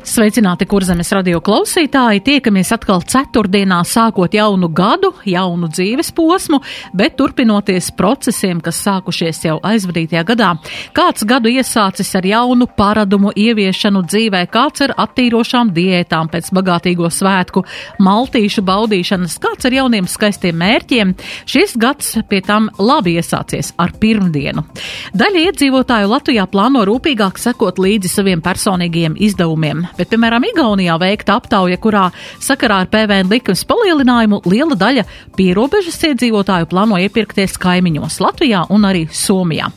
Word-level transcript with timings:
Sveicināti, 0.00 0.64
kurzemes 0.64 1.10
radio 1.12 1.42
klausītāji! 1.44 2.22
Tiekamies 2.24 2.70
atkal 2.72 3.02
ceturtdienā, 3.04 3.82
sākot 3.84 4.32
jaunu 4.32 4.70
gadu, 4.72 5.10
jaunu 5.28 5.68
dzīves 5.68 6.08
posmu, 6.16 6.62
bet 6.96 7.18
turpinoties 7.18 7.90
procesiem, 7.98 8.62
kas 8.64 8.78
sākušies 8.80 9.42
jau 9.44 9.58
aizvadītajā 9.60 10.22
gadā. 10.30 10.54
Kāds 10.96 11.26
gadu 11.28 11.52
iesācis 11.52 12.14
ar 12.16 12.24
jaunu 12.24 12.64
paradumu 12.78 13.34
ieviešanu 13.36 14.00
dzīvē, 14.06 14.40
kāds 14.54 14.86
ar 14.86 14.94
attīrošām 15.04 15.74
diētām 15.76 16.32
pēc 16.32 16.48
bagātīgo 16.56 17.12
svētku, 17.12 17.66
maltīšu 18.00 18.64
baudīšanas, 18.64 19.36
kāds 19.44 19.68
ar 19.68 19.78
jauniem 19.82 20.08
skaistiem 20.08 20.56
mērķiem. 20.64 21.12
Šis 21.44 21.76
gads 21.76 22.14
pie 22.32 22.40
tam 22.48 22.72
labi 22.80 23.18
iesācies 23.20 23.74
ar 23.76 23.92
pirmdienu. 24.00 24.64
Daļa 25.12 25.46
iedzīvotāju 25.50 26.10
Latvijā 26.16 26.48
plāno 26.48 26.88
rūpīgāk 26.88 27.36
sekot 27.36 27.76
līdzi 27.84 28.14
saviem 28.16 28.40
personīgajiem 28.40 29.20
izdevumiem 29.20 29.89
bet, 29.98 30.10
piemēram, 30.12 30.44
Igaunijā 30.50 30.96
veikta 31.00 31.38
aptauja, 31.40 31.78
kurā 31.80 32.08
sakarā 32.42 32.82
ar 32.84 32.90
PVN 32.92 33.30
likums 33.30 33.64
palielinājumu 33.68 34.42
liela 34.50 34.76
daļa 34.78 35.04
pierobežas 35.38 35.98
iedzīvotāju 36.10 36.68
plāno 36.70 36.98
iepirkties 37.00 37.56
kaimiņos 37.60 38.20
Latvijā 38.22 38.64
un 38.74 38.86
arī 38.88 39.06
Somijā. 39.14 39.70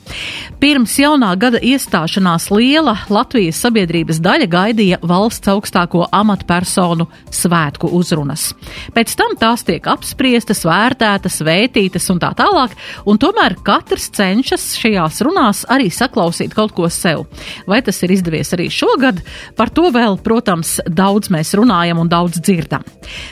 Pirms 0.62 0.96
jaunā 1.00 1.34
gada 1.40 1.60
iestāšanās 1.64 2.50
liela 2.54 2.96
Latvijas 3.12 3.60
sabiedrības 3.64 4.22
daļa 4.24 4.48
gaidīja 4.52 5.00
valsts 5.04 5.52
augstāko 5.52 6.06
amatpersonu 6.12 7.08
svētku 7.34 7.90
uzrunas. 7.98 8.52
Pēc 8.96 9.16
tam 9.20 9.36
tās 9.40 9.66
tiek 9.68 9.88
apspriestas, 9.90 10.64
vērtētas, 10.68 11.42
vētītas 11.46 12.10
un 12.14 12.22
tā 12.24 12.32
tālāk, 12.38 12.76
un 13.10 13.20
tomēr 13.22 13.58
katrs 13.66 14.10
cenšas 14.16 14.74
šajās 14.80 15.22
runās 15.26 15.64
arī 15.72 15.90
saklausīt 15.94 16.56
kaut 16.56 16.76
ko 16.76 16.90
sev. 16.92 17.26
Vai 17.68 17.82
tas 17.86 18.02
ir 18.04 18.14
izdevies 18.16 18.54
arī 18.56 18.70
šogad? 18.74 19.22
Par 19.58 19.72
to 19.74 19.90
vēl 19.94 20.03
vēl, 20.04 20.18
protams, 20.24 20.78
daudz 20.88 21.32
mēs 21.34 21.54
runājam 21.58 22.02
un 22.04 22.12
daudz 22.12 22.42
dzirdam. 22.44 22.84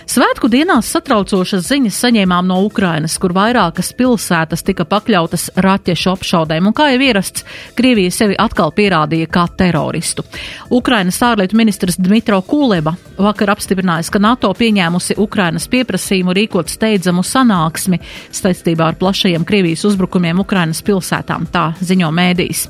Svētku 0.09 0.49
dienās 0.51 0.89
satraucošas 0.91 1.67
ziņas 1.69 1.99
saņēmām 2.05 2.47
no 2.49 2.61
Ukrainas, 2.65 3.17
kur 3.21 3.33
vairākas 3.35 3.93
pilsētas 3.97 4.65
tika 4.67 4.85
pakļautas 4.89 5.49
raķešu 5.63 6.11
apšaudēm, 6.15 6.69
un 6.69 6.75
kā 6.75 6.91
jau 6.93 7.01
ierasts, 7.03 7.45
Krievija 7.77 8.11
sevi 8.13 8.37
atkal 8.39 8.73
pierādīja 8.75 9.29
kā 9.31 9.45
teroristu. 9.57 10.25
Ukrainas 10.71 11.19
ārlietu 11.23 11.57
ministrs 11.59 11.99
Dmitro 11.99 12.41
Kuleba 12.47 12.95
vakar 13.21 13.53
apstiprinājis, 13.53 14.09
ka 14.11 14.21
NATO 14.21 14.51
pieņēmusi 14.57 15.17
Ukrainas 15.21 15.67
pieprasījumu 15.71 16.35
rīkot 16.35 16.71
steidzamu 16.71 17.23
sanāksmi 17.25 18.01
saistībā 18.33 18.91
ar 18.91 18.99
plašajiem 18.99 19.45
Krievijas 19.47 19.85
uzbrukumiem 19.89 20.41
Ukrainas 20.43 20.81
pilsētām, 20.85 21.47
tā 21.53 21.71
ziņo 21.79 22.11
mēdīs. 22.15 22.65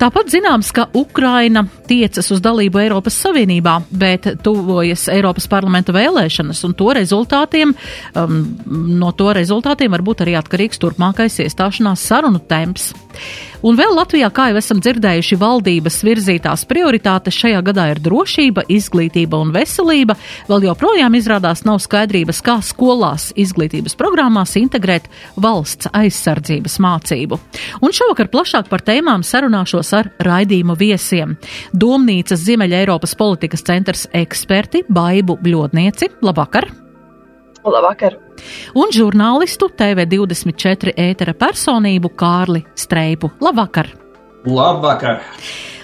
Tāpat 0.00 0.32
zināms, 0.32 0.72
ka 0.74 0.88
Ukraina 0.96 1.66
tiecas 1.90 2.30
uz 2.32 2.42
dalību 2.44 2.82
Eiropas 2.84 3.18
Savienībā 3.20 3.39
Savienībā, 3.40 3.78
bet 3.96 4.26
tuvojas 4.44 5.06
Eiropas 5.08 5.46
parlamenta 5.48 5.94
vēlēšanas, 5.96 6.58
un 6.66 6.74
to 6.76 6.90
rezultātiem, 6.92 7.72
um, 8.20 8.34
no 9.00 9.14
to 9.16 9.30
rezultātiem 9.32 9.94
var 9.96 10.04
būt 10.04 10.26
arī 10.26 10.34
atkarīgs 10.36 10.80
turpmākais 10.82 11.40
iestāšanās 11.46 12.04
sarunu 12.04 12.42
temps. 12.44 12.90
Un 13.60 13.76
vēl 13.76 13.92
Latvijā, 13.92 14.30
kā 14.32 14.46
jau 14.50 14.56
esam 14.56 14.78
dzirdējuši, 14.80 15.36
valdības 15.40 15.98
virzītās 16.06 16.62
prioritātes 16.68 17.36
šajā 17.36 17.60
gadā 17.66 17.90
ir 17.92 17.98
drošība, 18.00 18.64
izglītība 18.72 19.36
un 19.36 19.50
veselība. 19.52 20.16
Vēl 20.48 20.64
joprojām 20.70 21.18
izrādās 21.18 21.66
nav 21.68 21.82
skaidrības, 21.84 22.40
kā 22.46 22.56
skolās 22.64 23.28
izglītības 23.36 23.98
programmās 24.00 24.56
integrēt 24.60 25.10
valsts 25.36 25.90
aizsardzības 25.92 26.78
mācību. 26.80 27.40
Un 27.84 27.92
šovakar 27.96 28.32
plašāk 28.32 28.72
par 28.72 28.84
tēmām 28.86 29.26
sarunāšos 29.26 29.92
ar 29.98 30.08
raidījumu 30.24 30.78
viesiem. 30.80 31.36
Domnīcas 31.76 32.40
Ziemeļa 32.46 32.80
Eiropas 32.80 33.12
politikas 33.18 33.66
centrs 33.68 34.08
eksperti 34.16 34.86
Baibu 34.88 35.36
Bļodnieci. 35.36 36.14
Labvakar! 36.24 36.70
Labvakar! 37.60 38.16
Un 38.78 38.94
žurnālistu 38.94 39.70
TV24 39.76 40.94
ētera 40.98 41.34
personību 41.38 42.12
Kārli 42.18 42.64
Streipu. 42.78 43.32
Labvakar! 43.42 43.92
Labvakar! 44.46 45.20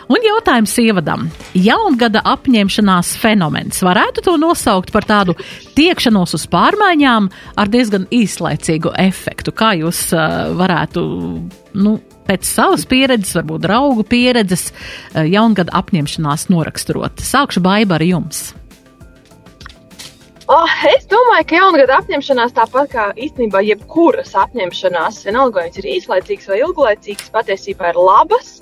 Un 0.06 0.22
jautājums 0.22 0.70
ievadam. 0.78 1.24
Jaungada 1.58 2.20
apņemšanās 2.30 3.16
fenomens. 3.18 3.80
Varētu 3.82 4.22
to 4.22 4.36
nosaukt 4.38 4.92
par 4.94 5.06
tādu 5.06 5.34
tiekšanos 5.74 6.36
uz 6.38 6.44
pārmaiņām 6.52 7.26
ar 7.58 7.72
diezgan 7.72 8.06
īslaicīgu 8.14 8.92
efektu. 9.02 9.54
Kā 9.56 9.72
jūs 9.80 10.04
uh, 10.14 10.52
varētu, 10.58 11.02
nu, 11.82 11.96
pēc 12.28 12.46
savas 12.46 12.86
pieredzes, 12.86 13.34
varbūt 13.40 13.66
draugu 13.66 14.06
pieredzes, 14.06 14.68
uh, 14.70 15.24
jaungada 15.26 15.74
apņemšanās 15.82 16.46
noraksturot? 16.54 17.26
Sākšu 17.26 17.64
baiba 17.66 17.98
ar 17.98 18.06
jums. 18.06 18.52
Oh, 20.46 20.70
es 20.86 21.08
domāju, 21.10 21.42
ka 21.50 21.56
jaungada 21.56 21.96
apņemšanās, 21.98 22.52
tāpat 22.54 22.90
kā 22.92 23.04
īstenībā 23.18 23.64
jebkuras 23.66 24.28
apņemšanās, 24.38 25.16
vienalga 25.26 25.58
vai 25.58 25.64
viņas 25.64 25.80
ir 25.80 25.88
īslaicīgas 25.90 26.46
vai 26.52 26.58
ilglaicīgas, 26.60 27.32
patiesībā 27.34 27.88
ir 27.90 27.98
labas. 27.98 28.52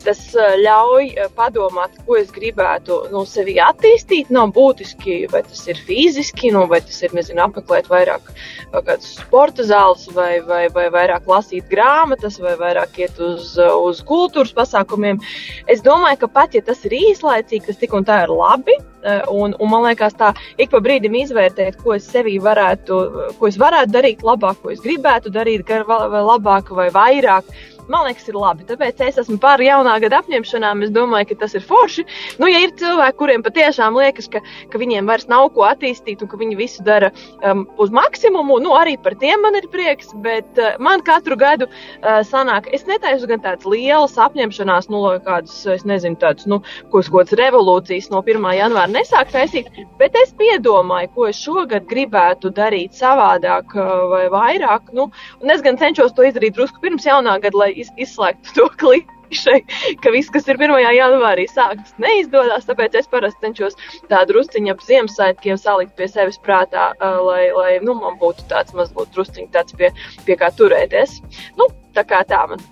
Tas 0.00 0.22
uh, 0.38 0.54
ļauj 0.62 1.10
uh, 1.10 1.28
padomāt, 1.36 1.98
ko 2.06 2.16
es 2.16 2.30
gribētu 2.32 2.96
nu, 3.12 3.26
sevi 3.28 3.58
attīstīt. 3.60 4.30
Nav 4.32 4.54
būtiski, 4.56 5.18
vai 5.34 5.42
tas 5.44 5.60
ir 5.68 5.82
fiziski, 5.84 6.48
nu, 6.56 6.64
vai 6.70 6.80
tas 6.80 7.04
ir 7.04 7.12
nezinu, 7.12 7.44
apmeklēt 7.44 7.92
vairāk 7.92 8.32
uh, 8.32 8.80
kādus 8.80 9.12
sporta 9.18 9.68
zāles, 9.68 10.08
vai, 10.16 10.38
vai, 10.48 10.62
vai 10.72 10.86
vairāk 10.96 11.28
lasīt 11.28 11.68
grāmatas, 11.68 12.40
vai 12.40 12.56
vairāk 12.56 12.96
iet 13.04 13.20
uz, 13.20 13.52
uz 13.60 14.00
kultūras 14.08 14.56
pasākumiem. 14.56 15.20
Es 15.68 15.84
domāju, 15.84 16.24
ka 16.24 16.32
pat 16.40 16.56
ja 16.56 16.64
tas 16.64 16.80
ir 16.88 16.96
īslaicīgi, 17.02 17.66
tas 17.68 17.84
tik 17.84 18.00
un 18.00 18.08
tā 18.08 18.22
ir 18.24 18.32
labi. 18.32 18.80
Un, 19.04 19.52
un 19.60 19.68
man 19.68 19.84
liekas, 19.84 20.14
tā 20.16 20.30
ik 20.56 20.70
pa 20.72 20.80
brīdim 20.84 21.12
izvērtēt, 21.18 21.76
ko 21.82 21.92
es 21.98 22.06
sevī 22.08 22.38
varētu, 22.40 23.00
ko 23.38 23.50
es 23.50 23.58
varētu 23.60 23.92
darīt 23.92 24.24
labāk, 24.24 24.62
ko 24.62 24.72
es 24.72 24.80
gribētu 24.84 25.32
darīt, 25.34 25.68
labāk 25.68 26.72
vai 26.72 26.88
vairāk 26.94 27.50
man 27.88 28.06
liekas, 28.08 28.26
ir 28.28 28.38
labi. 28.38 28.64
Tāpēc 28.68 29.00
es 29.04 29.18
esmu 29.20 29.36
par 29.42 29.62
jaunā 29.62 29.96
gada 30.02 30.20
apņemšanām. 30.22 30.84
Es 30.86 30.92
domāju, 30.94 31.30
ka 31.32 31.40
tas 31.44 31.56
ir 31.56 31.64
forši. 31.64 32.04
Nu, 32.40 32.48
ja 32.50 32.62
ir 32.64 32.74
cilvēki, 32.80 33.18
kuriem 33.20 33.44
patiešām 33.44 33.98
liekas, 33.98 34.28
ka, 34.32 34.42
ka 34.72 34.80
viņiem 34.80 35.08
vairs 35.10 35.28
nav 35.30 35.50
ko 35.54 35.66
attīstīt 35.68 36.22
un 36.24 36.30
ka 36.30 36.40
viņi 36.40 36.58
visu 36.58 36.84
dara 36.86 37.10
um, 37.44 37.64
uz 37.82 37.92
maksimumu, 37.94 38.58
nu, 38.64 38.74
arī 38.78 38.96
par 39.02 39.16
tiem 39.20 39.42
man 39.44 39.58
ir 39.58 39.68
prieks. 39.72 40.12
Bet 40.24 40.60
uh, 40.60 40.74
man 40.82 41.04
katru 41.06 41.38
gadu 41.40 41.68
uh, 41.68 42.22
sanāk, 42.26 42.70
es 42.74 42.86
netaisu 42.88 43.28
gan 43.30 43.42
tādas 43.44 43.68
lielas 43.68 44.16
apņemšanās, 44.20 44.90
nu, 44.92 45.04
kādas, 45.26 45.60
es 45.76 45.84
nezinu, 45.88 46.18
tādas, 46.20 46.48
nu, 46.50 46.60
kaut 46.92 47.10
kādas 47.12 47.36
revolūcijas 47.40 48.10
no 48.12 48.22
1. 48.24 48.48
janvāra 48.58 48.92
nesāku 48.92 49.34
taisīt, 49.34 49.70
bet 50.00 50.16
es 50.22 50.32
piedomāju, 50.38 51.12
ko 51.14 51.28
es 51.28 51.40
šogad 51.42 51.88
gribētu 51.90 52.52
darīt 52.54 52.96
savādāk 52.96 53.76
uh, 53.76 53.92
vai 54.12 54.24
vairāk. 54.32 54.92
Nu, 54.96 55.10
un 55.42 55.52
es 55.52 55.62
gan 55.64 55.78
cenšos 55.80 56.14
to 56.16 56.26
izdarīt 56.26 56.56
drusku 56.56 56.80
pirms 56.82 57.06
jaunā 57.08 57.36
gada, 57.42 57.58
lai 57.60 57.73
iz, 57.82 57.90
izslēgtu 58.00 58.54
to 58.56 58.68
klišeju, 58.80 59.64
ka 60.02 60.12
viss, 60.14 60.32
kas 60.34 60.48
ir 60.50 60.60
1. 60.60 60.74
janvārī 60.96 61.46
sākts, 61.50 61.94
neizdodas. 62.02 62.66
Tāpēc 62.68 62.98
es 63.00 63.10
parasti 63.12 63.46
cenšos 63.46 63.78
tādu 64.10 64.34
drusciņu 64.34 64.74
ap 64.74 64.84
Ziemassvētkiem 64.86 65.60
salikt 65.60 65.96
pie 65.98 66.08
sevis 66.10 66.40
prātā, 66.44 66.90
lai, 67.00 67.46
lai 67.54 67.70
nu, 67.84 67.96
man 68.00 68.18
būtu 68.22 68.48
tāds 68.52 68.76
mazliet 68.76 69.14
drusciņš, 69.16 69.52
tāds 69.54 69.78
pie, 69.78 69.92
pie 70.26 70.38
kā 70.40 70.52
turēties. 70.58 71.20
Nu, 71.60 71.70
tā 71.96 72.06
kā 72.08 72.24
tā 72.28 72.44
man. 72.50 72.62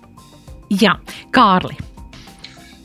Jā, 0.73 0.97
Kārli. 1.35 1.92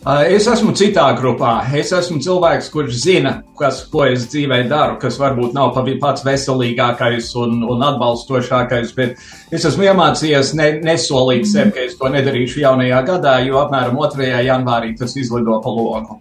Es 0.06 0.46
esmu 0.46 0.70
citā 0.78 1.08
grupā. 1.18 1.56
Es 1.74 1.90
esmu 1.92 2.20
cilvēks, 2.22 2.68
kurš 2.70 3.00
zina, 3.02 3.32
kas, 3.58 3.80
ko 3.90 4.04
es 4.06 4.28
dzīvē 4.30 4.60
daru, 4.70 4.94
kas 5.02 5.18
varbūt 5.18 5.56
nav 5.56 5.74
pats 5.74 6.22
veselīgākais 6.24 7.32
un, 7.42 7.58
un 7.66 7.82
atbalstošākais, 7.82 8.94
bet 8.94 9.18
es 9.50 9.66
esmu 9.66 9.88
iemācījies 9.88 10.54
ne, 10.54 10.70
nesolīt 10.86 11.50
sev, 11.50 11.74
ka 11.74 11.82
es 11.82 11.98
to 11.98 12.12
nedarīšu 12.14 12.62
jaunajā 12.62 13.02
gadā, 13.10 13.34
jo 13.48 13.58
apmēram 13.64 13.98
2. 13.98 14.30
janvārī 14.46 14.94
tas 14.96 15.16
izlido 15.18 15.58
pa 15.64 15.74
loku. 15.74 16.20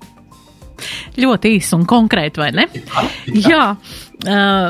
Ļoti 1.18 1.54
īsi 1.58 1.74
un 1.78 1.86
konkrēti, 1.90 2.42
vai 2.42 2.52
ne? 2.58 2.68
Jā, 2.74 3.06
jā. 3.50 3.64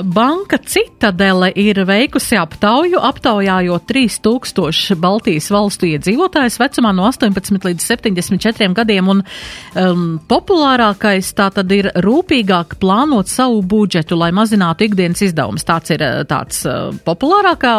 Banka 0.03 0.57
Citadele 0.57 1.47
ir 1.55 1.79
veikusi 1.87 2.35
aptauju, 2.35 2.99
aptaujājot 2.99 3.85
3000 3.87 4.97
Baltijas 4.99 5.47
valstu 5.53 5.87
iedzīvotājus 5.87 6.57
vecumā 6.59 6.91
no 6.91 7.05
18 7.07 7.63
līdz 7.63 7.85
74 7.87 8.75
gadiem, 8.75 9.07
un 9.07 9.21
um, 9.23 10.03
populārākais 10.27 11.31
tā 11.37 11.47
tad 11.55 11.71
ir 11.71 11.87
rūpīgāk 12.03 12.75
plānot 12.81 13.31
savu 13.31 13.61
budžetu, 13.63 14.19
lai 14.19 14.33
mazinātu 14.35 14.89
ikdienas 14.89 15.23
izdevumus. 15.29 15.63
Tāds 15.67 15.95
ir 15.95 16.03
tāds 16.27 16.65
uh, 16.67 16.91
populārākā 17.07 17.73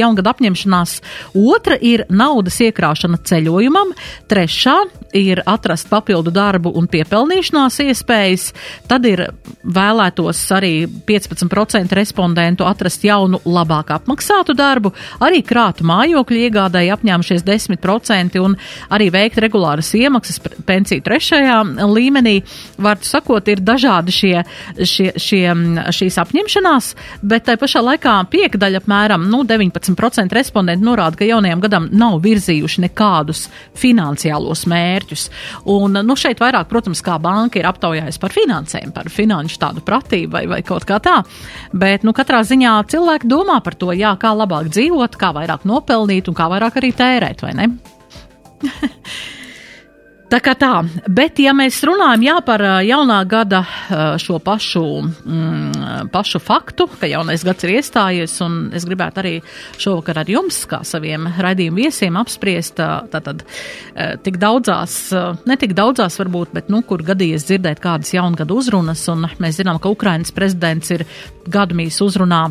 jaungada 0.00 0.32
apņemšanās. 0.32 0.96
Otra 1.36 1.76
ir 1.76 2.06
naudas 2.08 2.56
iekrāšana 2.64 3.20
ceļojumam, 3.28 3.92
trešā 4.32 4.78
ir 5.16 5.42
atrast 5.46 5.88
papildu 5.90 6.32
darbu 6.34 6.72
un 6.78 6.86
piepelnīšanās 6.90 7.80
iespējas, 7.84 8.50
tad 8.90 9.06
ir 9.08 9.26
vēlētos 9.64 10.40
arī 10.54 10.72
15% 11.08 11.96
respondentu 11.96 12.66
atrast 12.68 13.04
jaunu, 13.04 13.40
labāk 13.44 13.92
apmaksātu 13.96 14.54
darbu, 14.56 14.92
arī 15.22 15.42
krātu 15.46 15.86
mājokļu 15.88 16.44
iegādēji 16.46 16.92
apņēmušies 16.94 17.44
10% 17.46 18.40
un 18.42 18.56
arī 18.92 19.10
veikt 19.12 19.40
regulāras 19.42 19.92
iemaksas 19.98 20.40
pensiju 20.66 21.04
trešajā 21.06 21.58
līmenī. 21.90 22.40
Var 22.80 23.00
sakot, 23.06 23.48
ir 23.50 23.62
dažādi 23.64 24.14
šie, 24.14 24.34
šie, 24.78 25.10
šie, 25.20 25.44
šīs 25.96 26.18
apņemšanās, 26.22 26.92
bet 27.22 27.48
tai 27.48 27.56
pašā 27.60 27.82
laikā 27.84 28.16
piekdaļa 28.30 28.82
apmēram 28.82 29.26
nu, 29.30 29.42
19% 29.48 30.36
respondentu 30.36 30.86
norāda, 30.86 31.18
ka 31.20 31.28
jaunajam 31.28 31.64
gadam 31.64 31.88
nav 31.92 32.20
virzījuši 32.24 32.86
nekādus 32.86 33.46
finansiālos 33.78 34.66
mērķus. 34.70 34.99
Un, 35.70 35.98
nu, 36.04 36.16
šeit 36.18 36.42
vairāk, 36.42 36.68
protams, 36.70 37.02
kā 37.04 37.16
banka 37.22 37.60
ir 37.60 37.68
aptaujājusi 37.70 38.22
par 38.22 38.34
finansēm, 38.34 38.94
par 38.96 39.10
finanšu 39.12 39.60
tādu 39.62 39.84
pratību 39.86 40.36
vai, 40.36 40.44
vai 40.50 40.60
kaut 40.66 40.86
kā 40.88 41.00
tā. 41.02 41.20
Bet, 41.72 42.06
nu, 42.06 42.14
katrā 42.16 42.42
ziņā 42.46 42.76
cilvēki 42.90 43.30
domā 43.30 43.60
par 43.64 43.78
to, 43.80 43.92
jā, 43.96 44.14
kā 44.20 44.34
labāk 44.36 44.70
dzīvot, 44.72 45.18
kā 45.20 45.32
vairāk 45.36 45.66
nopelnīt 45.68 46.30
un 46.30 46.38
kā 46.38 46.48
vairāk 46.52 46.80
arī 46.80 46.94
tērēt, 46.96 47.44
vai 47.46 47.56
ne? 47.58 47.70
Tā 50.30 50.38
kā 50.38 50.52
tā, 50.54 50.84
bet 51.10 51.40
ja 51.42 51.50
mēs 51.58 51.80
runājam 51.82 52.22
jā, 52.22 52.34
par 52.46 52.62
jaunā 52.86 53.16
gada 53.26 53.64
šo 54.22 54.36
pašu, 54.38 54.82
mm, 55.26 56.10
pašu 56.14 56.38
faktu, 56.38 56.86
ka 57.00 57.08
jaunais 57.10 57.42
gads 57.42 57.66
ir 57.66 57.72
iestājies, 57.80 58.36
un 58.46 58.60
es 58.70 58.86
gribētu 58.86 59.18
arī 59.24 59.32
šovakar 59.74 60.20
ar 60.22 60.30
jums, 60.30 60.60
kā 60.70 60.84
saviem 60.86 61.26
raidījumu 61.34 61.82
viesiem, 61.82 62.14
apspriest 62.20 62.78
tātad 62.78 63.42
tik 64.22 64.38
daudzās, 64.38 64.94
ne 65.50 65.56
tik 65.58 65.74
daudzās 65.74 66.20
varbūt, 66.22 66.54
bet, 66.54 66.70
nu, 66.70 66.84
kur 66.86 67.02
gadījies 67.02 67.48
dzirdēt 67.50 67.82
kādas 67.82 68.14
jaungada 68.14 68.54
uzrunas, 68.54 69.02
un 69.10 69.26
mēs 69.42 69.58
zinām, 69.58 69.82
ka 69.82 69.90
Ukrainas 69.90 70.30
prezidents 70.30 70.94
ir 70.94 71.06
gadumīs 71.50 71.98
uzrunā 72.06 72.44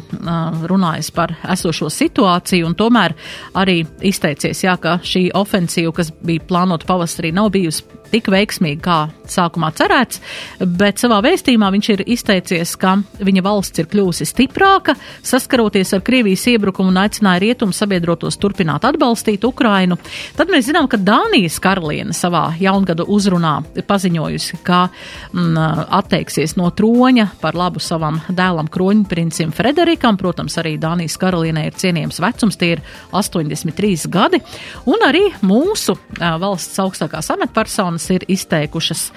runājis 0.68 1.14
par 1.16 1.38
esošo 1.56 1.88
situāciju, 1.94 2.68
un 2.68 2.76
tomēr 2.76 3.16
arī 3.56 3.86
izteicies, 4.04 4.66
jā, 4.68 4.76
ka 4.84 5.00
šī 5.00 5.30
ofensīva, 5.40 5.96
kas 5.96 6.12
bija 6.12 6.44
plānota 6.50 6.90
pavasarī, 6.90 7.32
nav 7.32 7.54
bijusi 7.56 7.69
bijusi 7.70 7.86
tik 8.10 8.30
veiksmīga, 8.34 8.82
kā 8.82 8.98
sākumā 9.34 9.72
cerēts, 9.78 10.20
bet 10.60 11.02
savā 11.02 11.20
vēstījumā 11.26 11.70
viņš 11.76 11.90
ir 11.94 12.04
izteicies, 12.16 12.76
ka 12.80 12.98
viņa 13.24 13.44
valsts 13.46 13.82
ir 13.82 13.90
kļūsi 13.92 14.28
stiprāka, 14.30 14.96
saskaroties 15.26 15.94
ar 15.96 16.04
Krievijas 16.06 16.46
iebrukumu 16.52 16.92
un 16.94 17.02
aicināja 17.04 17.44
rietumu 17.44 17.76
sabiedrotos 17.76 18.40
turpināt 18.42 18.88
atbalstīt 18.88 19.46
Ukrainu. 19.48 20.00
Tad 20.38 20.52
mēs 20.52 20.68
zinām, 20.70 20.90
ka 20.92 21.00
Dānijas 21.00 21.60
karaliene 21.64 22.16
savā 22.16 22.50
jaungada 22.60 23.06
uzrunā 23.08 23.60
ir 23.78 23.88
paziņojusi, 23.90 24.62
ka 24.66 24.82
m, 24.88 25.54
mm, 25.54 25.86
atteiksies 26.00 26.58
no 26.60 26.70
troņa 26.76 27.30
par 27.42 27.58
labu 27.60 27.82
savam 27.84 28.22
dēlam 28.30 28.70
kroņprincim 28.72 29.54
Frederikam. 29.56 30.18
Protams, 30.20 30.58
arī 30.62 30.76
Dānijas 30.82 31.18
karalienei 31.22 31.70
ir 31.70 31.78
cienījams 31.80 32.20
vecums, 32.24 32.60
tie 32.60 32.74
ir 32.76 32.84
83 33.16 34.10
gadi, 34.12 34.42
un 34.90 35.08
arī 35.08 35.26
mūsu 35.46 35.96
valsts 36.20 36.80
augstākās 36.82 37.32
amatpersonas 37.36 37.70
personas 37.70 38.10
ir 38.10 38.24
izteikušas 38.28 39.12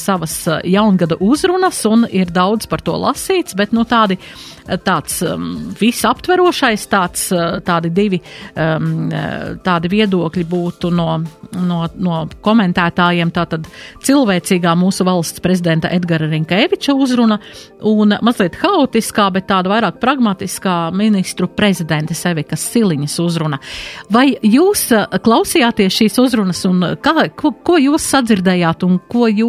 savas 0.00 0.36
uh, 0.48 0.60
jaungada 0.64 1.18
uzrunas 1.20 1.84
un 1.88 2.06
ir 2.10 2.30
daudz 2.34 2.68
par 2.70 2.82
to 2.84 2.96
lasīts, 3.00 3.56
bet 3.58 3.74
nu 3.76 3.84
tādi 3.88 4.18
tāds 4.84 5.20
um, 5.26 5.72
visaptverošais, 5.80 6.84
tāds, 6.90 7.26
tādi 7.66 7.90
divi 7.94 8.20
um, 8.54 9.10
tādi 9.64 9.90
viedokļi 9.90 10.44
būtu 10.46 10.90
no, 10.94 11.08
no, 11.56 11.80
no 11.96 12.20
komentētājiem. 12.44 13.32
Tātad 13.34 13.66
cilvēcīgā 14.06 14.74
mūsu 14.78 15.06
valsts 15.08 15.42
prezidenta 15.42 15.90
Edgara 15.94 16.28
Rinkēviča 16.30 16.94
uzruna 16.94 17.40
un 17.88 18.14
mazliet 18.22 18.58
haotiskā, 18.60 19.30
bet 19.34 19.48
tāda 19.50 19.72
vairāk 19.72 20.00
pragmatiskā 20.02 20.76
ministru 20.96 21.48
prezidenta 21.48 22.14
Sevikas 22.14 22.64
Siliņas 22.70 23.18
uzruna. 23.24 23.60
Vai 24.12 24.28
jūs 24.46 24.86
klausījāties 25.24 26.00
šīs 26.02 26.20
uzrunas 26.22 26.62
un 26.68 26.84
kā, 27.02 27.28
ko, 27.36 27.54
ko 27.64 27.78
jūs 27.80 28.06
sadzirdējāt 28.14 28.86
un 28.86 29.00
ko 29.10 29.26
jūs, 29.30 29.39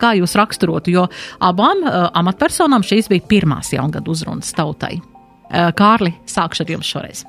kā 0.00 0.14
jūs 0.18 0.36
raksturotu? 0.38 0.94
Jo 0.94 1.08
abām 1.44 1.84
amatpersonām 1.88 2.86
šīs 2.86 3.10
bija 3.12 3.26
pirmās 3.28 3.72
jaungada 3.74 4.10
uzrunas 4.10 4.52
tautai. 4.56 4.98
Kārli, 5.48 6.12
sākšu 6.28 6.64
ar 6.64 6.76
jums 6.76 6.92
šoreiz. 6.92 7.26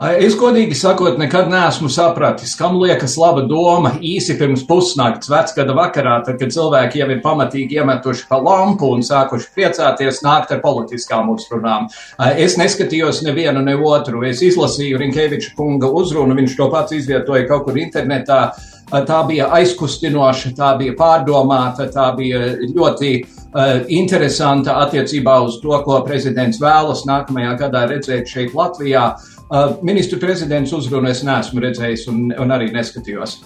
Es 0.00 0.32
godīgi 0.40 0.72
sakot, 0.72 1.18
nekad 1.20 1.50
neesmu 1.52 1.90
sapratis, 1.92 2.54
kam 2.56 2.78
liekas 2.80 3.18
laba 3.20 3.42
doma 3.44 3.90
īsi 4.00 4.32
pirms 4.40 4.62
pusnakts 4.64 5.28
vecgada 5.28 5.74
vakarā, 5.76 6.14
tad, 6.24 6.38
kad 6.40 6.54
cilvēki 6.54 7.02
jau 7.02 7.08
ir 7.12 7.20
pamatīgi 7.20 7.76
iemetuši 7.76 8.24
pa 8.30 8.38
lampu 8.40 8.88
un 8.94 9.04
sākuši 9.04 9.50
priecāties 9.52 10.22
nākt 10.24 10.54
ar 10.56 10.62
politiskām 10.64 11.28
uzrunām. 11.34 11.90
Es 12.32 12.56
neskatījos 12.56 13.20
nevienu 13.26 13.60
ne 13.66 13.76
otru. 13.76 14.24
Es 14.24 14.40
izlasīju 14.40 15.02
Rinkēviča 15.04 15.52
kunga 15.58 15.92
uzrunu, 15.92 16.32
viņš 16.38 16.56
to 16.56 16.72
pats 16.72 16.96
izvietoja 16.96 17.44
kaut 17.52 17.68
kur 17.68 17.76
internetā. 17.76 18.40
Tā 18.90 19.20
bija 19.28 19.48
aizkustinoša, 19.54 20.54
tā 20.58 20.72
bija 20.80 20.96
pārdomāta, 20.98 21.86
tā 21.94 22.08
bija 22.18 22.40
ļoti 22.74 23.12
uh, 23.20 23.84
interesanta 23.94 24.80
attiecībā 24.84 25.36
uz 25.46 25.60
to, 25.62 25.74
ko 25.86 26.00
prezidents 26.06 26.58
vēlas 26.62 27.04
nākamajā 27.06 27.56
gadā 27.64 27.86
redzēt 27.92 28.30
šeit 28.30 28.54
Latvijā. 28.58 29.06
Uh, 29.50 29.76
ministru 29.86 30.18
prezidents 30.22 30.74
uzrunu 30.74 31.10
es 31.10 31.22
neesmu 31.26 31.62
redzējis 31.62 32.06
un, 32.10 32.30
un 32.34 32.54
arī 32.54 32.72
neskatījos. 32.74 33.40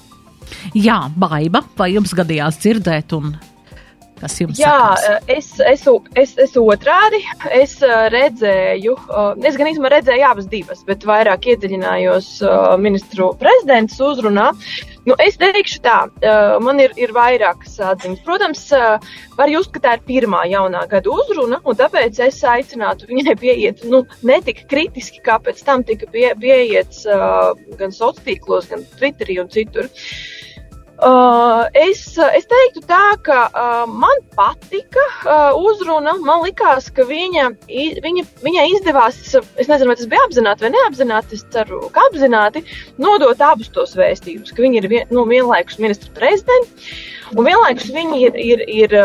Jā, 0.77 1.05
baiba, 1.17 1.65
vai 1.77 1.93
jums 1.95 2.13
gadījās 2.17 2.61
dzirdēt 2.63 3.13
un 3.17 3.35
Kas 4.21 4.37
jums 4.39 4.59
Jā, 4.61 4.95
sakās? 4.95 5.29
es, 5.35 5.49
es, 5.73 5.85
es, 6.23 6.33
es 6.47 6.57
otrādi 6.61 7.19
es 7.55 7.75
redzēju, 8.15 8.95
es 9.43 9.59
gan 9.59 9.71
īstenībā 9.71 9.91
redzēju 9.97 10.27
abas 10.29 10.49
divas, 10.51 10.85
bet 10.87 11.07
vairāk 11.09 11.49
iedziļinājos 11.51 12.29
ministru 12.83 13.33
prezidents 13.41 13.99
uzrunā. 14.03 14.53
Nu, 15.05 15.17
es 15.21 15.35
teikšu 15.37 15.83
tā, 15.85 15.97
man 16.65 16.79
ir, 16.81 16.95
ir 16.97 17.11
vairākas 17.13 17.75
atziņas. 17.91 18.23
Protams, 18.25 18.63
var 19.37 19.53
just, 19.53 19.75
ka 19.75 19.83
tā 19.85 19.97
ir 19.99 20.07
pirmā 20.07 20.47
jaunā 20.49 20.87
gada 20.89 21.13
uzruna, 21.13 21.59
un 21.61 21.77
tāpēc 21.77 22.23
es 22.25 22.41
aicinātu 22.49 23.11
viņai 23.11 23.37
pieiet 23.43 23.85
nu, 23.91 24.05
ne 24.25 24.39
tik 24.47 24.65
kritiski, 24.71 25.21
kā 25.27 25.37
pēc 25.45 25.61
tam 25.67 25.85
tika 25.85 26.09
pie, 26.15 26.31
pieiets 26.41 27.05
gan 27.05 27.93
sociālos 27.93 28.25
tīklos, 28.25 28.71
gan 28.71 28.87
Twitterī 28.97 29.43
un 29.43 29.53
citur. 29.53 29.91
Uh, 29.91 30.44
Uh, 31.05 31.67
es, 31.77 32.01
es 32.17 32.47
teiktu 32.49 32.81
tā, 32.89 33.13
ka 33.27 33.43
uh, 33.51 33.83
man 33.85 34.23
patika 34.33 35.03
uh, 35.05 35.59
uzruna. 35.61 36.15
Man 36.25 36.41
likās, 36.47 36.87
ka 36.97 37.05
viņa, 37.05 37.51
viņa, 38.01 38.25
viņai 38.41 38.65
izdevās, 38.73 39.19
es 39.61 39.69
nezinu, 39.69 39.91
vai 39.91 39.99
tas 40.01 40.09
bija 40.09 40.25
apzināti 40.25 40.65
vai 40.65 40.73
neapzināti, 40.73 41.37
es 41.37 41.45
ceru, 41.53 41.83
ka 41.93 42.07
apzināti, 42.09 42.65
nodot 42.97 43.43
abus 43.45 43.69
tos 43.75 43.93
vēstījumus, 44.01 44.55
ka 44.57 44.65
viņa 44.65 44.81
ir 44.81 44.89
vien, 44.95 45.13
nu, 45.13 45.27
vienlaikus 45.29 45.77
ministra 45.83 46.09
prezidents. 46.17 46.95
Un 47.35 47.49
vienlaikus 47.49 47.89
viņa 47.91 48.19
ir, 48.21 48.37
ir, 48.39 48.65
ir 48.71 48.97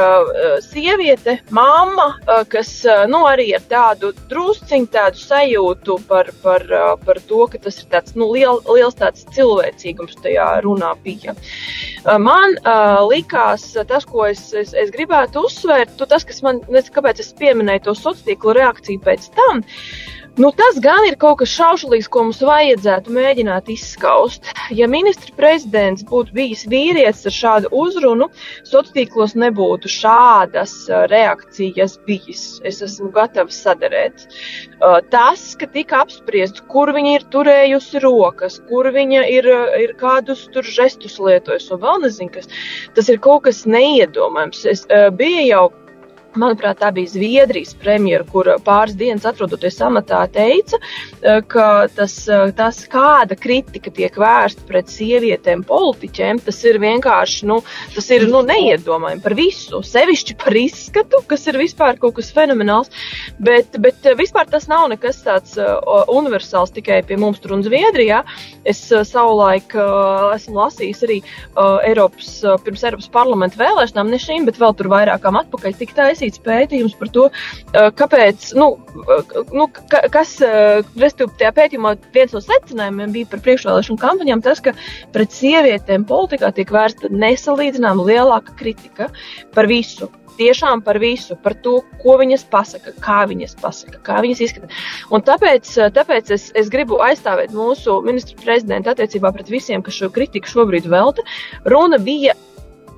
sieviete, 0.64 1.40
uh, 1.52 2.16
kas 2.52 2.74
nu, 3.12 3.26
arī 3.28 3.50
ar 3.58 3.68
tādu 3.68 4.14
drusciņu 4.32 4.92
tādu 4.96 5.20
sajūtu 5.20 6.00
par, 6.08 6.32
par, 6.44 6.64
par 7.04 7.22
to, 7.28 7.44
ka 7.52 7.60
tas 7.68 7.84
ir 7.84 7.92
tāds 7.92 8.16
nu, 8.16 8.32
liel, 8.32 8.64
liels 8.72 8.96
tāds 9.00 9.28
cilvēcīgums 9.36 10.20
tajā 10.24 10.52
runā 10.64 10.96
bija. 11.04 11.36
Uh, 11.36 11.89
man 12.22 12.56
uh, 12.62 13.00
likās 13.10 13.72
tas, 13.90 14.06
ko 14.06 14.28
es, 14.30 14.50
es, 14.54 14.74
es 14.78 14.94
gribētu 14.96 15.46
uzsvērt, 15.48 15.98
tas, 16.10 16.26
kas 16.28 16.44
man, 16.46 16.62
kāpēc 16.70 17.24
es 17.24 17.34
pieminēju 17.40 17.88
to 17.88 17.98
sociālo 17.98 18.30
tīklu 18.30 18.56
reakciju 18.58 19.04
pēc 19.06 19.30
tam. 19.38 19.64
Nu, 20.40 20.54
tas 20.56 20.78
gan 20.80 21.04
ir 21.04 21.18
kaut 21.20 21.42
kas 21.42 21.52
šaušalīgs, 21.52 22.08
ko 22.08 22.22
mums 22.24 22.38
vajadzētu 22.48 23.12
mēģināt 23.12 23.68
izskaust. 23.74 24.46
Ja 24.72 24.88
ministra 24.88 25.34
prezidents 25.36 26.06
būtu 26.08 26.32
bijis 26.38 26.62
vīrietis 26.72 27.28
ar 27.28 27.36
šādu 27.36 27.72
uzrunu, 27.76 28.30
sociālos 28.64 28.94
tīklos 28.96 29.36
nebūtu 29.36 29.92
šādas 29.92 30.76
reakcijas 31.12 31.98
bijis. 32.08 32.46
Es 32.64 32.80
esmu 32.86 33.10
gatavs 33.18 33.60
sadarēt. 33.66 34.24
Tas, 35.12 35.44
ka 35.60 35.68
tika 35.74 36.06
apspriests, 36.06 36.64
kur 36.72 36.94
viņa 36.96 37.18
ir 37.18 37.28
turējusi 37.36 38.04
rokas, 38.06 38.62
kur 38.72 38.88
viņa 38.96 39.26
ir, 39.36 39.52
ir 39.84 39.96
kādus 40.00 40.48
tur 40.56 40.64
žestus 40.64 41.20
lietojusi 41.20 41.76
un 41.76 41.84
vēl 41.84 42.00
nezinu 42.08 42.32
kas, 42.38 42.48
tas 42.96 43.12
ir 43.12 43.20
kaut 43.28 43.44
kas 43.50 43.66
neiedomājams. 43.68 44.64
Es, 44.72 44.88
bija 45.20 45.44
jau 45.50 45.66
Manuprāt, 46.38 46.78
tā 46.78 46.92
bija 46.94 47.10
Zviedrijas 47.10 47.72
premjera, 47.80 48.26
kur 48.30 48.46
pāris 48.66 48.94
dienas 48.98 49.26
atrodoties 49.26 49.80
amatā, 49.82 50.22
teica, 50.30 50.78
eh, 51.24 51.40
ka 51.42 51.88
tas, 51.96 52.14
eh, 52.30 52.52
tas 52.56 52.84
kāda 52.88 53.34
kritika 53.34 53.90
tiek 53.90 54.14
vērsta 54.14 54.62
pret 54.68 54.86
sievietēm, 54.86 55.66
politiķiem, 55.66 56.44
tas 56.46 56.64
ir 56.66 56.78
vienkārši 56.78 57.48
nu, 57.50 57.64
tas 57.96 58.10
ir, 58.12 58.28
nu, 58.28 58.44
neiedomājami 58.46 59.24
par 59.24 59.34
visu. 59.34 59.82
Sevišķi 59.82 60.38
par 60.38 60.54
izskatu, 60.54 61.24
kas 61.28 61.48
ir 61.48 61.58
vispār 61.58 61.98
kaut 61.98 62.16
kas 62.16 62.32
fenomenāls. 62.32 62.90
Bet, 63.40 63.80
bet 63.80 64.06
eh, 64.06 64.14
vispār 64.14 64.46
tas 64.46 64.68
nav 64.68 64.88
nekas 64.90 65.24
tāds 65.24 65.58
universāls 66.10 66.72
tikai 66.72 67.02
pie 67.06 67.18
mums 67.18 67.40
tur 67.40 67.54
un 67.54 67.64
Zviedrijā. 67.64 68.24
Es 68.66 68.86
savulaik 68.88 69.74
esmu 69.74 70.56
lasījis 70.56 71.04
arī 71.08 71.24
Eiropas, 71.58 72.44
pirms 72.64 72.84
Eiropas 72.84 73.10
parlamenta 73.10 73.58
vēlēšanām, 73.58 74.10
ne 74.10 74.20
šīm, 74.22 74.46
bet 74.46 74.60
vēl 74.60 74.76
tur 74.78 74.92
vairākām 74.94 75.40
atpakaļ. 75.42 75.78
Tik 75.80 75.96
tā 75.98 76.10
taisīts 76.20 76.44
pētījums 76.44 76.96
par 77.00 77.12
to, 77.16 77.26
kāpēc, 77.74 78.52
nu, 78.60 78.70
nu 79.56 79.68
kas, 79.88 80.38
respektīvi, 80.40 81.38
tajā 81.40 81.54
pētījumā 81.58 81.96
viens 82.16 82.36
no 82.36 82.44
secinājumiem 82.44 83.16
bija 83.16 83.32
par 83.32 83.44
priekšvēlēšanu 83.48 84.02
kampaņām 84.02 84.44
tas, 84.46 84.62
ka 84.64 84.76
pret 85.16 85.36
sievietēm 85.36 86.08
politikā 86.10 86.52
tiek 86.56 86.72
vērsta 86.74 87.12
nesalīdzināma 87.12 88.08
lielāka 88.10 88.56
kritika 88.60 89.12
par 89.56 89.70
visu 89.70 90.12
tiešām 90.40 90.80
par 90.86 90.96
visu, 91.04 91.36
par 91.44 91.52
to, 91.60 91.82
ko 92.00 92.14
viņas 92.22 92.46
pasaka, 92.48 92.94
kā 93.04 93.26
viņas 93.28 93.58
pasaka, 93.60 94.00
kā 94.06 94.22
viņas 94.24 94.44
izskata. 94.46 94.70
Un 95.12 95.26
tāpēc, 95.28 95.68
tāpēc 95.92 96.32
es, 96.32 96.46
es 96.56 96.70
gribu 96.72 97.02
aizstāvēt 97.04 97.52
mūsu 97.52 97.98
ministru 98.06 98.40
prezidentu 98.40 98.94
attiecībā 98.94 99.34
pret 99.36 99.52
visiem, 99.52 99.84
kas 99.84 100.00
šo 100.00 100.08
kritiku 100.16 100.48
šobrīd 100.48 100.88
velta. 100.88 101.28
Runa 101.68 102.00
bija 102.00 102.38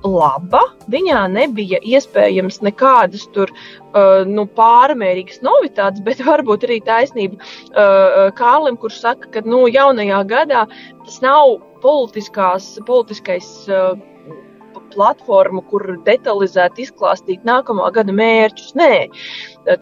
laba. 0.04 0.62
Viņā 0.92 1.24
nebija 1.32 1.80
iespējams 1.82 2.60
nekādas 2.66 3.26
tur, 3.34 3.52
uh, 3.52 4.22
nu, 4.28 4.46
pārmērīgas 4.58 5.42
novitātes, 5.46 6.04
bet 6.06 6.22
varbūt 6.26 6.68
arī 6.68 6.80
taisnība 6.86 7.40
uh, 7.40 8.30
Kārlim, 8.38 8.78
kurš 8.80 9.02
saka, 9.06 9.30
ka 9.34 9.44
nu, 9.46 9.66
jaunajā 9.70 10.22
gadā 10.30 10.66
tas 11.04 11.20
nav 11.24 11.58
politiskās, 11.82 12.74
politiskais. 12.88 13.52
Uh, 13.70 14.00
platformu, 14.92 15.62
kur 15.70 15.84
detalizēti 16.06 16.86
izklāstīt 16.86 17.46
nākamā 17.48 17.88
gada 17.96 18.14
mērķus. 18.16 18.74
Nē, 18.78 18.92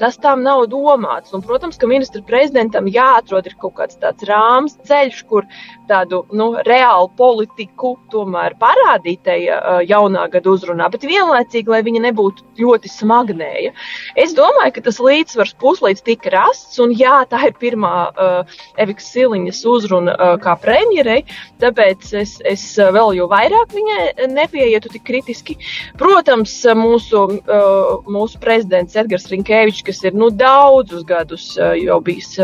tas 0.00 0.18
tam 0.22 0.44
nav 0.46 0.66
domāts. 0.72 1.34
Un, 1.36 1.44
protams, 1.46 1.78
ka 1.80 1.90
ministra 1.90 2.22
prezidentam 2.26 2.88
jāatrod 2.90 3.50
kaut 3.60 3.76
kāds 3.80 3.98
tāds 4.00 4.26
rāms 4.28 4.76
ceļš, 4.88 5.22
kur 5.30 5.48
tādu 5.90 6.22
nu, 6.36 6.52
reālu 6.66 7.10
politiku 7.18 7.94
tomēr 8.12 8.56
parādīt 8.60 9.24
tajā 9.26 9.58
uh, 9.58 9.80
jaunā 9.86 10.26
gada 10.32 10.52
uzrunā, 10.52 10.88
bet 10.92 11.06
vienlaicīgi, 11.08 11.70
lai 11.70 11.82
viņa 11.86 12.04
nebūtu 12.06 12.46
ļoti 12.60 12.92
smagnēja. 12.92 13.72
Es 14.20 14.34
domāju, 14.36 14.76
ka 14.76 14.84
tas 14.86 15.00
līdzsvars 15.02 15.56
puslīdz 15.60 16.04
tika 16.06 16.34
rasts, 16.36 16.78
un 16.82 16.94
jā, 16.96 17.20
tā 17.30 17.42
ir 17.48 17.56
pirmā 17.60 17.94
uh, 18.10 18.56
Eviks 18.80 19.10
Siliņas 19.14 19.62
uzruna 19.70 20.14
uh, 20.14 20.34
kā 20.42 20.56
premjerei, 20.62 21.24
tāpēc 21.62 22.12
es, 22.22 22.36
es 22.46 22.64
vēl 22.78 23.16
jau 23.18 23.28
vairāk 23.30 23.74
viņai 23.76 24.30
nepieietu 24.30 24.92
tik 24.94 25.06
kritiski. 25.08 25.58
Protams, 26.00 26.54
mūsu, 26.78 27.26
uh, 27.40 27.92
mūsu 28.10 28.40
prezidents 28.42 28.98
Edgars 29.00 29.28
Rinkēvičs 29.32 29.84
kas 29.86 30.02
ir 30.06 30.16
nu, 30.16 30.30
daudzus 30.30 31.04
gadus 31.08 31.52
jau 31.58 32.00
bijis 32.04 32.34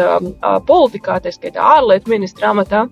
politikā, 0.69 1.21
tā 1.23 1.33
skaitā 1.35 1.65
ārlietu 1.77 2.13
ministra 2.13 2.53
amatā. 2.55 2.87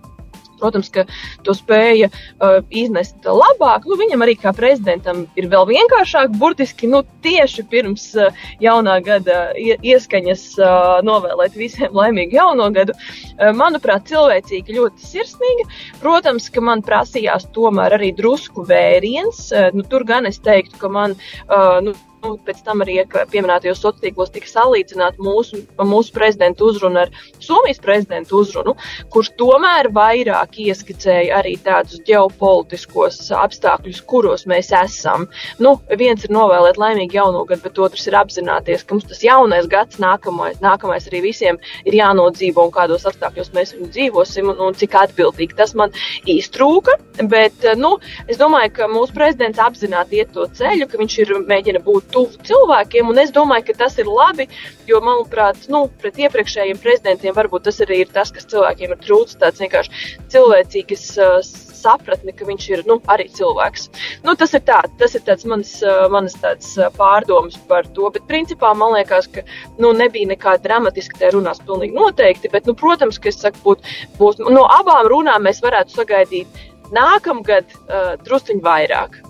Protams, 0.64 0.88
ka 0.92 1.04
to 1.44 1.52
spēja 1.56 2.08
uh, 2.08 2.62
iznest 2.72 3.26
labāk. 3.28 3.84
Nu, 3.88 3.98
viņam 4.00 4.24
arī 4.24 4.36
kā 4.40 4.54
prezidentam 4.56 5.24
ir 5.36 5.50
vēl 5.52 5.68
vienkāršāk, 5.68 6.32
burtiski 6.40 6.88
nu, 6.90 7.02
tieši 7.24 7.66
pirms 7.68 8.06
uh, 8.16 8.46
jaunā 8.64 8.96
gada 9.04 9.50
ieskaņas 9.60 10.46
uh, 10.60 11.02
novēlēt 11.04 11.58
visiem 11.58 11.92
laimīgu 11.94 12.38
jauno 12.38 12.70
gadu. 12.74 12.96
Uh, 12.96 13.52
manuprāt, 13.56 14.08
cilvēcīgi 14.08 14.78
ļoti 14.78 15.12
sirsnīga. 15.12 15.68
Protams, 16.00 16.48
ka 16.52 16.64
man 16.64 16.84
prasījās 16.86 17.50
tomēr 17.54 17.98
arī 17.98 18.14
drusku 18.16 18.64
vēriens. 18.68 19.46
Uh, 19.52 19.70
nu, 19.76 19.84
tur 19.84 20.08
gan 20.08 20.30
es 20.30 20.40
teiktu, 20.40 20.80
ka 20.80 20.92
man. 20.92 21.18
Uh, 21.44 21.78
nu, 21.84 21.96
nu, 22.24 22.34
pēc 22.44 22.62
tam 22.64 22.82
arī 22.84 22.98
pieminētajos 23.12 23.80
sociālos 23.80 24.02
tīklos 24.04 24.32
tika 24.34 24.48
salīdzināta 24.50 25.22
mūsu, 25.22 25.60
mūsu 25.78 26.14
prezidenta 26.14 26.64
uzruna 26.66 27.04
ar 27.04 27.12
Somijas 27.42 27.80
prezidenta 27.82 28.34
uzrunu, 28.36 28.74
kurš 29.12 29.32
tomēr 29.40 29.90
vairāk 29.94 30.58
ieskicēja 30.64 31.38
arī 31.40 31.54
tādus 31.64 32.00
ģeopolitiskos 32.08 33.20
apstākļus, 33.36 34.00
kuros 34.08 34.46
mēs 34.50 34.72
esam. 34.78 35.26
Nu, 35.62 35.76
viens 36.00 36.24
ir 36.24 36.32
novēlēt 36.34 36.80
laimīgu 36.80 37.18
jauno 37.18 37.44
gadu, 37.48 37.62
bet 37.66 37.80
otrs 37.86 38.08
ir 38.08 38.18
apzināties, 38.18 38.84
ka 38.84 38.96
mums 38.96 39.08
tas 39.10 39.22
jaunais 39.24 39.68
gads, 39.70 40.00
nākamais, 40.02 40.60
nākamais 40.64 41.08
arī 41.10 41.24
visiem 41.28 41.60
ir 41.84 41.98
jānodzīvo 42.00 42.68
un 42.68 42.74
kādos 42.74 43.06
apstākļos 43.10 43.52
mēs 43.56 43.74
viņu 43.76 43.90
dzīvosim 43.94 44.52
un, 44.54 44.62
un 44.68 44.78
cik 44.78 44.96
atbildīgi 45.04 45.58
tas 45.58 45.74
man 45.78 45.92
iztrūka. 46.30 46.96
Bet, 47.30 47.66
nu, 47.78 47.94
es 48.30 48.40
domāju, 48.40 48.72
ka 48.78 48.88
mūsu 48.90 49.14
prezidents 49.14 49.60
apzināti 49.62 50.18
iet 50.22 50.32
to 50.34 50.48
ceļu, 50.58 50.88
ka 50.90 50.98
viņš 51.00 51.18
ir 51.22 51.34
mēģina 51.46 51.82
būt 51.84 52.13
tuvu 52.14 52.46
cilvēkiem, 52.46 53.10
un 53.10 53.20
es 53.22 53.34
domāju, 53.34 53.68
ka 53.68 53.78
tas 53.84 53.98
ir 54.00 54.08
labi, 54.10 54.46
jo, 54.88 55.00
manuprāt, 55.04 55.66
nu, 55.72 55.84
pret 56.00 56.18
iepriekšējiem 56.24 56.80
prezidentiem 56.82 57.36
varbūt 57.36 57.66
tas 57.68 57.80
arī 57.84 58.02
ir 58.04 58.12
tas, 58.14 58.32
kas 58.34 58.48
cilvēkiem 58.52 58.94
ir 58.94 59.00
trūcis, 59.04 59.38
tāds 59.42 59.62
vienkārši 59.62 60.18
cilvēcīgas 60.34 61.06
uh, 61.18 61.38
sapratni, 61.84 62.34
ka 62.36 62.46
viņš 62.48 62.68
ir 62.72 62.84
nu, 62.88 62.98
arī 63.12 63.26
cilvēks. 63.34 63.88
Nu, 64.24 64.36
tas 64.40 64.54
ir, 64.56 64.64
tā, 64.68 64.80
tas 65.00 65.16
ir 65.18 65.24
tāds 65.26 65.46
manas, 65.48 65.74
uh, 65.84 66.06
manas 66.12 66.36
tāds, 66.40 66.74
uh, 66.80 66.90
pārdomas 66.96 67.58
par 67.70 67.88
to, 67.96 68.10
bet 68.14 68.28
principā 68.30 68.72
man 68.78 68.94
liekas, 68.96 69.28
ka 69.34 69.44
nu, 69.82 69.92
nebija 69.96 70.32
nekā 70.32 70.56
dramatiska 70.64 71.20
tajā 71.20 71.34
runās 71.36 71.62
pilnīgi 71.66 71.96
noteikti, 71.98 72.52
bet, 72.54 72.70
nu, 72.70 72.76
protams, 72.78 73.20
ka 73.20 73.32
es 73.32 73.40
saku, 73.42 73.60
būt, 73.66 73.92
būs, 74.20 74.40
no 74.44 74.64
abām 74.78 75.08
runām 75.12 75.44
mēs 75.48 75.62
varētu 75.64 75.98
sagaidīt 75.98 76.64
nākamgad 76.94 77.78
uh, 77.84 78.14
drusciņ 78.24 78.60
vairāk. 78.64 79.23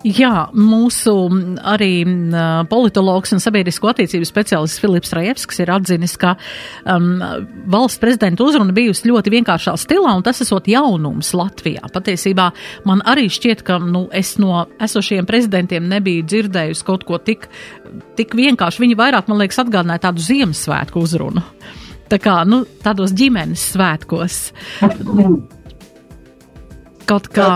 Jā, 0.00 0.46
mūsu 0.56 1.12
arī 1.68 1.90
uh, 2.08 2.62
politologs 2.70 3.34
un 3.36 3.42
sabiedrisko 3.42 3.90
attiecību 3.90 4.24
speciālists 4.24 4.80
Filips 4.80 5.12
Rajevskis 5.12 5.60
ir 5.60 5.72
atzinis, 5.74 6.14
ka 6.20 6.38
um, 6.88 7.20
valsts 7.68 8.00
prezidenta 8.00 8.46
uzruna 8.46 8.72
bijusi 8.72 9.10
ļoti 9.10 9.34
vienkāršā 9.34 9.74
stilā, 9.82 10.14
un 10.16 10.24
tas 10.24 10.40
esot 10.40 10.70
jaunums 10.72 11.34
Latvijā. 11.36 11.84
Patiesībā 11.92 12.48
man 12.88 13.04
arī 13.12 13.28
šķiet, 13.28 13.60
ka 13.66 13.76
nu, 13.84 14.06
es 14.16 14.38
no 14.40 14.64
esošiem 14.80 15.28
prezidentiem 15.28 15.92
nebiju 15.92 16.24
dzirdējusi 16.32 16.88
kaut 16.88 17.04
ko 17.04 17.20
tik, 17.20 17.50
tik 18.16 18.32
vienkārši. 18.40 18.86
Viņi 18.86 19.00
vairāk, 19.04 19.28
man 19.28 19.44
liekas, 19.44 19.60
atgādināja 19.66 20.06
tādu 20.08 20.24
Ziemassvētku 20.24 21.04
uzrunu. 21.04 21.44
Tā 22.08 22.16
kā, 22.24 22.40
nu, 22.48 22.64
tādos 22.80 23.12
ģimenes 23.12 23.68
svētkos 23.76 24.46
kaut 27.10 27.28
kā. 27.34 27.48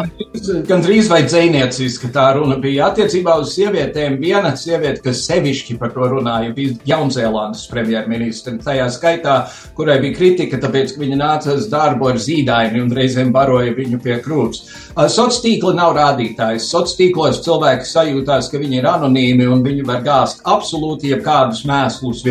Gan 0.69 0.83
drīz 0.83 1.09
vai 1.11 1.23
dzēnieciski 1.27 2.11
tā 2.15 2.27
runa 2.37 2.57
bija. 2.63 2.89
Attiecībā 2.91 3.37
uz 3.41 3.55
sievietēm 3.55 4.17
viena 4.21 4.55
sieviete, 4.59 5.03
kas 5.05 5.23
sevišķi 5.29 5.77
par 5.81 5.93
to 5.95 6.09
runāja, 6.11 6.53
bija 6.57 6.75
Jaunzēlandes 6.91 7.67
premjerministra. 7.71 8.57
Tajā 8.65 8.89
skaitā, 8.95 9.37
kurai 9.79 10.01
bija 10.03 10.19
kritika, 10.19 10.59
tāpēc, 10.63 10.95
ka 10.95 11.03
viņa 11.05 11.19
nāca 11.21 11.55
uz 11.55 11.69
darbu 11.73 12.11
ar 12.11 12.21
zīdaini 12.23 12.83
un 12.83 12.93
reizēm 12.95 13.33
baroja 13.35 13.75
viņu 13.77 14.01
pie 14.05 14.19
krūts. 14.25 14.65
Sociālā 14.95 15.43
tīkla 15.45 15.75
nav 15.79 15.95
rādītājs. 15.99 16.69
Sociālā 16.71 16.99
tīklos 16.99 17.43
cilvēki 17.47 17.89
sajūtās, 17.89 18.51
ka 18.51 18.61
viņi 18.63 18.81
ir 18.81 18.91
anonīmi 18.91 19.49
un 19.51 19.63
viņi 19.65 19.87
var 19.87 20.03
gāzt 20.07 20.43
absolūti 20.51 21.15
jebkādus 21.15 21.65
mēslus 21.69 22.25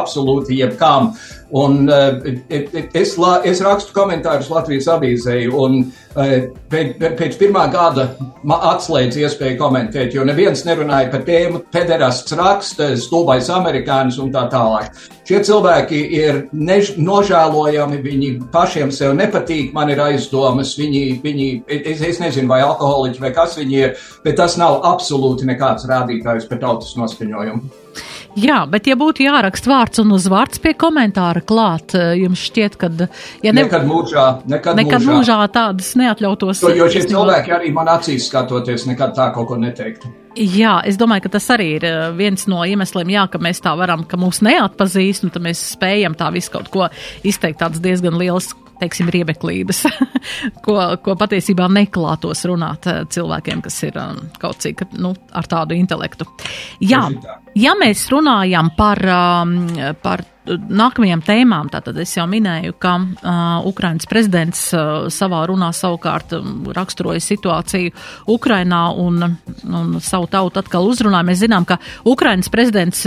absolūti 0.00 0.58
jebkām. 0.60 1.12
Un, 1.50 1.88
uh, 1.90 2.22
es, 2.94 3.16
la, 3.18 3.40
es 3.42 3.58
rakstu 3.64 3.94
komentārus 3.96 4.50
Latvijas 4.52 4.86
avīzē, 4.92 5.34
un 5.50 5.80
uh, 5.82 6.34
pēc, 6.70 7.38
pirmā 7.40 7.64
gada 7.72 8.06
atslēdz 8.70 9.18
iespēju 9.24 9.58
komentēt, 9.58 10.14
jo 10.14 10.22
neviens 10.26 10.62
nerunāja 10.68 11.10
par 11.10 11.24
tēmu, 11.26 11.64
pederasts 11.74 12.36
raksta, 12.38 12.92
stulbais 13.02 13.50
amerikānis 13.50 14.20
un 14.22 14.30
tā 14.34 14.44
tālāk. 14.52 14.94
Šie 15.26 15.42
cilvēki 15.50 16.00
ir 16.20 16.40
než, 16.54 16.94
nožēlojami, 17.02 17.98
viņi 18.06 18.30
pašiem 18.54 18.94
sev 18.94 19.18
nepatīk, 19.18 19.74
man 19.74 19.90
ir 19.90 20.06
aizdomas, 20.06 20.76
viņi, 20.78 21.04
viņi 21.26 21.50
es, 21.66 22.06
es 22.12 22.22
nezinu, 22.22 22.50
vai 22.50 22.62
alkoholiķi 22.62 23.26
vai 23.26 23.34
kas 23.34 23.58
viņi 23.58 23.82
ir, 23.82 24.00
bet 24.22 24.38
tas 24.38 24.54
nav 24.60 24.84
absolūti 24.94 25.50
nekāds 25.50 25.90
rādītājs 25.90 26.46
par 26.50 26.62
tautas 26.62 26.94
noskaņojumu. 26.98 27.79
Jā, 28.38 28.60
bet 28.70 28.86
ja 28.86 28.94
būtu 28.98 29.24
jāraksta 29.24 29.70
vārds 29.72 30.00
un 30.02 30.12
uzvārds 30.14 30.60
pie 30.62 30.72
komentāra 30.78 31.42
klāt, 31.42 31.96
eh, 31.98 32.12
jums 32.20 32.44
šķiet, 32.46 32.76
ka. 32.78 32.90
Ja 33.42 33.50
ne... 33.52 33.64
Nekad 33.64 33.86
mūžā, 33.88 34.26
nekad, 34.46 34.78
nekad 34.78 35.02
mūžā. 35.02 35.18
mūžā 35.18 35.38
tādas 35.54 35.90
neatļautos. 35.98 36.62
Jo, 36.62 36.72
jo 36.78 36.88
šie 36.92 37.04
cilvēki 37.10 37.54
arī 37.56 37.72
man 37.74 37.90
acīs 37.90 38.28
skatoties, 38.30 38.86
nekad 38.90 39.16
tā 39.18 39.30
kaut 39.34 39.50
ko 39.50 39.58
neteiktu. 39.58 40.12
Jā, 40.38 40.76
es 40.86 40.94
domāju, 40.94 41.24
ka 41.26 41.34
tas 41.34 41.50
arī 41.56 41.72
ir 41.80 41.88
eh, 41.88 41.98
viens 42.14 42.46
no 42.50 42.62
iemesliem, 42.62 43.10
jā, 43.16 43.26
ka 43.32 43.42
mēs 43.42 43.62
tā 43.64 43.74
varam, 43.78 44.06
ka 44.06 44.20
mūs 44.20 44.44
neatpazīst, 44.46 45.26
un 45.26 45.34
tad 45.34 45.46
mēs 45.48 45.64
spējam 45.74 46.14
tā 46.18 46.30
visu 46.34 46.54
kaut 46.54 46.70
ko 46.70 46.86
izteikt 47.26 47.64
tāds 47.64 47.82
diezgan 47.82 48.18
liels 48.20 48.52
teiksim, 48.80 49.10
riebeklības, 49.12 49.82
ko, 50.64 50.78
ko 51.02 51.18
patiesībā 51.18 51.66
neklātos 51.74 52.46
runāt 52.48 52.86
eh, 52.86 53.02
cilvēkiem, 53.10 53.66
kas 53.66 53.82
ir 53.90 54.00
kaut 54.38 54.62
cik 54.62 54.86
nu, 55.02 55.16
ar 55.34 55.50
tādu 55.50 55.74
intelektu. 55.76 56.30
Jā. 56.78 57.08
Pažitā. 57.10 57.39
Ja 57.58 57.72
mēs 57.78 58.04
runājam 58.12 58.70
par, 58.76 59.00
um, 59.10 59.56
par 60.02 60.22
nākamajām 60.58 61.22
tēmām, 61.26 61.70
tātad 61.72 61.98
es 62.02 62.14
jau 62.16 62.26
minēju, 62.30 62.76
ka 62.80 62.96
uh, 62.98 63.66
Ukrainas 63.68 64.08
prezidents 64.10 64.62
uh, 64.74 65.08
savā 65.12 65.42
runā 65.50 65.70
savukārt 65.76 66.34
raksturoja 66.76 67.22
situāciju 67.24 67.92
Ukrainā 68.30 68.82
un, 68.98 69.36
un 69.66 69.98
savu 70.04 70.30
tautu 70.30 70.62
atkal 70.62 70.88
uzrunāja. 70.90 71.28
Mēs 71.30 71.42
zinām, 71.44 71.66
ka 71.68 71.80
Ukrainas 72.08 72.50
prezidents 72.52 73.04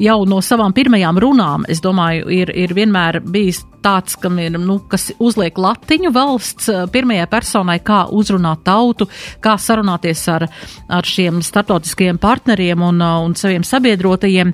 jau 0.00 0.18
no 0.28 0.40
savām 0.44 0.74
pirmajām 0.76 1.20
runām, 1.20 1.66
es 1.68 1.82
domāju, 1.84 2.30
ir, 2.34 2.54
ir 2.56 2.74
vienmēr 2.76 3.20
bijis 3.24 3.64
tāds, 3.80 4.16
kam 4.20 4.38
ir, 4.40 4.56
nu, 4.60 4.78
kas 4.90 5.08
uzliek 5.22 5.56
latiņu 5.58 6.12
valsts 6.14 6.68
pirmajai 6.92 7.26
personai, 7.30 7.78
kā 7.84 8.02
uzrunāt 8.12 8.64
tautu, 8.66 9.08
kā 9.40 9.56
sarunāties 9.60 10.24
ar, 10.32 10.46
ar 10.88 11.08
šiem 11.08 11.40
startautiskajiem 11.44 12.20
partneriem 12.20 12.82
un, 12.84 13.00
un 13.00 13.36
saviem 13.38 13.64
sabiedrotajiem. 13.66 14.52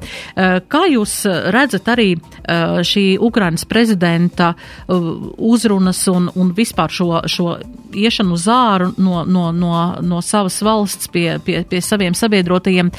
Kā 0.70 0.82
jūs 0.92 1.18
redzat 1.54 1.90
arī 1.96 2.12
šī 2.86 3.18
Ukrainas 3.20 3.64
prezidenta 3.64 4.52
uzrunas 4.88 6.02
un, 6.08 6.30
un 6.34 6.52
vispār 6.56 6.92
šo, 6.92 7.22
šo 7.26 7.56
iešanu 7.94 8.36
uz 8.36 8.46
āru 8.52 8.92
no, 8.98 9.24
no, 9.24 9.50
no, 9.52 9.72
no 10.00 10.22
savas 10.22 10.60
valsts 10.62 11.08
pie, 11.12 11.38
pie, 11.44 11.62
pie 11.68 11.80
saviem 11.80 12.14
sabiedrotajiem? 12.14 12.92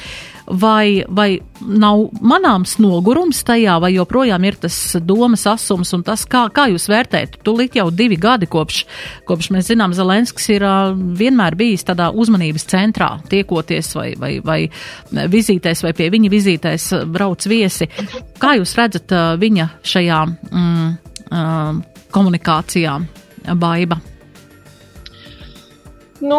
Vai, 0.50 1.04
vai 1.08 1.38
nav 1.60 2.08
manāms 2.24 2.76
nogurums 2.80 3.40
tajā, 3.46 3.78
vai 3.82 3.92
joprojām 3.94 4.44
ir 4.48 4.58
tas 4.62 4.76
domas 5.04 5.44
asums 5.50 5.92
un 5.96 6.04
tas, 6.06 6.24
kā, 6.28 6.46
kā 6.54 6.68
jūs 6.72 6.88
vērtējat? 6.90 7.38
Tūlīt 7.46 7.78
jau 7.78 7.88
divi 7.94 8.18
gadi 8.20 8.48
kopš, 8.50 8.82
kopš 9.28 9.50
mēs 9.54 9.70
zinām, 9.72 9.94
Zelenskis 9.96 10.48
ir 10.54 10.66
vienmēr 11.18 11.56
bijis 11.58 11.86
tādā 11.88 12.10
uzmanības 12.10 12.68
centrā, 12.70 13.10
tiekoties 13.30 13.94
vai, 13.98 14.08
vai, 14.18 14.32
vai 14.44 14.60
vizītēs 15.32 15.84
vai 15.86 15.94
pie 15.96 16.10
viņa 16.14 16.32
vizītēs 16.32 16.90
brauc 17.12 17.48
viesi. 17.48 17.88
Kā 18.40 18.56
jūs 18.58 18.76
redzat 18.78 19.16
viņa 19.40 19.70
šajā 19.86 20.22
mm, 20.28 21.82
komunikācijā, 22.14 23.00
Baiba? 23.58 24.00
Nu, 26.18 26.38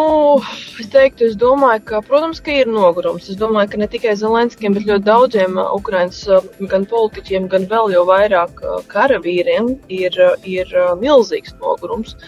es 0.76 0.90
teiktu, 0.92 1.24
es 1.30 1.36
domāju, 1.40 1.80
ka, 1.88 2.00
protams, 2.04 2.42
ka 2.44 2.52
ir 2.52 2.68
nogurums. 2.68 3.30
Es 3.32 3.38
domāju, 3.40 3.70
ka 3.72 3.78
ne 3.80 3.86
tikai 3.88 4.12
Zelenskiem, 4.20 4.74
bet 4.76 4.84
ļoti 4.84 5.06
daudziem 5.06 5.56
uh, 5.56 5.70
Ukraiņas 5.78 6.18
uh, 6.28 6.48
gan 6.68 6.84
politiķiem, 6.90 7.46
gan 7.48 7.64
vēl 7.70 7.94
jau 7.94 8.02
vairāk 8.10 8.60
uh, 8.60 8.82
karavīriem 8.92 9.70
ir, 9.88 10.18
ir 10.44 10.74
milzīgs 11.00 11.56
nogurums. 11.62 12.18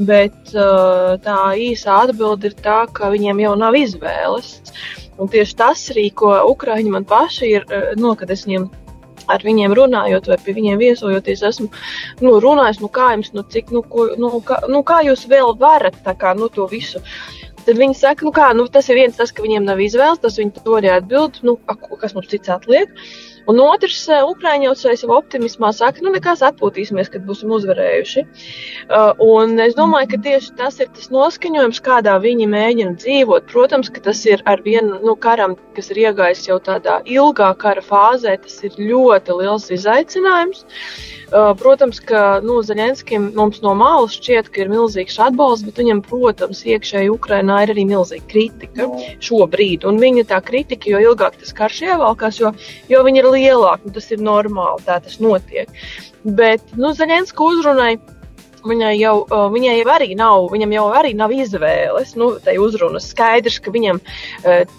Bet 0.00 0.52
tā 0.54 1.38
īsa 1.60 1.96
atbilde 2.06 2.48
ir 2.48 2.54
tā, 2.64 2.86
ka 2.96 3.10
viņiem 3.12 3.42
jau 3.42 3.50
nav 3.58 3.76
izvēles. 3.76 4.52
Un 5.20 5.28
tieši 5.28 5.56
tas 5.58 5.82
arī, 5.92 6.06
ko 6.16 6.30
Ukraiņi 6.52 6.92
man 6.94 7.04
paši 7.04 7.50
ir, 7.58 7.66
no, 8.00 8.14
kad 8.16 8.30
es 8.32 8.46
viņiem 8.46 8.70
ar 9.28 9.44
viņiem 9.44 9.74
runājot, 9.76 10.30
vai 10.30 10.38
pie 10.44 10.54
viņiem 10.56 10.80
viesojoties, 10.80 11.42
esmu 11.50 11.68
nu, 12.24 12.36
runājis, 12.42 12.80
nu, 12.84 12.90
kā 12.92 13.10
jums, 13.14 13.32
nu, 13.36 13.44
cik, 13.52 13.72
nu, 13.74 13.82
ko, 13.82 14.08
nu, 14.20 14.32
kā, 14.46 14.60
nu, 14.70 14.82
kā 14.86 15.00
jūs 15.06 15.26
vēl 15.30 15.56
varat 15.60 15.98
kā, 16.20 16.34
nu, 16.38 16.48
to 16.52 16.66
visu. 16.70 17.02
Tad 17.66 17.76
viņi 17.76 17.98
saka, 17.98 18.24
nu, 18.24 18.32
kā, 18.34 18.50
nu, 18.56 18.66
tas 18.72 18.88
ir 18.88 19.00
viens, 19.00 19.16
tas, 19.18 19.32
ka 19.32 19.44
viņiem 19.44 19.66
nav 19.68 19.80
izvēles, 19.84 20.22
tas 20.22 20.38
viņi 20.40 20.62
to 20.62 20.78
arī 20.78 20.94
atbild, 20.94 21.42
nu, 21.46 21.58
kas 22.00 22.16
mums 22.16 22.30
cits 22.32 22.52
atliek. 22.52 22.92
Un 23.48 23.60
otrs, 23.64 24.02
eh, 24.08 24.22
Ukrāņi 24.26 24.68
jau 24.68 25.12
optimismā 25.16 25.72
saka, 25.74 26.02
nu, 26.04 26.12
nekas 26.12 26.42
atpūtīsimies, 26.46 27.10
kad 27.12 27.24
būsim 27.26 27.52
uzvarējuši. 27.56 28.24
Uh, 28.90 29.12
un 29.24 29.58
es 29.60 29.74
domāju, 29.78 30.10
ka 30.12 30.22
tieši 30.26 30.56
tas 30.58 30.80
ir 30.80 30.90
tas 30.96 31.08
noskaņojums, 31.14 31.80
kādā 31.80 32.18
viņi 32.20 32.48
mēģina 32.50 32.96
dzīvot. 33.00 33.46
Protams, 33.52 33.88
ka 33.90 34.00
tas 34.00 34.24
ir 34.26 34.42
ar 34.46 34.60
vienu 34.66 35.00
nu, 35.04 35.16
karam, 35.16 35.56
kas 35.76 35.90
ir 35.90 36.04
iegājis 36.06 36.48
jau 36.48 36.58
tādā 36.60 37.00
ilgā 37.06 37.52
kara 37.58 37.82
fāzē, 37.82 38.36
tas 38.42 38.60
ir 38.66 38.76
ļoti 38.78 39.40
liels 39.40 39.70
izaicinājums. 39.70 40.64
Uh, 40.64 41.19
protams, 41.30 42.00
ka 42.02 42.40
nu, 42.44 42.58
Zaļenskim 42.66 43.30
mums 43.36 43.60
no 43.64 43.74
malas 43.78 44.16
šķiet, 44.18 44.50
ka 44.50 44.64
ir 44.64 44.70
milzīgs 44.72 45.18
atbalsts, 45.22 45.66
bet 45.68 45.78
viņam, 45.78 46.02
protams, 46.06 46.62
iekšēji 46.66 47.12
Ukrainā 47.14 47.62
ir 47.64 47.74
arī 47.74 47.86
milzīga 47.88 48.26
kritika 48.30 48.88
šobrīd. 49.22 49.86
Un 49.88 50.00
viņa 50.02 50.26
tā 50.32 50.40
kritika, 50.44 50.90
jo 50.90 51.02
ilgāk 51.10 51.38
tas 51.40 51.54
karš 51.56 51.82
ievalkās, 51.88 52.40
jo, 52.42 52.54
jo 52.90 53.02
viņa 53.06 53.22
ir 53.22 53.30
lielāka. 53.36 53.86
Nu, 53.86 53.94
tas 53.96 54.10
ir 54.10 54.24
normāli, 54.24 54.86
tā 54.88 55.00
tas 55.04 55.20
notiek. 55.22 55.70
Bet 56.24 56.74
nu, 56.76 56.94
Zaļenska 56.96 57.46
uzrunai. 57.46 57.94
Viņai 58.60 58.92
jau, 58.98 59.14
viņai 59.52 59.76
jau 59.78 59.88
arī 59.94 60.10
nav, 60.18 60.48
viņam 60.52 60.74
jau 60.74 60.86
arī 61.00 61.14
nav 61.16 61.32
izvēles. 61.32 62.12
Nu, 62.20 62.32
tai 62.44 62.58
uzrunas 62.60 63.08
skaidrs, 63.12 63.56
ka 63.64 63.72
viņam, 63.72 64.00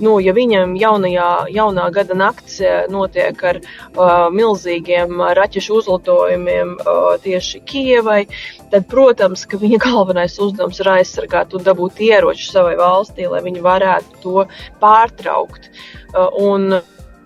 nu, 0.03 0.17
ja 0.21 0.33
viņam 0.37 0.75
jaunajā, 0.77 1.29
jaunā 1.55 1.87
gada 1.95 2.17
naktis 2.17 2.59
notiek 2.93 3.41
ar 3.47 3.61
uh, 3.61 4.27
milzīgiem 4.33 5.21
raķešu 5.37 5.79
uzlidojumiem 5.79 6.75
uh, 6.77 7.01
tieši 7.23 7.61
Kievai, 7.65 8.25
tad, 8.71 8.87
protams, 8.91 9.45
ka 9.49 9.59
viņa 9.61 9.81
galvenais 9.87 10.37
uzdevums 10.41 10.81
ir 10.83 10.91
aizsargāt 10.97 11.55
un 11.57 11.65
dabūt 11.65 12.01
ieroču 12.05 12.51
savai 12.51 12.77
valstī, 12.79 13.27
lai 13.31 13.43
viņi 13.45 13.65
varētu 13.65 14.21
to 14.23 14.45
pārtraukt. 14.83 15.71
Uh, 16.11 16.27
un, 16.43 16.81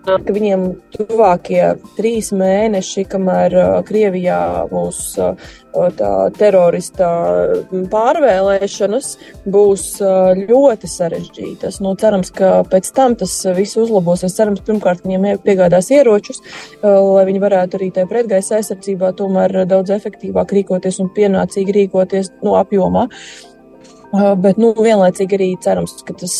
ka 0.06 0.34
viņiem 0.34 0.66
tuvākie 0.94 1.62
trīs 1.96 2.30
mēneši, 2.36 3.06
kamēr 3.10 3.56
uh, 3.56 3.78
Krievijā 3.86 4.38
būs 4.70 5.00
uh, 5.22 5.48
tā 5.98 6.10
terorista 6.38 7.08
pārvēlēšanas, 7.92 9.08
būs 9.52 9.86
uh, 10.04 10.30
ļoti 10.38 10.90
sarežģītas. 10.90 11.80
Nu, 11.84 11.96
cerams, 12.00 12.30
ka 12.36 12.62
pēc 12.70 12.92
tam 12.96 13.16
tas 13.18 13.34
viss 13.58 13.78
uzlabosies. 13.80 14.36
Cerams, 14.36 14.62
pirmkārt, 14.66 15.02
viņiem 15.04 15.42
piegādās 15.44 15.90
ieročus, 15.94 16.40
lai 16.82 17.26
viņi 17.28 17.42
varētu 17.42 17.78
arī 17.80 17.90
tajā 17.94 18.08
pretgaisa 18.10 18.60
aizsardzībā 18.60 19.12
tomēr 19.18 19.64
daudz 19.68 19.94
efektīvāk 19.96 20.54
rīkoties 20.60 21.02
un 21.02 21.12
pienācīgi 21.16 21.76
rīkoties 21.80 22.32
no 22.40 22.52
nu, 22.52 22.56
apjomā. 22.60 23.06
Bet 24.12 24.58
nu, 24.60 24.70
vienlaicīgi 24.76 25.36
arī 25.38 25.48
cerams, 25.62 25.96
ka 26.06 26.14
tas 26.20 26.34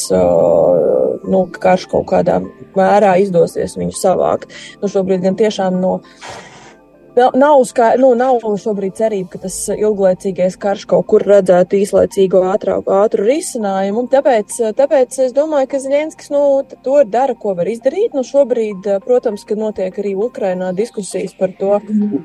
nu, 1.27 1.41
karš 1.51 1.89
kaut 1.91 2.07
kādā 2.13 2.39
mērā 2.77 3.17
izdosies 3.23 3.77
viņu 3.79 3.97
savākt. 3.97 4.53
Nu, 4.83 4.91
šobrīd 4.93 5.25
gan 5.27 5.39
tiešām 5.39 5.81
no. 5.83 5.99
Nu, 7.17 7.31
nav, 7.33 7.63
skā, 7.65 7.95
nu, 7.97 8.11
nav 8.13 8.43
šobrīd 8.61 8.99
cerība, 8.99 9.31
ka 9.33 9.39
tas 9.47 9.55
ilglaicīgais 9.73 10.59
karš 10.61 10.83
kaut 10.91 11.07
kur 11.09 11.23
redzētu 11.25 11.79
īslaicīgu 11.79 12.43
ātrāku, 12.53 12.93
ātru 12.93 13.25
risinājumu. 13.25 14.03
Tāpēc, 14.13 14.59
tāpēc 14.77 15.17
es 15.25 15.33
domāju, 15.33 15.71
ka 15.73 15.81
Zelenskis 15.81 16.29
nu, 16.35 16.43
to 16.85 16.99
dara, 17.09 17.33
ko 17.41 17.55
var 17.57 17.71
izdarīt. 17.73 18.13
Nu, 18.13 18.21
šobrīd, 18.21 18.85
protams, 19.07 19.47
ka 19.49 19.57
notiek 19.57 19.97
arī 20.03 20.13
Ukrainā 20.27 20.75
diskusijas 20.77 21.33
par 21.39 21.55
to, 21.57 21.79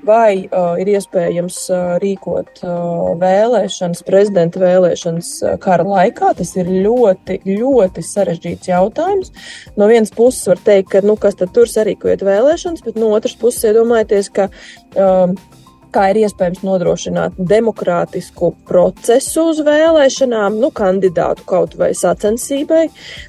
vai 0.04 0.50
uh, 0.50 0.76
ir 0.84 0.92
iespējams 0.98 1.62
uh, 1.72 1.96
rīkot 2.04 2.60
uh, 2.66 3.14
vēlēšanas, 3.24 4.04
prezidenta 4.12 4.60
vēlēšanas 4.60 5.32
uh, 5.46 5.56
kara 5.64 5.88
laikā. 5.88 6.34
Tas 6.42 6.52
ir 6.60 6.68
ļoti, 6.68 7.40
ļoti 7.48 8.06
sarežģīts 8.10 8.74
jautājums. 8.74 9.32
No 9.80 9.88
vienas 9.88 10.12
puses 10.20 10.52
var 10.52 10.60
teikt, 10.68 10.92
ka, 10.98 11.06
nu, 11.08 11.16
kas 11.16 11.40
tad 11.40 11.56
tur 11.56 11.72
sarīkojot 11.72 12.28
vēlēšanas, 12.28 12.84
bet 12.84 13.00
no 13.00 13.16
otras 13.16 13.40
puses 13.40 13.72
iedomājieties, 13.72 14.34
ka 14.36 14.52
kā 15.92 16.06
ir 16.12 16.22
iespējams 16.24 16.62
nodrošināt 16.66 17.36
demokrātisku 17.52 18.54
procesu 18.68 19.50
uz 19.52 19.60
vēlēšanām, 19.68 20.60
nu, 20.62 20.72
kandidātu 20.76 21.46
kaut 21.50 21.76
vai 21.80 21.92
sacensībai, 21.98 22.86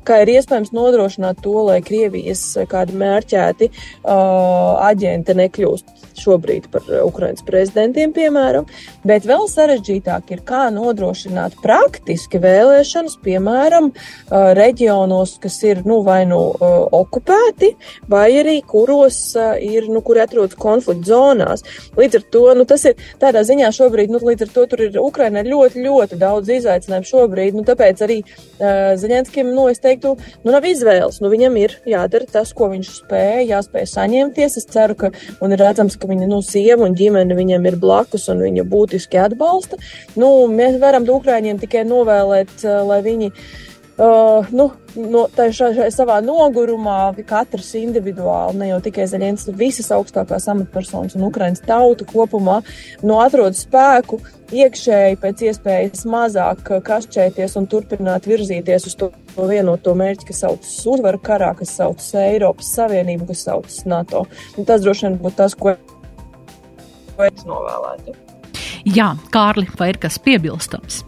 kā 0.07 0.23
ir 0.23 0.35
iespējams 0.37 0.73
nodrošināt 0.77 1.43
to, 1.43 1.57
lai 1.71 1.81
Krievijas 1.85 2.45
kādi 2.71 2.97
mērķēti 3.03 3.71
uh, 3.73 4.79
aģenti 4.87 5.39
nekļūst 5.43 6.02
šobrīd 6.21 6.69
par 6.73 6.87
Ukrainas 7.05 7.45
prezidentiem, 7.47 8.13
piemēram, 8.17 8.67
bet 9.07 9.27
vēl 9.29 9.47
sarežģītāk 9.51 10.33
ir, 10.35 10.43
kā 10.47 10.67
nodrošināt 10.75 11.57
praktiski 11.63 12.41
vēlēšanas, 12.43 13.19
piemēram, 13.25 13.91
uh, 13.93 14.51
reģionos, 14.59 15.37
kas 15.43 15.59
ir, 15.67 15.83
nu, 15.89 16.01
vai 16.07 16.23
nu 16.29 16.41
uh, 16.53 16.77
okupēti, 17.03 17.73
vai 18.11 18.29
arī 18.43 18.59
kuros 18.67 19.21
ir, 19.63 19.89
nu, 19.93 20.03
kur 20.05 20.21
atrodas 20.23 20.59
konflikta 20.59 21.13
zonās. 21.13 21.65
Līdz 21.99 22.21
ar 22.21 22.27
to 22.35 22.45
nu, 22.59 22.67
tas 22.69 22.85
ir 22.89 23.01
tādā 23.23 23.45
ziņā 23.47 23.71
šobrīd, 23.75 24.13
nu, 24.13 24.21
līdz 24.23 24.47
ar 24.47 24.55
to 24.55 24.67
tur 24.71 24.85
ir 24.87 24.99
Ukraina 25.01 25.45
ļoti, 25.47 25.83
ļoti 25.85 26.19
daudz 26.21 26.53
izaicinājumu 26.59 27.09
šobrīd, 27.09 27.59
nu, 27.59 27.67
tāpēc 27.69 28.05
arī 28.05 28.21
uh, 28.25 28.93
Zaļenskim, 29.01 29.53
nu, 29.55 29.69
es 29.73 29.83
teiktu, 29.83 30.15
nu, 30.45 30.53
nav 30.55 30.67
izvēles, 30.69 31.21
nu, 31.23 31.31
viņam 31.33 31.59
ir 31.61 31.77
jādara 31.89 32.29
tas, 32.31 32.53
ko 32.57 32.69
viņš 32.73 32.91
spēja, 33.03 33.43
jāspēj 33.57 33.89
saņemties. 33.93 34.59
Es 34.61 34.69
ceru, 34.71 34.97
ka, 34.99 35.13
un 35.45 35.55
ir 35.55 35.63
redzams, 35.63 35.99
ka 36.03 36.11
viņa, 36.11 36.29
nu, 36.31 36.43
sieva 36.45 36.87
un 36.89 36.97
ģimene 36.99 37.39
viņam 37.39 37.69
ir 37.71 37.79
blakus 37.83 38.29
un 38.33 38.43
viņa 38.45 38.67
būtiski 38.69 39.21
atbalsta. 39.23 39.79
Nu, 40.19 40.33
mēs 40.51 40.81
varam 40.83 41.07
Ukraiņiem 41.09 41.63
tikai 41.63 41.87
novēlēt, 41.89 42.57
uh, 42.67 42.83
lai 42.89 43.01
viņi 43.07 43.33
Uh, 43.93 44.47
nu, 44.57 44.71
no, 44.97 45.27
šā, 45.29 45.69
savā 45.93 46.15
nogurumā 46.25 47.13
katrs 47.29 47.75
individuāli, 47.77 48.57
ne 48.63 48.71
jau 48.71 48.79
tikai 48.87 49.05
Zeļens, 49.11 49.45
bet 49.51 49.59
visas 49.61 49.91
augstākās 49.93 50.49
amatpersonas 50.49 51.17
un 51.19 51.27
Ukraiņas 51.27 51.61
tauta 51.67 52.07
kopumā 52.09 52.63
no 53.05 53.21
atrod 53.21 53.53
spēku 53.59 54.23
iekšēji 54.49 55.21
pēc 55.21 55.45
iespējas 55.51 56.07
mazāk 56.09 56.73
kašķēties 56.89 57.59
un 57.61 57.69
turpināt 57.69 58.31
virzīties 58.33 58.89
uz 58.89 58.97
to 58.97 59.13
vienoto 59.37 59.93
mērķi, 60.01 60.31
kas 60.33 60.43
saucas 60.47 60.75
uzvaru 60.97 61.21
karā, 61.21 61.53
kas 61.61 61.77
saucas 61.77 62.09
Eiropas 62.25 62.73
Savienību, 62.73 63.29
kas 63.29 63.45
saucas 63.45 63.81
NATO. 63.85 64.25
Un 64.57 64.73
tas 64.73 64.81
droši 64.85 65.11
vien 65.11 65.21
būtu 65.21 65.41
tas, 65.45 65.53
ko 65.53 65.77
es 67.29 67.45
novēlētu. 67.45 68.17
Jā, 68.89 69.13
Kārli, 69.37 69.69
vai 69.77 69.93
ir 69.93 70.01
kas 70.01 70.17
piebilstams? 70.23 71.05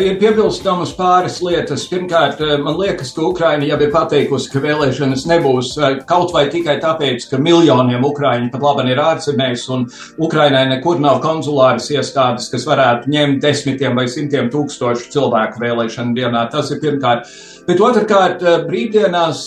Ir 0.00 0.16
piebilstamas 0.18 0.90
pāris 0.96 1.36
lietas. 1.44 1.84
Pirmkārt, 1.90 2.40
eh, 2.40 2.56
man 2.58 2.74
liekas, 2.78 3.12
ka 3.14 3.22
Ukraina 3.22 3.66
jau 3.68 3.76
ir 3.82 3.92
pateikusi, 3.92 4.50
ka 4.50 4.62
vēlēšanas 4.64 5.26
nebūs 5.30 5.70
eh, 5.78 5.98
kaut 6.08 6.32
vai 6.34 6.46
tikai 6.50 6.80
tāpēc, 6.82 7.28
ka 7.30 7.38
miljoniem 7.38 8.02
Ukraiņu 8.08 8.50
pat 8.50 8.64
labi 8.64 8.90
ir 8.90 9.02
ārzemēs 9.02 9.68
un 9.70 9.86
Ukrainai 10.18 10.64
nekur 10.72 10.98
nav 11.04 11.20
konsulāras 11.22 11.90
iestādes, 11.94 12.50
kas 12.50 12.66
varētu 12.66 13.12
ņemt 13.12 13.42
desmitiem 13.44 13.94
vai 13.94 14.08
simtiem 14.10 14.50
tūkstošu 14.50 15.12
cilvēku 15.14 15.62
vēlēšanu 15.62 16.16
dienā. 16.16 16.48
Tas 16.50 16.72
ir 16.74 16.80
pirmkārt. 16.82 17.30
Bet 17.64 17.80
otrkārt, 17.80 18.42
eh, 18.44 18.58
brīvdienās 18.68 19.46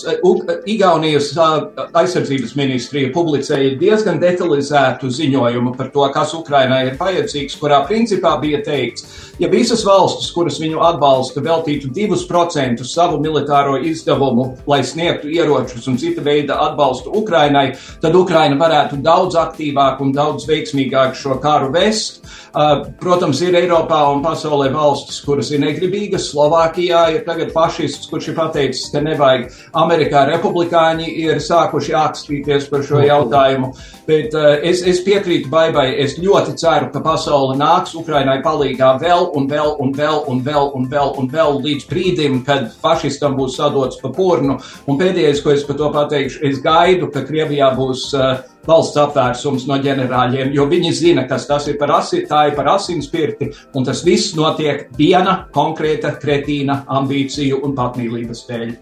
Igaunijas 0.66 1.28
aizsardzības 1.38 2.56
ministrija 2.58 3.12
publicēja 3.14 3.76
diezgan 3.78 4.18
detalizētu 4.18 5.12
ziņojumu 5.14 5.76
par 5.78 5.92
to, 5.94 6.08
kas 6.16 6.34
Ukrainai 6.34 6.80
ir 6.88 6.98
vajadzīgs, 6.98 7.60
kurā 7.62 7.84
principā 7.86 8.34
bija 8.42 8.64
teikts, 8.66 9.06
ja 9.38 9.50
visas 9.52 9.86
valstis, 9.86 10.32
kuras 10.34 10.58
viņu 10.58 10.82
atbalsta, 10.82 11.44
veltītu 11.46 11.92
2% 11.94 12.82
savu 12.90 13.22
militāro 13.22 13.78
izdevumu, 13.86 14.48
lai 14.66 14.82
sniegtu 14.82 15.30
ieročus 15.30 15.86
un 15.88 16.02
cita 16.02 16.26
veida 16.26 16.58
atbalstu 16.66 17.14
Ukrainai, 17.22 17.76
tad 18.02 18.18
Ukraina 18.18 18.58
varētu 18.58 18.98
daudz 18.98 19.38
aktīvāk 19.38 20.02
un 20.02 20.16
daudz 20.18 20.50
veiksmīgāk 20.50 21.14
šo 21.14 21.38
karu 21.44 21.70
vest. 21.76 22.24
Uh, 22.58 22.88
protams, 22.98 23.38
ir 23.46 23.54
Eiropā 23.54 24.00
un 24.10 24.24
pasaulē 24.24 24.72
valstis, 24.74 25.20
kuras 25.22 25.52
ir 25.54 25.60
negribīgas. 25.62 26.32
Slovākijā 26.32 27.04
ir 27.14 27.20
tagad 27.28 27.52
fašists, 27.54 28.08
kurš 28.10 28.32
ir 28.32 28.38
pateicis, 28.40 28.88
ka 28.90 29.04
nevajag. 29.06 29.52
Amerikā 29.78 30.24
republikāņi 30.32 31.06
ir 31.22 31.38
sākuši 31.44 31.94
atstīties 32.00 32.66
par 32.72 32.82
šo 32.88 33.04
jautājumu. 33.06 33.70
Bet 34.10 34.34
uh, 34.34 34.56
es, 34.66 34.82
es 34.90 35.04
piekrītu 35.06 35.52
Baibai. 35.54 35.92
Es 36.02 36.18
ļoti 36.18 36.56
ceru, 36.58 36.90
ka 36.96 37.04
pasaule 37.06 37.60
nāks 37.62 37.94
Ukrainai 38.00 38.40
palīgā 38.42 38.96
vēl 39.06 39.30
un 39.38 39.46
vēl 39.52 39.76
un 39.78 39.94
vēl 39.94 40.26
un 40.26 40.42
vēl 40.50 40.74
un 40.80 40.90
vēl 40.90 41.14
un 41.22 41.32
vēl 41.38 41.62
līdz 41.68 41.88
brīdim, 41.92 42.42
kad 42.48 42.72
fašistam 42.82 43.38
būs 43.38 43.60
sadots 43.62 44.02
pa 44.02 44.10
purnu. 44.10 44.58
Un 44.90 44.98
pēdējais, 44.98 45.46
ko 45.46 45.54
es 45.54 45.68
par 45.68 45.78
to 45.78 45.94
pateikšu, 45.94 46.42
es 46.50 46.58
gaidu, 46.66 47.14
ka 47.14 47.22
Krievijā 47.30 47.70
būs 47.78 48.10
uh, 48.18 48.40
valsts 48.68 49.00
apvērsums 49.02 49.68
no 49.70 49.80
ģenerāļiem, 49.84 50.52
jo 50.56 50.68
viņi 50.70 50.92
zina, 50.96 51.28
kas 51.30 51.48
tas 51.50 51.68
ir 51.72 51.80
par 51.80 51.96
asi, 52.00 52.24
ir 52.26 52.58
par 52.58 52.74
asinspirti, 52.76 53.52
un 53.76 53.88
tas 53.88 54.04
viss 54.06 54.36
notiek 54.38 54.88
viena 54.98 55.46
konkrēta 55.56 56.18
kretīna 56.22 56.84
ambīciju 57.00 57.64
un 57.64 57.76
patmīlības 57.78 58.46
dēļ. 58.52 58.78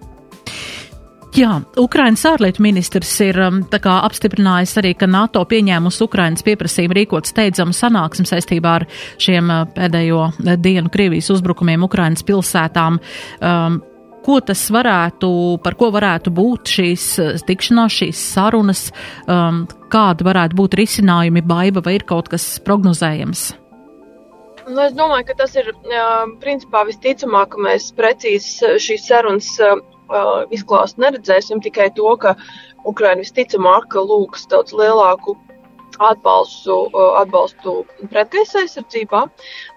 Jā, 1.36 1.58
Ukrainas 1.76 2.21
ārlietu 2.30 2.63
ministrs 2.63 3.10
ir 3.26 3.36
um, 3.43 3.58
apstiprinājis 3.67 4.78
arī, 4.80 4.93
ka 4.95 5.08
NATO 5.10 5.41
pieņēmusi 5.43 6.06
Ukrainas 6.06 6.45
pieprasījumu 6.48 6.95
rīkot 6.95 7.28
steidzamu 7.28 7.76
sanāksmu 7.76 8.24
saistībā 8.30 8.76
ar 8.80 8.86
šiem 9.19 9.52
uh, 9.52 9.65
pēdējo 9.76 10.21
uh, 10.30 10.54
dienu 10.56 10.93
Krievijas 10.93 11.28
uzbrukumiem 11.36 11.84
Ukrainas 11.84 12.24
pilsētām. 12.24 13.02
Um, 13.43 13.82
ko 14.26 14.40
tas 14.44 14.64
varētu, 14.74 15.30
par 15.64 15.78
ko 15.80 15.92
varētu 15.96 16.34
būt 16.36 16.74
šīs 16.78 17.06
uh, 17.22 17.34
tikšanās, 17.48 18.00
šīs 18.02 18.24
sarunas, 18.36 18.88
um, 19.30 19.64
kāda 19.94 20.28
varētu 20.28 20.58
būt 20.58 20.80
risinājumi, 20.82 21.46
baiva 21.46 21.84
vai 21.86 22.00
ir 22.00 22.08
kaut 22.10 22.32
kas 22.34 22.48
prognozējams? 22.66 23.52
Nu, 24.66 24.80
es 24.82 24.96
domāju, 24.98 25.28
ka 25.30 25.36
tas 25.44 25.54
ir 25.62 25.68
principā 26.42 26.82
visticamāk, 26.88 27.52
ka 27.54 27.60
mēs 27.62 27.92
precīzi 27.94 28.72
šīs 28.82 29.04
sarunas 29.12 29.52
izklāstu 30.54 31.02
neredzēsim 31.02 31.62
tikai 31.62 31.92
to, 31.98 32.10
ka 32.18 32.34
Ukraina 32.86 33.22
visticamāk 33.22 33.94
lūgs 33.94 34.48
daudz 34.50 34.74
lielāku 34.74 35.38
atbalstu, 36.00 36.76
uh, 36.92 37.16
atbalstu 37.22 37.84
pretgaisa 38.12 38.64
aizsardzībā. 38.64 39.26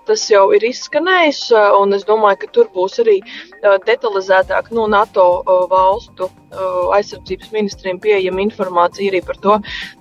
Tas 0.09 0.25
jau 0.31 0.47
ir 0.57 0.65
izskanējis, 0.65 1.41
uh, 1.53 1.77
un 1.81 1.93
es 1.97 2.07
domāju, 2.09 2.43
ka 2.43 2.53
tur 2.57 2.69
būs 2.75 2.99
arī 3.03 3.19
uh, 3.21 3.77
detalizētāk 3.87 4.73
no 4.77 4.89
NATO 4.91 5.29
valstu 5.71 6.31
aizsardzības 6.97 7.51
ministriem 7.53 7.99
pieejama 8.01 8.41
informācija 8.41 9.11
arī 9.11 9.21
par 9.27 9.37
to, 9.45 9.57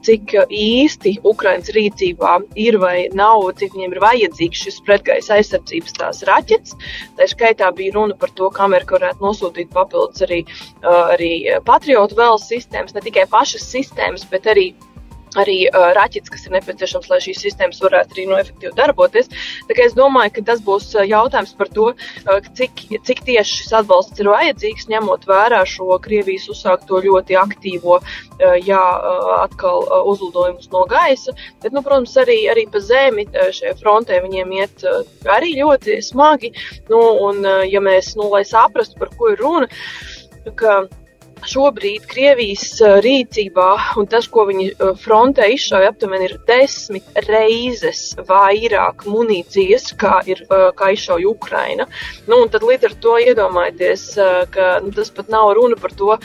cik 0.08 0.32
īsti 0.48 1.18
Ukraiņas 1.28 1.74
rīcībā 1.76 2.38
ir 2.56 2.78
vai 2.80 3.10
nav, 3.12 3.44
cik 3.60 3.76
viņiem 3.76 3.96
ir 3.98 4.04
vajadzīgs 4.06 4.64
šis 4.68 4.80
pretgaisa 4.88 5.36
aizsardzības 5.36 5.98
tās 6.00 6.24
raķets. 6.30 6.78
Tā 7.20 7.28
skaitā 7.28 7.68
bija 7.76 7.98
runa 7.98 8.16
par 8.16 8.32
to, 8.32 8.48
ka 8.56 8.64
Amerika 8.64 8.96
varētu 8.96 9.28
nosūtīt 9.28 9.74
papildus 9.76 10.24
arī, 10.24 10.44
arī 10.88 11.32
patriotu 11.68 12.16
vēl 12.16 12.40
sistēmas, 12.40 12.96
ne 12.96 13.04
tikai 13.04 13.28
pašas 13.32 13.68
sistēmas, 13.68 14.24
bet 14.32 14.48
arī 14.48 14.70
arī 15.36 15.58
uh, 15.68 15.92
raķetes, 15.98 16.32
kas 16.32 16.46
ir 16.48 16.56
nepieciešams, 16.56 17.10
lai 17.12 17.20
šīs 17.24 17.42
sistēmas 17.44 17.82
varētu 17.84 18.16
arī 18.16 18.26
no 18.30 18.38
efektīvi 18.40 18.74
darboties. 18.78 19.30
Es 19.88 19.96
domāju, 19.98 20.34
ka 20.38 20.44
tas 20.52 20.62
būs 20.66 20.90
jautājums 21.08 21.54
par 21.58 21.72
to, 21.74 21.90
uh, 21.94 22.50
cik, 22.58 22.86
cik 23.08 23.24
tieši 23.28 23.62
šis 23.62 23.76
atbalsts 23.82 24.22
ir 24.22 24.32
vajadzīgs, 24.32 24.88
ņemot 24.92 25.28
vērā 25.30 25.64
šo 25.68 25.98
Krievijas 26.04 26.48
uzsākto 26.54 27.02
ļoti 27.06 27.38
aktīvo, 27.40 28.00
uh, 28.00 28.56
jā, 28.64 28.82
uh, 28.82 29.34
atkal 29.44 29.84
uh, 29.86 30.08
uzlidojumus 30.14 30.72
no 30.74 30.86
gaisa. 30.90 31.36
Bet, 31.64 31.74
nu, 31.76 31.84
protams, 31.86 32.16
arī, 32.22 32.40
arī 32.52 32.68
pa 32.72 32.82
zemi 32.84 33.28
šajā 33.32 33.76
frontē 33.82 34.22
viņiem 34.26 34.56
iet 34.60 34.88
uh, 34.88 35.04
arī 35.38 35.58
ļoti 35.60 36.00
smagi. 36.06 36.54
Nu, 36.92 37.02
un, 37.28 37.44
uh, 37.46 37.66
ja 37.68 37.84
mēs, 37.84 38.16
nu, 38.20 38.30
lai 38.34 38.46
saprastu, 38.48 39.00
par 39.02 39.14
ko 39.18 39.34
ir 39.34 39.44
runa, 39.44 39.70
ka 40.56 40.86
šobrīd 41.48 42.08
Krievijas 42.10 42.80
rīcībā 43.04 43.68
un 44.00 44.08
tas, 44.10 44.28
ko 44.32 44.46
viņi 44.50 44.70
frontē 45.02 45.50
izšauja, 45.54 45.92
aptuveni 45.94 46.30
ir 46.30 46.38
desmit 46.48 47.20
reizes 47.28 48.16
vairāk 48.30 49.06
munīcijas, 49.10 49.92
kā, 50.00 50.20
ir, 50.30 50.44
kā 50.50 50.92
izšauja 50.96 51.30
Ukraina. 51.30 51.88
Nu, 52.30 52.44
tad 52.52 52.66
līdz 52.68 52.90
ar 52.90 52.98
to 53.04 53.18
iedomājieties, 53.24 54.08
ka 54.54 54.72
nu, 54.86 54.94
tas 54.96 55.14
pat 55.14 55.30
nav 55.34 55.54
runa 55.58 55.80
par 55.80 55.94
to, 55.98 56.16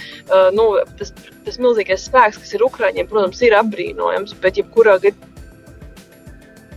nu, 0.56 0.70
tas, 1.00 1.12
tas 1.46 1.60
milzīgais 1.62 2.08
spēks, 2.08 2.40
kas 2.42 2.56
ir 2.56 2.66
Ukraiņiem, 2.68 3.10
protams, 3.10 3.42
ir 3.44 3.58
apbrīnojams, 3.58 4.38
bet 4.42 4.62
jebkurā 4.62 4.98
gadījumā 5.02 5.31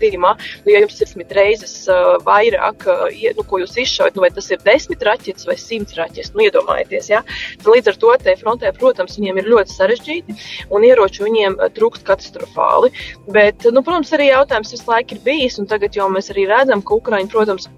gadījumā, 0.02 0.34
nu, 0.66 0.74
ja 0.74 0.82
jums 0.84 1.00
ir 1.00 1.06
desmit 1.06 1.32
reizes 1.36 1.74
uh, 1.92 2.16
vairāk, 2.26 2.86
uh, 2.92 3.06
nu, 3.38 3.46
ko 3.48 3.62
jūs 3.62 3.78
izšaujat, 3.86 4.18
nu, 4.18 4.26
vai 4.26 4.32
tas 4.36 4.50
ir 4.52 4.62
desmit 4.66 5.04
raķetes 5.06 5.48
vai 5.50 5.58
simts 5.62 5.96
raķetes, 5.98 6.34
nu, 6.36 6.46
iedomājieties, 6.48 7.10
ja? 7.14 7.24
Tad 7.62 7.72
līdz 7.72 7.94
ar 7.94 8.00
to 8.04 8.14
te 8.26 8.36
frontē, 8.40 8.74
protams, 8.76 9.18
viņiem 9.20 9.42
ir 9.42 9.50
ļoti 9.54 9.76
sarežģīti 9.76 10.38
un 10.76 10.88
ieroči 10.88 11.26
viņiem 11.26 11.58
uh, 11.60 11.72
trūkst 11.76 12.06
katastrofāli. 12.08 12.92
Bet, 13.32 13.68
nu, 13.72 13.84
protams, 13.86 14.14
arī 14.16 14.32
jautājums 14.32 14.76
visu 14.76 14.92
laiku 14.92 15.18
ir 15.18 15.26
bijis, 15.26 15.60
un 15.62 15.70
tagad 15.72 15.96
jau 15.96 16.10
mēs 16.12 16.32
arī 16.34 16.48
redzam, 16.52 16.84
ka 16.86 17.00
Ukraiņi, 17.00 17.32
protams, 17.32 17.70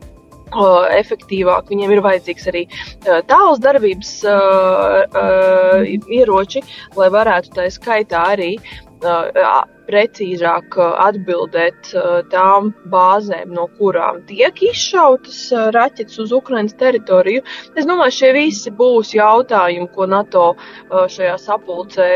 efektīvāk. 0.47 1.67
Viņiem 1.69 1.91
ir 1.91 2.01
vajadzīgs 2.05 2.47
arī 2.47 2.61
tāls 3.27 3.59
darbības 3.59 4.23
uh, 4.23 5.03
uh, 5.11 5.83
ieroči, 6.07 6.63
lai 6.95 7.09
varētu 7.11 7.51
tā 7.51 7.67
skaitā 7.69 8.23
arī 8.33 8.55
uh, 8.57 9.67
precīzāk 9.87 10.77
uh, 10.77 10.95
atbildēt 11.07 11.91
uh, 11.95 12.19
tām 12.31 12.71
bāzēm, 12.91 13.53
no 13.55 13.67
kurām 13.79 14.21
tiek 14.27 14.59
izšautas 14.69 15.39
uh, 15.55 15.69
raķetes 15.75 16.19
uz 16.23 16.33
Ukrainas 16.35 16.75
teritoriju. 16.79 17.43
Es 17.75 17.87
domāju, 17.87 18.15
šie 18.19 18.31
visi 18.35 18.73
būs 18.73 19.13
jautājumi, 19.15 19.87
ko 19.95 20.07
NATO 20.09 20.45
šajā 20.87 21.35
sapulcē 21.41 22.07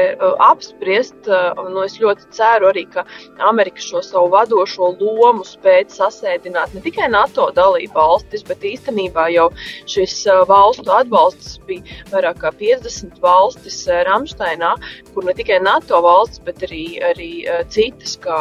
apspriest. 0.42 1.28
Nu, 1.28 1.84
es 1.86 1.98
ļoti 2.02 2.28
ceru 2.36 2.70
arī, 2.72 2.84
ka 2.92 3.04
Amerika 3.48 3.82
šo 3.84 4.02
savu 4.06 4.32
vadošo 4.34 4.92
lomu 5.00 5.46
spēt 5.48 5.94
sasēdināt 5.94 6.76
ne 6.76 6.84
tikai 6.84 7.10
NATO 7.12 7.50
dalību 7.56 7.96
valstis, 7.96 8.44
bet 8.48 8.66
īstenībā 8.68 9.28
jau 9.34 9.48
šis 9.90 10.16
valstu 10.50 10.94
atbalsts 10.96 11.60
bija 11.68 12.00
vairāk 12.12 12.42
kā 12.44 12.54
50 12.62 13.20
valstis 13.24 13.84
Ramsteinā, 14.08 14.74
kur 15.14 15.28
ne 15.28 15.36
tikai 15.38 15.62
NATO 15.64 16.02
valstis, 16.06 16.42
bet 16.48 16.66
arī, 16.68 16.86
arī 17.12 17.32
citas, 17.70 18.16
kā, 18.22 18.38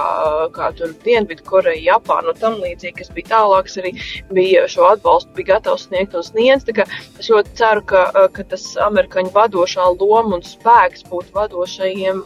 kā 0.54 0.70
tur 0.78 0.92
Dienvidkoreja, 1.04 1.94
Japāna 1.94 2.32
un 2.32 2.40
tam 2.40 2.58
līdzīgi, 2.62 2.96
kas 3.00 3.12
bija 3.16 3.30
tālāks, 3.34 3.78
arī 3.80 3.92
bija 4.30 4.66
šo 4.70 4.88
atbalstu 4.90 5.34
bija 5.38 5.54
gatavs 5.54 5.88
sniegt 5.88 6.16
un 6.18 6.26
sniedz. 6.26 6.68
Es 7.20 7.30
ļoti 7.30 7.56
ceru, 7.58 7.84
ka, 7.90 8.04
ka 8.34 8.46
tas 8.52 8.66
amerikāņu 8.88 9.34
vadošā 9.34 9.88
loma 9.96 10.38
un 10.38 10.46
spēks 10.46 11.06
būt 11.10 11.32
vadošajiem 11.36 12.22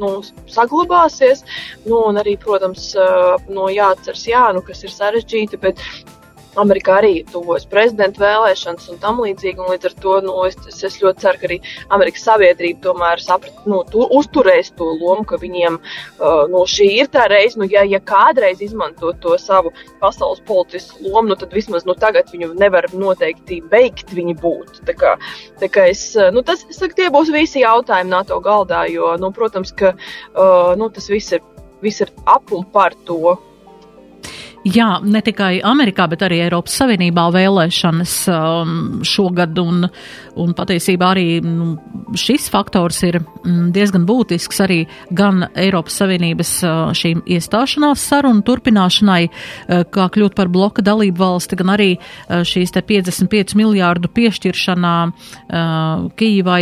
nu, 0.00 0.14
saglabāsies. 0.50 1.44
Nu, 1.86 2.02
un 2.08 2.20
arī, 2.22 2.36
protams, 2.40 2.92
nu, 3.48 3.68
jāatceras, 3.72 4.26
jā, 4.28 4.48
nu, 4.56 4.64
kas 4.66 4.84
ir 4.86 4.94
sarežģīti, 4.94 5.60
bet 5.62 5.80
Amerikā 6.60 6.98
arī 7.00 7.12
tuvojas 7.32 7.64
prezidenta 7.70 8.20
vēlēšanas 8.20 8.90
un 8.92 8.98
tam 9.00 9.20
līdzīgi. 9.24 9.60
Un 9.62 9.72
līdz 9.72 9.88
ar 9.88 9.94
to 10.02 10.16
nu, 10.26 10.34
es, 10.48 10.56
es 10.72 10.98
ļoti 11.00 11.24
ceru, 11.24 11.40
ka 11.40 11.48
arī 11.48 11.58
Amerikas 11.94 12.26
sabiedrība 12.26 12.82
tomēr 12.88 13.22
saprat, 13.24 13.62
nu, 13.68 13.80
tu, 13.88 14.04
uzturēs 14.18 14.72
to 14.76 14.90
lomu, 15.00 15.24
ka 15.28 15.38
viņiem 15.40 15.78
uh, 15.78 16.42
nu, 16.52 16.64
šī 16.68 16.88
ir 16.98 17.10
tā 17.12 17.24
reize, 17.32 17.58
nu, 17.60 17.68
ja, 17.72 17.84
ja 17.88 18.02
kādreiz 18.04 18.60
izmanto 18.64 19.14
to 19.22 19.36
savu 19.40 19.72
pasaules 20.02 20.42
politisku 20.48 21.06
lomu, 21.06 21.32
nu, 21.32 21.38
tad 21.40 21.54
vismaz 21.56 21.86
nu, 21.88 21.96
tagad 21.98 22.28
viņu 22.32 22.52
nevar 22.60 22.90
noteikti 22.92 23.62
beigt 23.72 24.12
viņi 24.12 24.36
būt. 24.42 24.82
Tā 24.88 24.96
kā, 24.98 25.14
tā 25.62 25.70
kā 25.72 25.86
es, 25.92 26.04
nu, 26.34 26.44
tas, 26.46 26.66
es 26.68 26.80
saku, 26.82 26.98
tie 26.98 27.08
būs 27.12 27.32
visi 27.32 27.64
jautājumi 27.64 28.12
NATO 28.12 28.40
galdā, 28.44 28.84
jo, 28.92 29.14
nu, 29.20 29.32
protams, 29.32 29.72
ka 29.76 29.94
uh, 29.96 30.74
nu, 30.76 30.90
tas 30.92 31.08
viss 31.12 31.32
ir, 31.32 31.40
viss 31.82 32.04
ir 32.04 32.12
ap 32.28 32.52
un 32.52 32.68
par 32.68 32.96
to, 33.08 33.38
Jā, 34.62 35.00
ne 35.02 35.18
tikai 35.26 35.56
Amerikā, 35.66 36.04
bet 36.06 36.20
arī 36.22 36.36
Eiropas 36.44 36.76
Savienībā 36.78 37.24
vēlēšanas 37.34 38.12
um, 38.30 38.74
šogad, 39.02 39.56
un, 39.58 39.88
un 40.38 40.52
patiesībā 40.54 41.08
arī 41.16 41.24
nu, 41.42 41.72
šis 42.14 42.46
faktors 42.52 43.00
ir 43.08 43.18
mm, 43.18 43.72
diezgan 43.74 44.04
būtisks 44.06 44.62
arī 44.62 44.76
gan 45.18 45.48
Eiropas 45.58 45.96
Savienības 45.98 46.52
uh, 46.62 46.92
šīm 46.94 47.24
iestāšanās 47.26 48.04
sarunu 48.12 48.44
turpināšanai, 48.46 49.24
uh, 49.26 49.82
kā 49.90 50.06
kļūt 50.14 50.38
par 50.38 50.52
bloka 50.54 50.86
dalību 50.86 51.18
valsti, 51.24 51.58
gan 51.58 51.74
arī 51.74 51.90
uh, 51.96 52.44
šīs 52.46 52.76
te 52.78 52.84
55 52.86 53.56
miljārdu 53.58 54.12
piešķiršanā 54.14 54.94
uh, 55.08 56.06
Kīvai. 56.14 56.60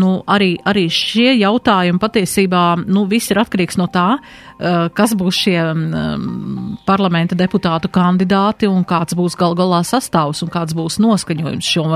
Nu, 0.00 0.14
arī, 0.32 0.54
arī 0.64 0.86
šie 0.88 1.36
jautājumi 1.42 2.00
patiesībā, 2.00 2.64
nu, 2.88 3.04
viss 3.12 3.36
ir 3.36 3.44
atkarīgs 3.44 3.76
no 3.76 3.92
tā, 3.92 4.08
uh, 4.16 4.88
kas 4.96 5.12
būs 5.12 5.44
šie 5.44 5.60
um, 5.60 6.73
parlamenta 6.86 7.36
deputātu 7.38 7.90
kandidāti 7.92 8.68
un 8.70 8.84
kāds 8.88 9.16
būs 9.18 9.36
gal 9.40 9.56
galā 9.58 9.82
sastāvs 9.86 10.42
un 10.44 10.52
kāds 10.52 10.76
būs 10.76 11.00
noskaņojums 11.02 11.70
šo, 11.74 11.86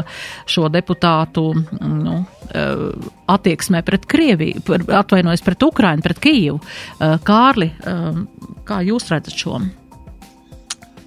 šo 0.49 0.69
deputātu 0.73 1.47
nu, 1.81 2.21
eh, 2.53 2.87
attieksmē 3.29 3.83
pret 3.85 4.07
Krieviju, 4.09 4.63
atvainojas 4.89 5.45
pret 5.45 5.63
Ukrainu, 5.63 6.03
pret 6.03 6.21
Kijivu. 6.21 6.61
Eh, 7.01 7.19
Kārli, 7.25 7.73
eh, 7.73 8.25
kā 8.65 8.83
jūs 8.85 9.11
redzat 9.13 9.37
šo? 9.37 9.61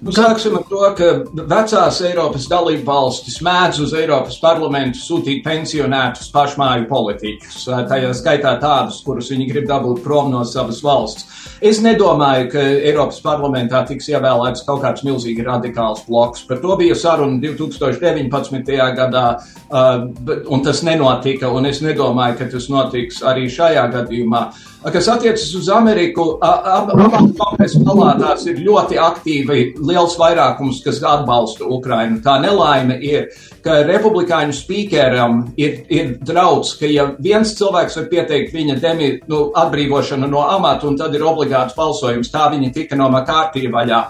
Nu, 0.02 0.10
sāksim 0.10 0.56
ar 0.58 0.64
to, 0.66 0.80
ka 0.98 1.08
vecās 1.46 2.00
Eiropas 2.02 2.48
dalību 2.50 2.82
valstis 2.88 3.36
mēdz 3.46 3.76
uz 3.84 3.92
Eiropas 3.94 4.34
parlamentu 4.42 4.98
sūtīt 4.98 5.44
pensionētus 5.44 6.32
pašmāju 6.34 6.88
politiķus, 6.90 7.68
tajā 7.86 8.10
skaitā 8.18 8.56
tādus, 8.58 8.98
kurus 9.06 9.30
viņi 9.30 9.46
grib 9.52 9.68
dabūt 9.68 10.02
prom 10.02 10.32
no 10.32 10.40
savas 10.42 10.80
valsts. 10.82 11.28
Es 11.62 11.78
nedomāju, 11.84 12.48
ka 12.50 12.64
Eiropas 12.90 13.22
parlamentā 13.22 13.84
tiks 13.86 14.10
ievēlēts 14.10 14.66
kaut 14.66 14.82
kāds 14.82 15.06
milzīgi 15.06 15.46
radikāls 15.46 16.02
bloks. 16.08 16.42
Par 16.50 16.58
to 16.64 16.74
bija 16.80 16.98
saruna 16.98 17.38
2019. 17.38 18.74
gadā, 18.98 19.24
uh, 19.70 20.08
un 20.50 20.66
tas 20.66 20.82
nenotika, 20.82 21.54
un 21.54 21.70
es 21.70 21.78
nedomāju, 21.86 22.40
ka 22.42 22.50
tas 22.56 22.66
notiks 22.74 23.22
arī 23.22 23.46
šajā 23.46 23.86
gadījumā. 23.94 24.44
Kas 24.82 25.06
attiecas 25.06 25.52
uz 25.54 25.68
Ameriku, 25.70 26.24
abās 26.42 27.28
kongresa 27.38 27.82
palātās 27.86 28.46
ir 28.50 28.58
ļoti 28.66 28.98
aktīvi 28.98 29.58
liels 29.78 30.16
vairākums, 30.18 30.80
kas 30.82 30.98
atbalsta 31.06 31.68
Ukrainu. 31.70 32.18
Tā 32.24 32.40
nelaime 32.42 32.96
ir, 32.98 33.28
ka 33.62 33.78
republikāņu 33.86 34.54
spīkeram 34.56 35.38
ir, 35.60 35.78
ir 35.92 36.12
draudz, 36.26 36.74
ka 36.80 36.88
ja 36.90 37.06
viens 37.22 37.54
cilvēks 37.58 37.98
var 38.00 38.08
pieteikt 38.10 38.54
viņa 38.56 38.76
demi, 38.82 39.12
nu, 39.30 39.44
atbrīvošanu 39.58 40.28
no 40.30 40.42
amata, 40.50 40.88
un 40.90 40.98
tad 40.98 41.14
ir 41.14 41.24
obligāts 41.26 41.76
balsojums, 41.78 42.32
tā 42.32 42.48
viņa 42.52 42.72
tika 42.74 42.98
no 42.98 43.08
Makārtī 43.12 43.68
vaļā. 43.70 44.02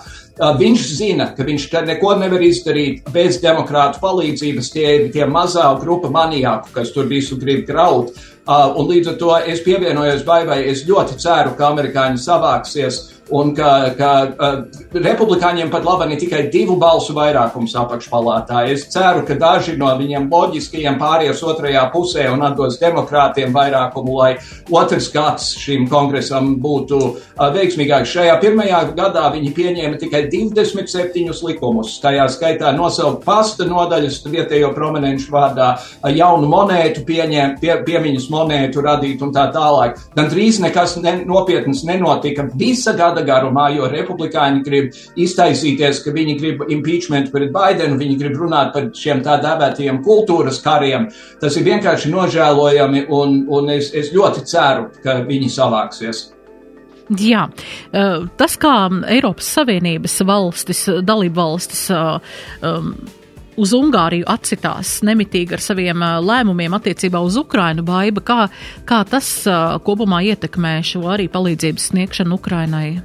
Viņš 0.58 0.84
zina, 0.96 1.28
ka 1.36 1.44
viņš 1.44 1.66
neko 1.86 2.14
nevar 2.16 2.40
izdarīt 2.42 3.04
bez 3.12 3.36
demokrātu 3.42 4.00
palīdzības. 4.00 4.70
Tie 4.72 4.86
ir 4.96 5.10
tie 5.12 5.26
mazā 5.28 5.66
grupa 5.80 6.08
maniaku, 6.10 6.72
kas 6.72 6.92
tur 6.94 7.04
visu 7.10 7.36
grib 7.36 7.66
graut. 7.68 8.16
Un 8.48 8.88
līdz 8.88 9.12
ar 9.12 9.18
to 9.20 9.34
es 9.52 9.60
pievienojos 9.62 10.24
baigai. 10.24 10.62
Es 10.72 10.86
ļoti 10.88 11.20
ceru, 11.20 11.52
ka 11.58 11.68
amerikāņi 11.68 12.24
savāksies 12.24 13.02
un 13.32 13.52
ka, 13.56 13.70
ka 13.96 14.10
uh, 14.28 14.58
republikāņiem 14.92 15.70
pat 15.72 15.86
labi 15.86 16.10
ne 16.10 16.18
tikai 16.20 16.44
divu 16.52 16.76
balsu 16.80 17.14
vairākums 17.16 17.74
apakšpalātā. 17.80 18.66
Es 18.72 18.84
ceru, 18.92 19.24
ka 19.26 19.36
daži 19.40 19.76
no 19.80 19.90
viņiem 19.98 20.28
loģiskajiem 20.32 20.98
pāries 21.00 21.42
otrajā 21.46 21.86
pusē 21.94 22.28
un 22.32 22.44
atdos 22.44 22.78
demokrātiem 22.80 23.54
vairākumu, 23.56 24.16
lai 24.18 24.32
otrs 24.72 25.08
gads 25.14 25.52
šim 25.60 25.88
kongresam 25.90 26.54
būtu 26.62 27.00
uh, 27.00 27.46
veiksmīgāks. 27.54 28.12
Šajā 28.12 28.36
pirmajā 28.42 28.82
gadā 28.98 29.24
viņi 29.34 29.54
pieņēma 29.56 30.00
tikai 30.02 30.26
27 30.32 31.32
likumus, 31.48 31.96
tajā 32.04 32.28
skaitā 32.32 32.74
nosaukt 32.76 33.24
pasta 33.24 33.66
nodaļas 33.68 34.20
vietējo 34.28 34.72
prominenšu 34.76 35.32
vārdā, 35.32 35.72
uh, 35.78 36.12
jaunu 36.12 36.50
monētu 36.52 37.06
pieņēma, 37.08 37.58
pie, 37.62 37.74
piemiņas 37.86 38.28
monētu 38.32 38.84
radīt 38.84 39.24
un 39.24 39.32
tā 39.34 39.48
tālāk. 39.54 39.98
Gan 40.16 40.30
drīz 40.32 40.60
nekas 40.62 40.98
ne, 41.00 41.18
nopietns 41.28 41.84
nenotika 41.88 42.46
visa 42.58 42.94
gada 42.98 43.21
garumā, 43.28 43.68
jo 43.76 43.88
republikāņi 43.92 44.62
grib 44.66 44.98
iztaisīties, 45.20 46.02
ka 46.04 46.14
viņi 46.14 46.36
grib 46.40 46.66
impeachment 46.68 47.32
pret 47.32 47.52
Baidenu, 47.54 47.98
viņi 48.00 48.18
grib 48.20 48.36
runāt 48.40 48.72
par 48.74 48.90
šiem 48.96 49.22
tā 49.24 49.38
dēvētajiem 49.42 50.02
kultūras 50.04 50.60
kariem. 50.64 51.08
Tas 51.40 51.56
ir 51.56 51.66
vienkārši 51.70 52.12
nožēlojami, 52.12 53.06
un, 53.12 53.42
un 53.52 53.72
es, 53.74 53.92
es 53.94 54.12
ļoti 54.14 54.46
ceru, 54.48 54.90
ka 55.02 55.20
viņi 55.28 55.50
savāksies. 55.52 56.28
Jā, 57.18 57.48
tas, 58.38 58.54
kā 58.60 58.76
Eiropas 59.10 59.48
Savienības 59.58 60.14
valstis, 60.24 60.86
dalību 61.04 61.36
valstis 61.36 61.88
um, 61.92 62.94
uz 63.60 63.72
Ungāriju 63.76 64.26
atsitās 64.32 65.00
nemitīgi 65.04 65.56
ar 65.56 65.62
saviem 65.64 66.04
lēmumiem 66.24 66.76
attiecībā 66.78 67.20
uz 67.24 67.36
Ukrainu, 67.40 67.84
baiba, 67.86 68.24
kā, 68.24 68.40
kā 68.88 69.02
tas 69.08 69.32
kopumā 69.84 70.22
ietekmē 70.32 70.78
šo 70.86 71.04
arī 71.12 71.28
palīdzības 71.32 71.90
sniegšanu 71.92 72.38
Ukrainai? 72.40 73.02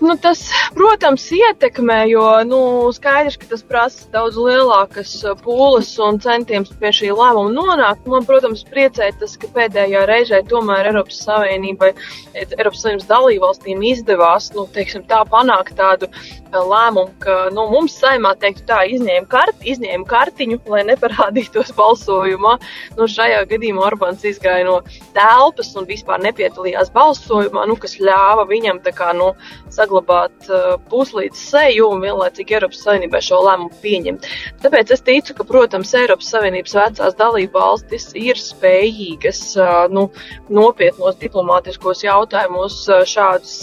Nu, 0.00 0.14
tas, 0.20 0.40
protams, 0.76 1.24
ietekmē, 1.32 1.98
jo 2.08 2.24
nu, 2.48 2.58
skaidrs, 2.96 3.36
ka 3.40 3.48
tas 3.50 3.64
prasa 3.64 4.06
daudz 4.12 4.36
lielākas 4.40 5.12
pūles 5.44 5.90
un 6.04 6.20
centienus 6.20 6.72
pie 6.80 6.92
šī 6.96 7.10
lēmuma 7.16 7.52
nonākt. 7.52 8.08
Man, 8.08 8.24
protams, 8.28 8.64
priecē 8.68 9.10
tas, 9.20 9.36
ka 9.40 9.50
pēdējā 9.56 10.06
reizē 10.08 10.42
tomēr 10.48 10.90
Eiropas 10.92 11.20
Savienībai, 11.26 11.92
Eiropas 12.36 12.84
Savienības 12.84 13.08
dalībvalstīm 13.10 13.84
izdevās 13.92 14.50
nu, 14.56 14.64
teiksim, 14.72 15.04
tā 15.08 15.22
panākt 15.32 15.76
tādu 15.80 16.08
lēmumu, 16.52 17.12
ka 17.20 17.36
nu, 17.52 17.66
mums 17.72 17.96
saimā 18.00 18.32
teiktu 18.40 18.64
tā, 18.68 18.82
izņēma, 18.96 19.28
kart, 19.32 19.60
izņēma 19.60 20.08
kartiņu, 20.08 20.60
lai 20.72 20.84
neparādītos 20.88 21.72
balsojumā. 21.80 22.56
Nu, 22.96 23.08
šajā 23.10 23.44
gadījumā 23.50 23.84
Orbāns 23.90 24.24
izgāja 24.28 24.64
no 24.68 24.78
telpas 25.16 25.74
un 25.76 25.88
vispār 25.88 26.22
nepiedalījās 26.24 26.92
balsojumā, 26.94 27.66
nu, 27.68 27.76
kas 27.80 27.98
ļāva 28.00 28.46
viņam 28.48 28.80
tā 28.84 28.94
kā, 28.96 29.12
nu, 29.16 29.32
saglabāt 29.74 30.48
uh, 30.50 30.76
puslīdz 30.90 31.40
seju 31.50 31.90
un 31.94 32.02
vienlaicīgi 32.04 32.56
Eiropas 32.56 32.82
Savienībai 32.84 33.20
šo 33.24 33.40
lēmumu 33.46 33.80
pieņemt. 33.82 34.28
Tāpēc 34.62 34.92
es 34.94 35.04
ticu, 35.06 35.36
ka, 35.38 35.46
protams, 35.48 35.94
Eiropas 35.98 36.30
Savienības 36.34 36.76
vecās 36.78 37.16
dalība 37.18 37.62
valstis 37.62 38.08
ir 38.18 38.40
spējīgas 38.40 39.42
uh, 39.58 39.86
nu, 39.92 40.06
nopietnos 40.52 41.18
diplomātiskos 41.22 42.04
jautājumos 42.06 42.78
uh, 42.90 43.02
šādas 43.08 43.56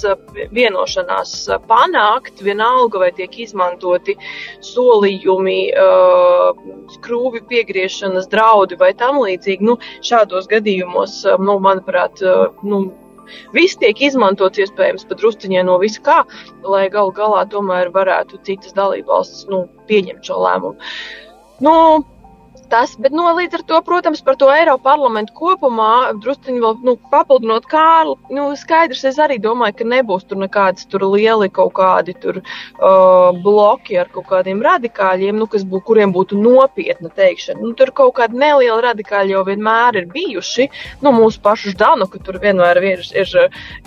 vienošanās 0.54 1.36
panākt, 1.70 2.42
vienalga 2.44 3.02
vai 3.06 3.12
tiek 3.16 3.34
izmantoti 3.44 4.16
solījumi, 4.64 5.58
skrūvi 6.96 7.44
piegriešanas 7.50 8.28
draudi 8.32 8.78
vai 8.80 8.92
tam 8.98 9.22
līdzīgi. 9.24 9.66
Nu, 9.66 9.78
šādos 10.06 10.50
gadījumos, 10.52 11.22
nu, 11.42 11.58
manuprāt, 11.64 12.22
nu, 12.66 12.84
Viss 13.56 13.80
tiek 13.82 14.02
izmantots 14.04 14.62
iespējams 14.64 15.08
pat 15.10 15.22
drusciņā 15.22 15.64
no 15.68 15.78
visa 15.82 16.02
kā, 16.06 16.20
lai 16.64 16.86
galu 16.94 17.14
galā 17.16 17.44
tomēr 17.52 17.92
varētu 17.96 18.42
citas 18.48 18.76
dalībvalstis 18.78 19.48
nu, 19.52 19.66
pieņemt 19.92 20.28
šo 20.28 20.42
lēmumu. 20.44 20.92
Nu, 21.64 21.76
tas, 22.74 22.96
bet 22.98 23.14
no, 23.14 23.28
līdz 23.38 23.60
ar 23.60 23.64
to, 23.70 23.80
protams, 23.86 24.22
par 24.26 24.38
to 24.40 24.50
Eiropas 24.50 24.84
parlamentu 24.84 25.36
kopumā, 25.38 26.14
druskuļi 26.24 26.62
vēl 26.64 26.80
nu, 26.88 26.96
papildinot 27.12 27.68
Kārlu, 27.70 28.16
nu, 28.34 28.48
skaidrs, 28.58 29.04
es 29.10 29.20
arī 29.22 29.38
domāju, 29.42 29.78
ka 29.80 29.88
nebūs 29.92 30.26
tur 30.30 30.40
nekādas 30.42 30.88
tur 30.90 31.06
lieli 31.12 31.50
kaut 31.54 31.76
kādi 31.78 32.16
tur 32.24 32.40
uh, 32.42 33.30
bloki 33.46 34.00
ar 34.02 34.10
kaut 34.14 34.26
kādiem 34.32 34.64
radikāļiem, 34.66 35.38
nu, 35.38 35.48
kas 35.52 35.66
bū, 35.70 35.84
kuriem 35.86 36.14
būtu 36.16 36.40
nopietna 36.40 37.12
teikšana. 37.14 37.62
Nu, 37.62 37.74
tur 37.78 37.94
kaut 37.96 38.16
kādi 38.18 38.42
nelieli 38.42 38.82
radikāļi 38.88 39.36
jau 39.36 39.46
vienmēr 39.48 40.02
ir 40.02 40.10
bijuši, 40.14 40.68
nu, 41.06 41.14
mūsu 41.16 41.44
pašu 41.46 41.76
Ždanu, 41.76 42.10
ka 42.10 42.24
tur 42.26 42.42
vienmēr 42.42 42.82
ir, 42.82 43.06
ir, 43.14 43.36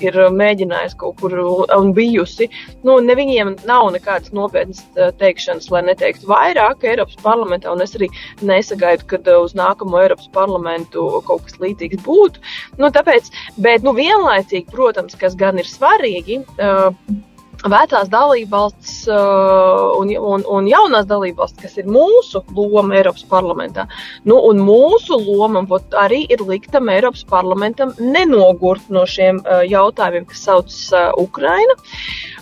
ir 0.06 0.20
mēģinājis 0.36 0.96
kaut 1.00 1.18
kur 1.20 1.34
un 1.36 1.92
bijusi. 1.96 2.48
Nu, 2.86 3.00
ne 3.02 3.18
viņiem 3.18 3.56
nav 3.66 3.90
nekādas 3.96 4.32
nopietnas 4.36 4.84
teikšanas, 5.18 5.68
lai 5.74 5.82
neteiktu 5.90 6.30
vairāk 6.30 6.86
Eiropas 6.86 7.18
parlamentā, 7.26 7.74
un 7.74 7.82
es 7.82 7.94
arī 7.98 8.10
nes 8.46 8.75
nesagaidu, 8.76 9.06
ka 9.06 9.18
uh, 9.18 9.44
uz 9.44 9.54
nākamo 9.54 10.00
Eiropas 10.02 10.28
parlamentu 10.32 11.22
kaut 11.26 11.46
kas 11.46 11.58
līdzīgs 11.60 12.04
būtu. 12.04 12.40
Nu, 12.78 12.90
tāpēc, 12.90 13.30
bet 13.56 13.82
nu, 13.82 13.94
vienlaicīgi, 13.94 14.70
protams, 14.70 15.16
kas 15.16 15.34
gan 15.36 15.58
ir 15.58 15.66
svarīgi. 15.66 16.44
Uh, 16.58 16.92
vecās 17.66 18.08
dalībvalstis 18.12 19.08
uh, 19.08 19.96
un, 19.96 20.10
un, 20.12 20.44
un 20.44 20.66
jaunās 20.68 21.06
dalībvalstis, 21.08 21.62
kas 21.62 21.78
ir 21.80 21.88
mūsu 21.88 22.42
loma 22.54 22.98
Eiropas 22.98 23.24
parlamentā. 23.24 23.86
Nu, 24.24 24.38
un 24.44 24.60
mūsu 24.60 25.16
loma 25.16 25.64
arī 25.96 26.26
ir 26.28 26.44
liktam 26.46 26.90
Eiropas 26.92 27.24
parlamentam 27.24 27.94
nenogurt 27.98 28.90
no 28.90 29.06
šiem 29.08 29.40
uh, 29.40 29.64
jautājumiem, 29.64 30.28
kas 30.28 30.44
saucas 30.44 30.92
uh, 30.92 31.10
Ukraina. 31.16 31.78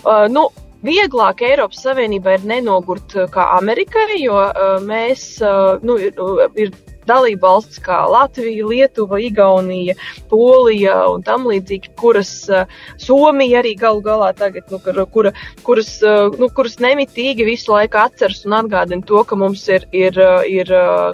Uh, 0.03 0.27
nu, 0.29 0.49
Vieglāk 0.85 1.41
Eiropas 1.45 1.81
Savienībai 1.85 2.35
ir 2.37 2.49
nenogurt 2.49 3.15
kā 3.33 3.47
Amerikai, 3.57 4.19
jo 4.21 4.37
uh, 4.37 4.75
mēs, 4.85 5.23
uh, 5.41 5.81
nu, 5.85 5.97
ir, 5.97 6.13
ir 6.59 6.73
dalību 7.07 7.41
valsts 7.45 7.81
kā 7.83 8.01
Latvija, 8.09 8.65
Lietuva, 8.67 9.19
Igaunija, 9.21 9.95
Polija 10.31 10.97
un 11.11 11.23
tam 11.25 11.47
līdzīgi, 11.49 11.93
kuras 11.99 12.31
uh, 12.51 12.65
Somija 13.01 13.61
arī 13.61 13.75
galu 13.79 14.03
galā 14.05 14.31
tagad, 14.37 14.67
nu, 14.71 14.79
kura, 14.83 15.33
kuras, 15.65 15.91
uh, 16.03 16.33
nu, 16.39 16.49
kuras 16.55 16.79
nemitīgi 16.83 17.47
visu 17.47 17.73
laiku 17.73 18.01
atceras 18.01 18.43
un 18.47 18.57
atgādina 18.59 19.05
to, 19.05 19.23
ka 19.27 19.37
mums 19.39 19.65
ir, 19.71 19.87
ir, 19.95 20.19
uh, 20.19 20.41
ir 20.49 20.71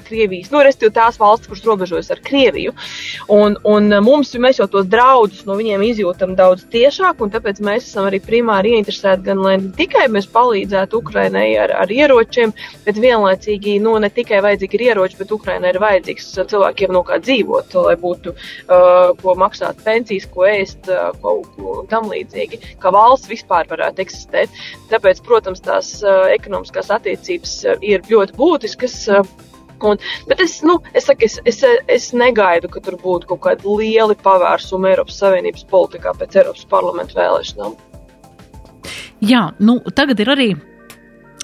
Krievijas, 0.08 0.52
nu, 0.54 0.62
restīvi 0.66 0.94
tās 0.96 1.20
valsts, 1.22 1.50
kuras 1.50 1.66
robežojas 1.68 2.12
ar 2.14 2.22
Krieviju. 2.26 2.74
Un, 3.32 3.58
un 3.68 3.92
mums, 4.04 4.34
mēs 4.42 4.62
jau 4.62 4.68
tos 4.72 4.88
draudus 4.90 5.44
no 5.48 5.58
viņiem 5.60 5.84
izjūtam 5.86 6.36
daudz 6.40 6.66
tiešāk, 6.72 7.22
un 7.24 7.34
tāpēc 7.34 7.62
mēs 7.64 7.88
esam 7.90 8.08
arī 8.10 8.22
primāri 8.24 8.76
ieinteresēti 8.78 9.28
gan, 9.28 9.42
lai 9.44 9.58
ne 9.62 9.72
tikai 9.78 10.08
mēs 10.12 10.30
palīdzētu 10.32 11.02
Ukrainai 11.02 11.50
ar, 11.62 11.74
ar 11.84 11.92
ieročiem, 11.92 12.54
bet 12.86 13.00
vienlaicīgi, 13.02 13.78
nu, 13.84 13.98
ne 14.02 14.10
tikai 14.14 14.42
vajadzīgi 14.46 14.80
ir 14.80 14.86
ieroči, 14.92 15.20
bet 15.20 15.34
Ukrainai 15.36 15.74
ir 15.74 15.81
vajadzīgs 15.82 16.30
cilvēkiem 16.52 16.94
no 16.96 17.04
kā 17.08 17.20
dzīvot, 17.24 17.76
lai 17.88 17.96
būtu 18.02 18.34
uh, 18.34 19.12
ko 19.22 19.36
maksāt 19.40 19.84
pensijas, 19.86 20.28
ko 20.34 20.48
ēst, 20.50 20.90
uh, 20.92 21.12
ko, 21.22 21.40
ko 21.56 21.78
tam 21.92 22.10
līdzīgi, 22.12 22.62
kā 22.82 22.94
valsts 22.94 23.32
vispār 23.32 23.70
varētu 23.72 24.06
eksistēt. 24.06 24.62
Tāpēc, 24.92 25.24
protams, 25.28 25.64
tās 25.66 25.94
uh, 26.06 26.28
ekonomiskās 26.34 26.92
attiecības 26.94 27.56
ir 27.82 28.06
ļoti 28.10 28.38
būtiskas. 28.40 29.00
Uh, 29.12 29.48
Un, 29.82 29.98
bet 30.30 30.42
es, 30.44 30.60
nu, 30.62 30.76
es, 30.94 31.08
saku, 31.08 31.26
es, 31.26 31.40
es, 31.50 31.64
es 31.90 32.12
negaidu, 32.14 32.70
ka 32.70 32.84
tur 32.86 33.00
būtu 33.02 33.32
kaut 33.32 33.42
kādi 33.48 33.78
lieli 33.80 34.14
pavērsumi 34.22 34.92
Eiropas 34.92 35.18
Savienības 35.24 35.66
politikā 35.72 36.14
pēc 36.20 36.38
Eiropas 36.44 36.68
parlamenta 36.70 37.18
vēlēšanām. 37.18 37.74
Jā, 39.26 39.48
nu, 39.62 39.80
tagad 39.98 40.22
ir 40.22 40.32
arī 40.34 40.48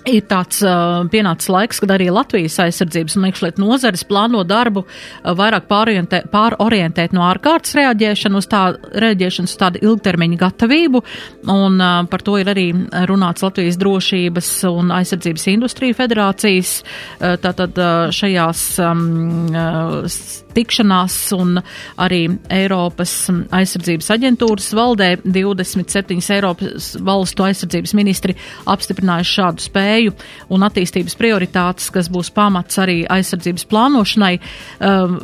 Ir 0.08 0.24
tāds 0.30 0.62
uh, 0.64 1.04
pienācis 1.12 1.50
laiks, 1.52 1.82
kad 1.84 1.92
arī 1.92 2.08
Latvijas 2.14 2.56
aizsardzības 2.64 3.18
un 3.20 3.28
iekšlietu 3.28 3.64
nozares 3.64 4.06
plāno 4.08 4.44
darbu 4.48 4.86
uh, 4.86 5.34
vairāk 5.36 5.68
pārorientē, 5.68 6.22
pārorientēt 6.32 7.16
no 7.16 7.26
ārkārtas 7.28 7.76
reaģēšanu 7.76 8.40
uz 8.40 8.48
tā, 8.52 8.62
reaģēšanas 9.04 9.56
uz 9.56 9.60
tādu 9.60 9.84
ilgtermiņa 9.84 10.40
gatavību, 10.46 11.04
un 11.52 11.78
uh, 11.82 12.00
par 12.12 12.24
to 12.24 12.38
ir 12.40 12.52
arī 12.54 12.70
runāts 13.10 13.44
Latvijas 13.44 13.80
drošības 13.82 14.52
un 14.72 14.96
aizsardzības 14.96 15.48
industrija 15.58 16.00
federācijas, 16.00 16.78
uh, 16.84 17.36
tātad 17.44 17.76
uh, 17.82 18.08
šajās 18.16 18.68
um, 18.88 19.08
uh, 19.52 20.20
tikšanās 20.58 21.18
un 21.38 21.62
arī 22.02 22.24
Eiropas 22.54 23.14
aizsardzības 23.54 24.12
aģentūras 24.18 24.70
valdē 24.78 25.10
27 25.24 26.22
Eiropas 26.38 26.94
valstu 27.08 27.48
aizsardzības 27.48 27.96
ministri 27.98 28.38
apstiprinājuši 28.66 29.36
šādu 29.40 29.68
spēju 29.68 30.16
un 30.54 30.68
attīstības 30.68 31.18
prioritātes, 31.20 31.92
kas 31.94 32.12
būs 32.14 32.34
pamats 32.36 32.82
arī 32.82 33.04
aizsardzības 33.18 33.68
plānošanai. 33.72 34.34
Um, 34.82 35.20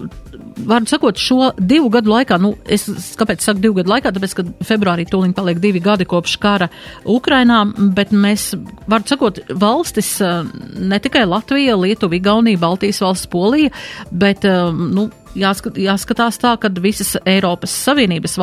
Varu 0.57 0.85
sakot, 0.89 1.17
šo 1.17 1.51
divu 1.57 1.89
gadu 1.93 2.11
laikā, 2.13 2.37
nu, 2.41 2.53
es 2.69 2.85
kāpēc 3.19 3.41
saku 3.43 3.63
divu 3.63 3.79
gadu 3.79 3.93
laikā, 3.93 4.11
tāpēc, 4.13 4.35
ka 4.37 4.45
februārī 4.67 5.05
tūlīt 5.09 5.35
paliek 5.37 5.61
divi 5.63 5.81
gadi 5.83 6.05
kopš 6.09 6.35
kara 6.43 6.69
Ukrainā, 7.09 7.63
bet 7.95 8.13
mēs, 8.13 8.51
varu 8.89 9.09
sakot, 9.09 9.41
valstis, 9.49 10.15
uh, 10.23 10.45
ne 10.77 11.01
tikai 11.03 11.25
Latvija, 11.29 11.77
Lietuva, 11.79 12.19
Igaunija, 12.19 12.61
Baltijas 12.61 13.01
valsts, 13.03 13.31
Polija, 13.33 13.73
bet, 14.11 14.45
um, 14.49 14.87
nu, 14.93 15.09
jāskat, 15.37 15.77
jāskatās 15.81 16.37
tā, 16.41 16.53
ka 16.61 16.71
visas 16.83 17.15
Eiropas 17.25 17.73
Savienības 17.85 18.37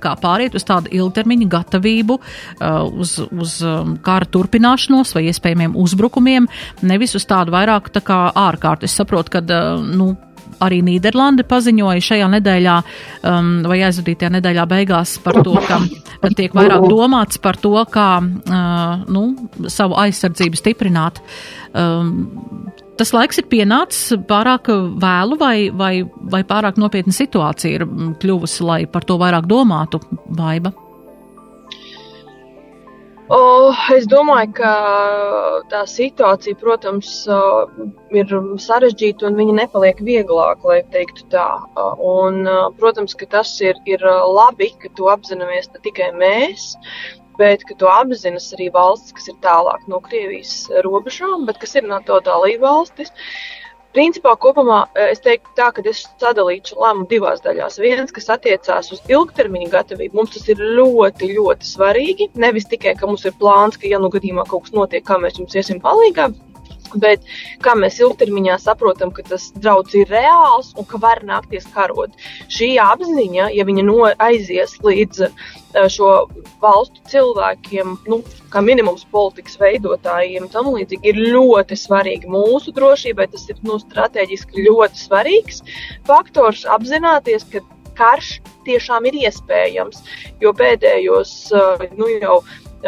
kā 0.00 0.14
pāriet 0.20 0.56
uz 0.58 0.66
tādu 0.66 0.90
ilgtermiņa 0.94 1.48
gatavību, 1.52 2.18
uh, 2.18 2.82
uz, 2.90 3.16
uz 3.30 3.56
um, 3.62 3.96
kara 4.04 4.26
turpināšanos 4.26 5.14
vai 5.16 5.26
iespējamiem 5.30 5.78
uzbrukumiem, 5.78 6.48
nevis 6.82 7.14
uz 7.14 7.26
tādu 7.30 7.54
vairāk 7.54 7.92
tā 7.94 8.02
kā 8.04 8.20
ārkārtu. 8.34 8.88
Es 8.88 8.96
saprotu, 8.98 9.36
ka, 9.36 9.44
nu, 9.94 10.14
arī 10.64 10.80
Nīderlande 10.86 11.46
paziņoja 11.48 12.04
šajā 12.08 12.28
nedēļā 12.36 12.76
um, 12.82 13.50
vai 13.68 13.80
aizvadītajā 13.88 14.32
nedēļā 14.36 14.66
beigās 14.70 15.16
par 15.24 15.40
to, 15.46 15.56
ka 15.68 15.80
tiek 16.36 16.54
vairāk 16.56 16.86
domāts 16.90 17.40
par 17.42 17.58
to, 17.60 17.74
kā 17.90 18.08
uh, 18.20 19.04
nu, 19.10 19.26
savu 19.72 19.98
aizsardzību 20.04 20.60
stiprināt. 20.60 21.20
Um, 21.74 22.70
tas 22.98 23.10
laiks 23.16 23.40
ir 23.42 23.48
pienācis 23.50 24.14
pārāk 24.28 24.70
vēlu 25.02 25.40
vai, 25.40 25.56
vai, 25.74 25.94
vai 26.04 26.44
pārāk 26.46 26.78
nopietna 26.80 27.14
situācija 27.16 27.80
ir 27.80 27.88
kļuvusi, 28.22 28.62
lai 28.66 28.80
par 28.90 29.06
to 29.08 29.18
vairāk 29.20 29.48
domātu, 29.50 30.02
Baiba? 30.34 30.74
O, 33.32 33.72
es 33.96 34.04
domāju, 34.04 34.50
ka 34.58 34.70
tā 35.70 35.80
situācija, 35.88 36.58
protams, 36.60 37.08
ir 38.12 38.34
sarežģīta 38.60 39.24
un 39.30 39.38
viņa 39.38 39.54
nepaliek 39.62 40.02
vieglāk, 40.04 40.60
lai 40.68 40.82
teiktu 40.92 41.24
tā. 41.32 41.46
Un, 42.04 42.44
protams, 42.76 43.16
ka 43.16 43.28
tas 43.32 43.54
ir, 43.64 43.80
ir 43.88 44.04
labi, 44.04 44.74
ka 44.82 44.92
to 44.98 45.08
apzināmies 45.08 45.72
ne 45.72 45.80
tikai 45.86 46.10
mēs, 46.20 46.76
bet 47.40 47.64
ka 47.64 47.78
to 47.80 47.88
apzinas 47.88 48.52
arī 48.58 48.68
valstis, 48.74 49.16
kas 49.16 49.32
ir 49.32 49.40
tālāk 49.46 49.88
no 49.88 50.02
Krievijas 50.04 50.68
robežām, 50.84 51.48
bet 51.48 51.62
kas 51.64 51.74
ir 51.80 51.88
NATO 51.88 52.20
dalība 52.28 52.68
valstis. 52.68 53.14
Principā 53.94 54.32
kopumā 54.42 54.80
eh, 54.94 55.12
es 55.14 55.22
teiktu 55.22 55.52
tā, 55.58 55.68
ka 55.74 55.84
es 55.86 56.02
sadalītu 56.22 56.72
šo 56.72 56.80
lēmumu 56.82 57.06
divās 57.10 57.42
daļās. 57.44 57.78
Viens, 57.82 58.14
kas 58.14 58.32
attiecās 58.34 58.90
uz 58.94 59.02
ilgtermiņa 59.12 59.70
gatavību, 59.70 60.18
mums 60.18 60.34
tas 60.34 60.48
ir 60.50 60.62
ļoti, 60.78 61.30
ļoti 61.36 61.68
svarīgi. 61.68 62.30
Nevis 62.42 62.66
tikai, 62.72 62.96
ka 62.98 63.06
mums 63.10 63.26
ir 63.28 63.36
plāns, 63.38 63.78
ka, 63.78 63.86
ja 63.90 64.02
nu 64.02 64.10
gadījumā 64.10 64.48
kaut 64.50 64.66
kas 64.66 64.74
notiek, 64.74 65.06
kā 65.06 65.20
mēs 65.22 65.38
jums 65.38 65.54
iesim 65.54 65.82
palīgā, 66.94 67.00
bet 67.00 67.20
kā 67.62 67.74
mēs 67.74 68.00
ilgtermiņā 68.00 68.58
saprotam, 68.58 69.10
ka 69.10 69.22
tas 69.22 69.52
draudz 69.56 69.94
ir 69.94 70.08
reāls 70.08 70.74
un 70.76 70.84
ka 70.84 70.98
var 70.98 71.22
nākties 71.24 71.66
karot. 71.74 72.10
Šī 72.48 72.78
apziņa, 72.78 73.50
ja 73.52 73.64
viņa 73.64 73.84
no 73.84 74.12
aizies 74.18 74.76
līdz 74.82 75.28
šo 75.90 76.28
valstu 76.62 77.00
cilvēkiem, 77.10 77.98
nu, 78.06 78.22
kā 78.50 78.62
minimums 78.62 79.04
politikas 79.10 79.58
veidotājiem, 79.58 80.48
tam 80.48 80.70
līdzīgi 80.74 81.08
ir 81.10 81.16
ļoti 81.34 81.76
svarīgi 81.76 82.30
mūsu 82.30 82.72
drošībai. 82.72 83.28
Tas 83.32 83.48
ir 83.48 83.56
nu, 83.62 83.78
strateģiski 83.78 84.66
ļoti 84.68 84.98
svarīgs 84.98 85.62
faktors 86.06 86.64
apzināties, 86.64 87.46
ka 87.50 87.64
karš 87.94 88.40
tiešām 88.66 89.04
ir 89.06 89.14
iespējams, 89.28 90.00
jo 90.42 90.50
pēdējos 90.56 91.52
nu, 91.94 92.08
jau 92.18 92.40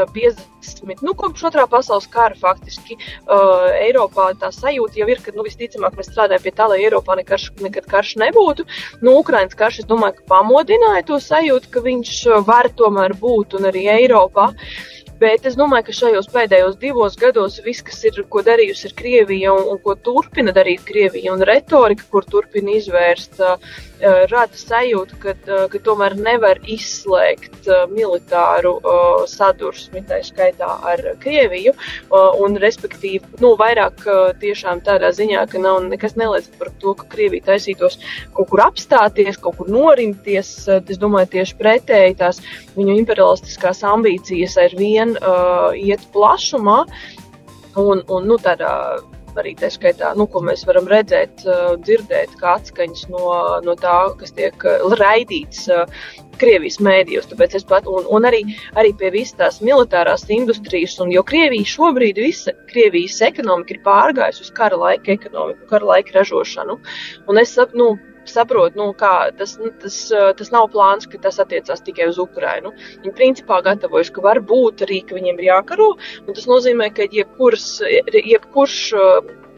50, 0.05 1.03
nu, 1.07 1.15
kopš 1.17 1.47
otrā 1.51 1.65
pasaules 1.71 2.09
kara 2.13 2.37
faktiski 2.39 2.99
uh, 2.99 3.71
Eiropā 3.81 4.29
tā 4.41 4.51
sajūta 4.55 5.01
jau 5.01 5.09
ir, 5.09 5.23
ka, 5.25 5.33
nu, 5.37 5.47
visticamāk, 5.47 5.97
mēs 5.97 6.11
strādājam 6.13 6.45
pie 6.45 6.53
tā, 6.59 6.69
lai 6.73 6.83
Eiropā 6.85 7.17
nekarš, 7.21 7.49
nekad 7.65 7.89
karš 7.91 8.17
nebūtu. 8.23 8.67
Nu, 9.01 9.17
Ukrainas 9.23 9.57
karš, 9.57 9.81
es 9.85 9.89
domāju, 9.89 10.19
ka 10.21 10.29
pamodināja 10.37 11.07
to 11.09 11.21
sajūtu, 11.23 11.73
ka 11.73 11.85
viņš 11.87 12.13
var 12.47 12.69
tomēr 12.77 13.17
būt 13.17 13.57
un 13.57 13.71
arī 13.73 13.87
Eiropā. 13.97 14.53
Bet 15.17 15.47
es 15.49 15.55
domāju, 15.57 15.87
ka 15.87 15.95
šajos 15.97 16.27
pēdējos 16.29 16.75
divos 16.77 17.15
gados 17.17 17.55
viss, 17.65 17.81
kas 17.85 18.03
ir 18.05 18.19
ko 18.29 18.43
darījusi 18.45 18.91
ir 18.91 18.95
Krievija 18.99 19.55
un, 19.57 19.63
un 19.73 19.79
ko 19.81 19.95
turpina 19.97 20.53
darīt 20.53 20.83
Krievija 20.85 21.33
un 21.33 21.45
retorika, 21.49 22.05
kur 22.13 22.27
turpina 22.29 22.75
izvērst, 22.77 23.41
uh, 23.41 23.79
rada 24.31 24.59
sajūtu, 24.61 25.19
ka, 25.23 25.35
uh, 25.47 25.65
ka 25.73 25.81
tomēr 25.87 26.17
nevar 26.19 26.61
izslēgt 26.67 27.69
uh, 27.71 27.87
militāru 27.91 28.77
sadursmi, 29.31 30.03
tā 30.07 30.21
skaitā 30.25 30.69
ar 30.87 31.01
Krieviju, 31.23 31.73
un 32.43 32.57
respektīvi, 32.61 33.23
nu, 33.43 33.53
vairāk 33.59 34.03
tiešām 34.41 34.83
tādā 34.87 35.11
ziņā, 35.15 35.45
ka 35.51 35.61
nav 35.63 35.81
nekas 35.87 36.17
neliec 36.19 36.49
par 36.59 36.71
to, 36.83 36.95
ka 36.99 37.07
Krievija 37.15 37.47
taisītos 37.51 37.99
kaut 38.37 38.51
kur 38.53 38.63
apstāties, 38.67 39.39
kaut 39.41 39.59
kur 39.61 39.71
norimties. 39.73 40.53
Es 40.77 41.01
domāju, 41.01 41.33
tieši 41.37 41.59
pretēji 41.61 42.19
tās 42.21 42.43
viņu 42.77 42.99
imperialistiskās 43.01 43.83
ambīcijas 43.87 44.59
ar 44.63 44.77
vienu 44.77 44.97
vien 44.97 45.17
iet 45.77 46.07
plašumā. 46.13 46.85
Un, 47.77 48.01
un 48.09 48.25
nu, 48.25 48.39
tādā 48.41 48.73
arī 49.41 49.55
tā 49.59 49.71
skaitā, 49.73 50.13
nu, 50.19 50.27
ko 50.31 50.43
mēs 50.45 50.65
varam 50.69 50.89
redzēt, 50.91 51.45
uh, 51.47 51.75
dzirdēt, 51.83 52.37
kā 52.41 52.57
atskaņas 52.61 53.07
no, 53.13 53.27
no 53.67 53.77
tā, 53.81 53.97
kas 54.21 54.35
tiek 54.37 54.67
uh, 54.67 54.97
raidīts 55.01 55.67
uh, 55.73 55.85
Krievijas 56.37 56.77
mēdījos. 56.85 57.31
Tāpēc 57.31 57.57
es 57.57 57.65
pat, 57.69 57.87
un, 57.89 58.05
un 58.13 58.29
arī, 58.29 58.43
arī 58.77 58.93
pie 59.01 59.13
visas 59.15 59.39
tās 59.39 59.63
militārās 59.65 60.27
industrijas, 60.33 60.99
un 61.01 61.13
jo 61.15 61.23
Krievija 61.27 61.69
šobrīd 61.77 62.21
visa 62.21 62.53
Krievijas 62.71 63.23
ekonomika 63.25 63.77
ir 63.77 63.81
pārgājusi 63.87 64.45
uz 64.45 64.53
kara 64.57 64.77
laika 64.81 65.15
ekonomiku, 65.17 65.65
kara 65.71 65.95
laika 65.95 66.19
ražošanu. 66.19 66.77
Un 67.31 67.41
es, 67.41 67.57
nu, 67.75 67.95
saprot, 68.33 68.77
nu, 68.79 68.91
kā 68.99 69.31
tas, 69.39 69.57
nu, 69.61 69.73
tas, 69.83 69.97
tas 70.39 70.53
nav 70.55 70.69
plāns, 70.75 71.09
ka 71.11 71.21
tas 71.23 71.41
attiecās 71.43 71.85
tikai 71.87 72.09
uz 72.11 72.21
Ukrainu. 72.23 72.73
Viņi 73.05 73.15
principā 73.17 73.61
gatavojas, 73.67 74.13
ka 74.13 74.25
var 74.25 74.43
būt 74.45 74.87
arī, 74.87 75.03
ka 75.07 75.19
viņiem 75.19 75.41
ir 75.41 75.51
jākaro, 75.51 75.93
un 76.27 76.37
tas 76.37 76.49
nozīmē, 76.51 76.91
ka 76.97 77.09
jebkurs, 77.13 77.81
jebkurš 78.13 78.81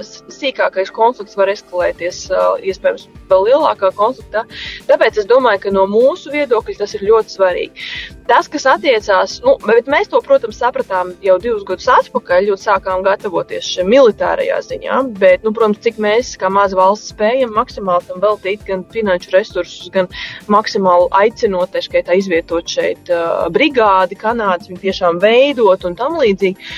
sīkākais 0.05 0.92
konflikts 0.94 1.36
var 1.38 1.51
eskalēties 1.53 2.24
iespējams 2.62 3.09
vēl 3.28 3.49
lielākā 3.51 3.90
konfliktā. 3.96 4.44
Tāpēc 4.88 5.20
es 5.22 5.28
domāju, 5.28 5.64
ka 5.66 5.74
no 5.74 5.86
mūsu 5.90 6.32
viedokļa 6.32 6.78
tas 6.80 6.94
ir 6.96 7.05
ļoti 7.09 7.34
svarīgi. 7.34 7.88
Tas, 8.28 8.49
kas 8.53 8.66
attiecās, 8.68 9.38
nu, 9.44 9.55
bet 9.64 9.88
mēs 9.88 10.11
to, 10.12 10.20
protams, 10.24 10.59
sapratām 10.61 11.14
jau 11.24 11.38
divus 11.40 11.64
gadus 11.68 11.88
atpakaļ, 11.94 12.51
kad 12.51 12.61
sākām 12.61 13.05
gatavoties 13.07 13.70
šim 13.72 13.88
militārajā 13.88 14.59
ziņā. 14.66 14.99
Bet, 15.20 15.46
nu, 15.46 15.55
protams, 15.57 15.80
cik 15.84 16.01
mēs, 16.03 16.34
kā 16.40 16.51
maza 16.53 16.76
valsts, 16.76 17.14
spējam 17.14 17.55
maksimāli 17.57 18.05
tam 18.11 18.20
veltīt 18.24 18.66
gan 18.68 18.84
finanšu 18.92 19.32
resursus, 19.32 19.88
gan 19.94 20.11
maksimāli 20.53 21.09
aicinot, 21.22 21.72
tā 21.72 22.18
izvietot 22.20 22.68
šeit 22.68 23.09
uh, 23.12 23.46
brigādi, 23.53 24.18
kanādus, 24.20 24.68
viņu 24.68 24.84
tiešām 24.84 25.22
veidot 25.24 25.88
un 25.88 25.96
tam 25.96 26.20
līdzīgi. 26.20 26.68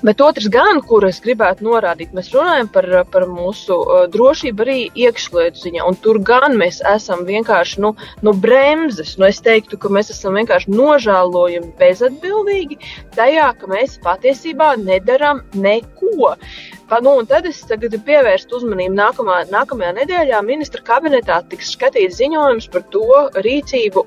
Bet 0.00 0.20
otrs, 0.24 0.46
gan, 0.48 0.80
kur 0.88 1.04
es 1.04 1.18
gribētu 1.20 1.66
norādīt, 1.66 2.14
mēs 2.16 2.30
runājam 2.32 2.70
par, 2.72 2.86
par 3.12 3.26
mūsu 3.28 3.76
uh, 3.76 4.06
drošību 4.12 4.64
arī 4.64 4.78
iekšlietu 5.04 5.60
ziņā, 5.66 5.84
un 5.84 5.98
tur 6.00 6.20
gan 6.24 6.56
mēs 6.60 6.80
esam 6.88 7.26
vienkārši 7.28 7.82
nu, 7.84 7.92
no 8.24 8.32
bremzes. 8.32 9.16
Nu, 9.20 9.28
es 9.28 9.42
teiktu, 9.44 9.76
ka 9.80 9.92
mēs 9.92 10.12
esam 10.14 10.38
vienkārši 10.40 10.72
nožēlojami 10.72 11.74
bezatbildīgi 11.80 12.80
tajā, 13.18 13.50
ka 13.60 13.68
mēs 13.70 13.98
patiesībā 14.04 14.72
nedaram 14.80 15.44
neko. 15.52 16.34
Nu, 16.98 17.12
tad 17.22 17.46
es 17.46 17.60
gribu 17.70 18.00
pievērst 18.02 18.50
uzmanību 18.50 18.96
nākamā, 18.98 19.36
nākamajā 19.52 19.92
nedēļā. 20.00 20.40
Ministra 20.42 20.82
kabinetā 20.82 21.36
tiks 21.46 21.70
skatīts 21.76 22.18
ziņojums 22.18 22.66
par 22.74 22.82
to 22.90 23.04
rīcību 23.46 24.02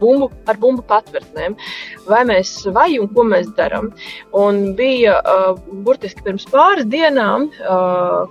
bumbu, 0.00 0.30
ar 0.48 0.56
bumbu 0.60 0.80
patvērtnēm. 0.88 1.56
Vai 2.08 2.22
mēs, 2.28 2.54
vai 2.72 2.94
un 2.96 3.10
ko 3.12 3.26
mēs 3.28 3.50
darām. 3.58 3.90
Un 4.40 4.72
bija 4.78 5.18
uh, 5.20 5.58
burtiski 5.84 6.24
pirms 6.24 6.46
pāris 6.48 6.88
dienām 6.88 7.50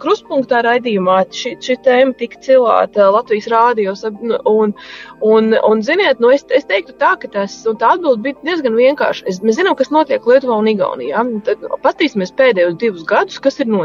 kruspunktā 0.01 0.63
raidījumā 0.65 1.19
šī, 1.33 1.53
šī 1.61 1.77
tēma 1.85 2.17
tika 2.17 2.41
cilāta 2.41 3.11
Latvijas 3.13 3.51
rādījos. 3.53 4.05
Un, 4.09 4.73
un, 5.21 5.53
un 5.53 5.85
ziniet, 5.85 6.21
nu 6.23 6.33
es, 6.33 6.47
es 6.49 6.65
teiktu 6.69 6.97
tā, 6.97 7.13
ka 7.21 7.29
tas, 7.37 7.59
tā 7.67 7.93
atbilde 7.93 8.25
bija 8.25 8.41
diezgan 8.49 8.77
vienkārša. 8.79 9.29
Es, 9.29 9.41
mēs 9.45 9.61
zinām, 9.61 9.77
kas 9.77 9.93
notiek 9.93 10.25
Lietuvā 10.25 10.57
un 10.57 10.73
Igaunijā. 10.73 11.23
Tad 11.45 11.65
paskatīsimies 11.85 12.33
pēdējos 12.41 12.79
divus 12.81 13.05
gadus, 13.09 13.41
kas 13.43 13.61
ir 13.61 13.69
noticis. 13.69 13.82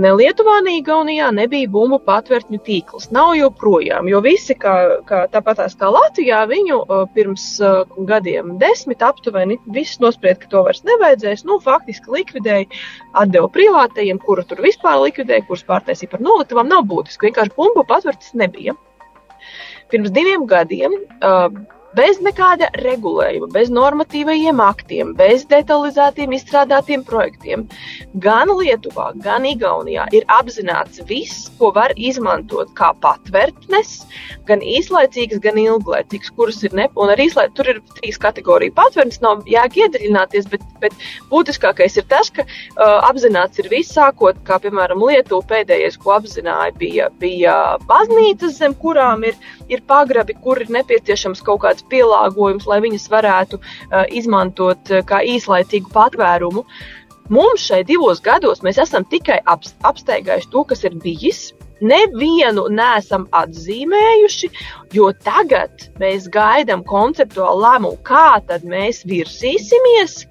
Ne 0.00 0.12
Lietuvā, 0.14 0.60
ne 0.62 0.76
Igaunijā 0.78 1.32
nebija 1.34 1.68
bumbu 1.68 1.98
patvērtņu 2.06 2.60
tīkls. 2.66 3.08
Nav 3.14 3.32
joprojām, 3.34 4.06
jo 4.08 4.20
visi, 4.22 4.54
kā, 4.54 4.74
kā 5.08 5.24
tāpatās 5.32 5.74
kā 5.80 5.88
Latvijā, 5.90 6.44
viņu 6.46 6.78
pirms 7.16 7.46
gadiem 8.06 8.52
desmit 8.62 9.02
aptuveni, 9.02 9.58
visi 9.74 9.98
nospried, 10.04 10.38
ka 10.38 10.52
to 10.52 10.62
vairs 10.68 10.84
nevajadzēs. 10.86 11.42
Nu, 11.48 11.58
faktiski 11.64 12.14
likvidēja, 12.14 12.70
atdeva 13.18 13.50
privātajiem, 13.50 14.22
kuru 14.22 14.46
tur 14.46 14.62
vispār 14.62 15.02
likvidēja, 15.02 15.48
kurus 15.48 15.66
pārtaisīja 15.66 16.14
par 16.14 16.22
noliktavām. 16.22 16.70
Nav 16.70 16.86
būtiski, 16.92 17.28
vienkārši 17.28 17.56
bumbu 17.58 17.84
patvērtnes 17.90 18.38
nebija. 18.38 18.78
Pirms 19.90 20.14
diviem 20.14 20.46
gadiem 20.46 20.94
uh, 20.94 21.50
bez 21.96 22.20
nekāda 22.22 22.68
regulējuma, 22.80 23.48
bez 23.54 23.70
normatīvajiem 23.74 24.60
aktiem, 24.62 25.12
bez 25.18 25.44
detalizētiem 25.50 26.34
izstrādātiem 26.36 27.02
projektiem, 27.06 27.66
gan 28.22 28.52
Lietuvā, 28.54 29.10
gan 29.24 29.46
Igaunijā 29.48 30.06
ir 30.14 30.26
apzināts 30.30 31.02
viss, 31.08 31.48
ko 31.58 31.72
var 31.74 31.94
izmantot 31.96 32.70
kā 32.78 32.92
patvērtnes, 33.02 34.04
gan 34.48 34.62
īslaicīgas, 34.62 35.42
gan 35.42 35.58
ilglaicīgas, 35.60 36.32
kuras 36.36 36.62
ir 36.66 36.76
ne, 36.78 36.86
un 36.94 37.12
arī 37.14 37.28
īslaicīgas, 37.30 37.56
tur 37.58 37.72
ir 37.74 37.82
trīs 37.98 38.20
kategoriju 38.22 38.74
patvērtnes, 38.78 39.20
nav 39.24 39.44
jāk 39.50 39.80
iedziļināties, 39.82 40.48
bet, 40.52 40.66
bet 40.82 40.96
būtiskākais 41.32 41.98
ir 41.98 42.06
tas, 42.10 42.30
ka 42.34 42.46
uh, 42.46 43.00
apzināts 43.10 43.62
ir 43.62 43.70
viss, 43.72 43.94
sākot, 43.96 44.38
kā 44.46 44.60
piemēram 44.62 45.02
Lietuva 45.10 45.42
pēdējais, 45.50 45.98
ko 46.00 46.14
apzināja, 46.18 46.74
bija, 46.78 47.10
bija 47.20 47.56
baznīcas, 47.90 48.58
zem 48.60 48.76
kurām 48.78 49.26
ir, 49.26 49.38
ir 49.70 49.82
pagrabi, 49.90 50.36
kur 50.44 50.60
ir 50.62 50.70
nepieciešams 50.74 51.42
kaut 51.46 51.64
kāds 51.64 51.79
kāds 51.80 51.88
pielāgojums, 51.88 52.66
lai 52.66 52.80
viņas 52.80 53.08
varētu 53.10 53.58
uh, 53.58 54.06
izmantot 54.10 54.90
uh, 54.90 55.02
kā 55.04 55.22
īslaicīgu 55.24 55.90
patvērumu. 55.92 56.64
Mums 57.30 57.62
šeit 57.62 57.86
divos 57.86 58.20
gados 58.20 58.62
mēs 58.62 58.78
esam 58.78 59.04
tikai 59.04 59.40
apsteigājuši 59.46 60.50
to, 60.50 60.64
kas 60.64 60.84
ir 60.84 60.94
bijis. 61.02 61.52
Nevienu 61.80 62.66
nesam 62.74 63.26
atzīmējuši, 63.36 64.50
jo 64.96 65.10
tagad 65.24 65.86
mēs 66.00 66.28
gaidām 66.32 66.84
konceptuālu 66.84 67.64
lēmumu, 67.64 68.00
kā 68.04 68.40
tad 68.46 68.66
mēs 68.68 69.04
virsīsimies 69.08 70.26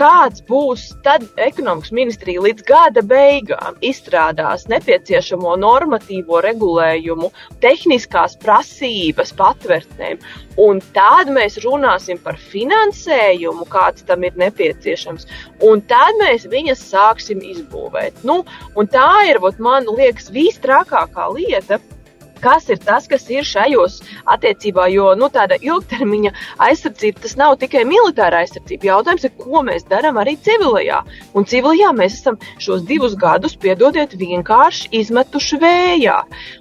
kāds 0.00 0.40
būs 0.48 0.86
tad 1.04 1.26
ekonomikas 1.40 1.92
ministrija 1.92 2.40
līdz 2.40 2.64
gada 2.68 3.02
beigām 3.04 3.76
izstrādās 3.84 4.64
nepieciešamo 4.72 5.56
normatīvo 5.60 6.40
regulējumu, 6.46 7.28
tehniskās 7.60 8.38
prasības 8.40 9.34
patvērtnēm, 9.36 10.22
un 10.64 10.80
tad 10.96 11.28
mēs 11.34 11.58
runāsim 11.64 12.20
par 12.24 12.38
finansējumu, 12.40 13.66
kāds 13.72 14.06
tam 14.08 14.24
ir 14.24 14.38
nepieciešams, 14.40 15.28
un 15.68 15.84
tad 15.90 16.16
mēs 16.22 16.48
viņas 16.48 16.86
sāksim 16.94 17.44
izbūvēt. 17.52 18.24
Nu, 18.24 18.40
tā 18.90 19.10
ir, 19.28 19.42
ot, 19.44 19.60
man 19.60 19.88
liekas, 19.90 20.30
visstrakākā 20.80 21.28
lieta 21.34 21.78
kas 22.42 22.68
ir 22.72 22.80
tas, 22.82 23.06
kas 23.10 23.26
ir 23.32 23.46
šajos 23.46 24.00
attiecībā, 24.30 24.88
jo 24.92 25.10
nu, 25.18 25.30
tāda 25.32 25.58
ilgtermiņa 25.60 26.32
aizsardzība 26.66 27.24
tas 27.24 27.36
nav 27.40 27.56
tikai 27.60 27.84
militāra 27.88 28.42
aizsardzība. 28.44 28.90
Jautājums 28.90 29.26
ir, 29.28 29.34
ko 29.40 29.64
mēs 29.66 29.86
darām 29.90 30.20
arī 30.20 30.36
civilajā. 30.44 31.02
Un 31.36 31.46
civilajā 31.48 31.92
mēs 31.96 32.20
esam 32.20 32.38
šos 32.62 32.84
divus 32.88 33.16
gadus, 33.20 33.56
piedodiet, 33.60 34.16
vienkārši 34.20 34.90
izmetuši 35.00 35.60
vējā. 35.62 36.18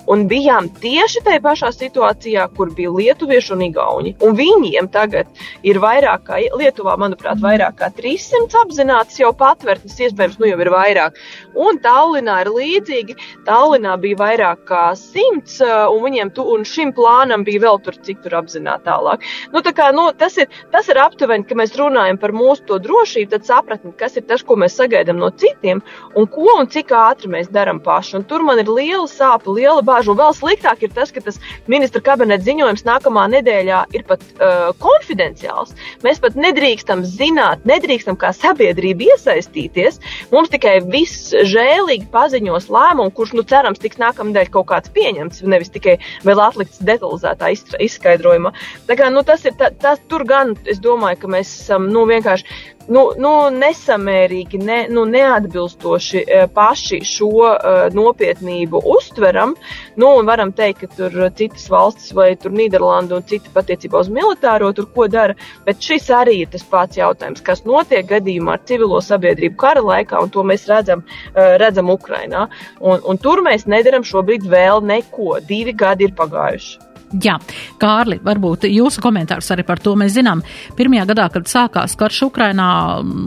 Un 0.10 0.26
bijām 0.30 0.70
tieši 0.82 1.24
tajā 1.26 1.44
pašā 1.46 1.72
situācijā, 1.76 2.48
kur 2.58 2.74
bija 2.76 2.94
lietuvieši 2.96 3.56
un 3.56 3.66
igauni. 3.70 4.16
Un 4.26 4.36
viņiem 4.38 4.90
tagad 4.94 5.30
ir 5.64 5.80
vairāk 5.82 6.26
kā 6.28 6.40
Lietuvā, 6.60 6.96
manuprāt, 7.00 7.40
vairāk 7.44 7.78
kā 7.80 7.90
300 7.96 8.58
apzināts 8.64 9.20
jau 9.20 9.32
patvērtnes, 9.38 9.98
iespējams, 10.06 10.40
nu 10.42 10.50
jau 10.50 10.60
ir 10.64 10.72
vairāk. 10.74 11.20
Un 11.60 11.80
Tallinā 11.84 12.40
ir 12.44 12.52
līdzīgi. 12.56 13.18
Tallinā 13.48 13.96
bija 14.02 14.20
vairāk 14.20 14.66
kā 14.70 14.86
100 14.98 15.68
un 15.91 16.03
viņiem 16.03 16.34
tu, 16.36 16.45
un 16.53 16.65
šim 16.67 16.93
plānam 16.97 17.45
bija 17.47 17.63
vēl 17.65 17.80
tur 17.86 17.97
cik 18.05 18.24
tur 18.24 18.38
apzināti 18.39 18.88
tālāk. 18.88 19.26
Nu, 19.53 19.63
tā 19.65 19.74
kā, 19.76 19.89
nu, 19.95 20.09
tas, 20.17 20.38
ir, 20.41 20.49
tas 20.74 20.89
ir 20.91 20.99
aptuveni, 21.01 21.45
ka 21.47 21.57
mēs 21.59 21.76
runājam 21.80 22.20
par 22.22 22.34
mūsu 22.36 22.65
to 22.70 22.80
drošību, 22.84 23.32
tad 23.34 23.47
sapratni, 23.47 23.93
kas 23.99 24.17
ir 24.20 24.26
tas, 24.30 24.43
ko 24.45 24.57
mēs 24.59 24.78
sagaidām 24.80 25.20
no 25.22 25.32
citiem, 25.32 25.82
un 26.17 26.28
ko 26.32 26.47
un 26.55 26.70
cik 26.72 26.93
ātri 26.95 27.32
mēs 27.32 27.51
darām 27.53 27.82
paši. 27.84 28.17
Un 28.20 28.28
tur 28.30 28.43
man 28.45 28.61
ir 28.61 28.70
liela 28.72 29.07
sāpe, 29.09 29.51
liela 29.53 29.84
bāža, 29.86 30.13
un 30.13 30.20
vēl 30.20 30.36
sliktāk 30.38 30.86
ir 30.86 30.93
tas, 30.95 31.13
ka 31.15 31.24
tas 31.26 31.39
ministra 31.72 32.01
kabineta 32.03 32.45
ziņojums 32.47 32.86
nākamā 32.88 33.28
nedēļā 33.36 33.84
ir 33.97 34.05
pat 34.09 34.24
uh, 34.38 34.70
konfidenciāls. 34.82 35.76
Mēs 36.05 36.22
pat 36.24 36.38
nedrīkstam 36.39 37.03
zināt, 37.07 37.65
nedrīkstam 37.70 38.17
kā 38.20 38.32
sabiedrība 38.36 39.11
iesaistīties. 39.13 39.99
Mums 40.34 40.51
tikai 40.53 40.80
viss 40.88 41.34
žēlīgi 41.34 42.09
paziņos 42.13 42.70
lēmumu, 42.74 43.13
kurš, 43.15 43.36
nu, 43.38 43.45
cerams, 43.47 43.82
tiks 43.82 43.99
nākamnedēļ 44.01 44.51
kaut 44.53 44.70
kāds 44.72 44.93
pieņemts. 44.95 45.43
Ne 45.49 45.59
nevis 45.60 45.74
tikai 45.76 45.99
vēl 46.24 46.39
atlikts 46.47 46.80
detalizētā 46.88 47.51
izskaidrojumā. 47.84 48.53
Tā 48.88 48.97
kā, 48.99 49.12
nu, 49.12 49.24
tas 49.28 49.43
ir 49.45 49.57
tā, 49.60 49.74
tas, 49.84 50.01
tur 50.10 50.26
gan, 50.28 50.55
es 50.70 50.80
domāju, 50.84 51.20
ka 51.24 51.34
mēs 51.36 51.51
esam 51.66 51.91
nu, 51.91 52.07
vienkārši 52.10 52.47
nu, 52.94 53.04
nu, 53.22 53.32
nesamērīgi, 53.54 54.60
ne, 54.66 54.80
nu, 54.94 55.06
neatbilstoši 55.10 56.24
paši 56.54 57.00
šo 57.06 57.30
uh, 57.46 57.80
nopietnību 57.96 58.82
uztveram. 58.96 59.56
Nu, 60.00 60.12
varam 60.28 60.52
teikt, 60.56 60.84
ka 60.84 60.98
tur 60.98 61.30
citas 61.38 61.68
valstis 61.72 62.14
vai 62.18 62.32
Nīderlanda 62.40 63.20
un 63.20 63.26
citi 63.30 63.52
patiecībā 63.54 64.02
uz 64.02 64.10
militāro 64.14 64.72
tur 64.76 64.90
ko 64.96 65.08
dara, 65.12 65.36
bet 65.68 65.84
šis 65.86 66.10
arī 66.16 66.40
ir 66.44 66.52
tas 66.54 66.66
pats 66.66 66.98
jautājums, 66.98 67.44
kas 67.46 67.64
notiek 67.68 68.08
gadījumā 68.10 68.58
ar 68.58 68.66
civilo 68.66 69.02
sabiedrību 69.06 69.60
kara 69.60 69.86
laikā, 69.86 70.24
un 70.24 70.34
to 70.34 70.44
mēs 70.48 70.68
redzam, 70.72 71.06
uh, 71.06 71.56
redzam 71.62 71.94
Ukrainā. 71.94 72.48
Un, 72.80 73.02
un 73.06 73.22
tur 73.22 73.44
mēs 73.46 73.68
nedaram 73.70 74.06
šobrīd 74.08 74.48
vēl 74.50 74.84
neko. 74.86 75.38
Divi 75.50 75.76
gadi 75.78 76.10
ir 76.10 76.16
pagājuši. 76.18 76.89
Jā, 77.10 77.39
Kārli, 77.82 78.20
varbūt 78.22 78.68
jūsu 78.70 79.01
komentārs 79.01 79.47
arī 79.55 79.64
par 79.66 79.80
to 79.82 79.95
mēs 79.97 80.14
zinām. 80.14 80.43
Pirmajā 80.78 81.07
gadā, 81.10 81.26
kad 81.34 81.49
sākās 81.49 81.95
karš 81.97 82.20
Ukrainā, 82.28 82.68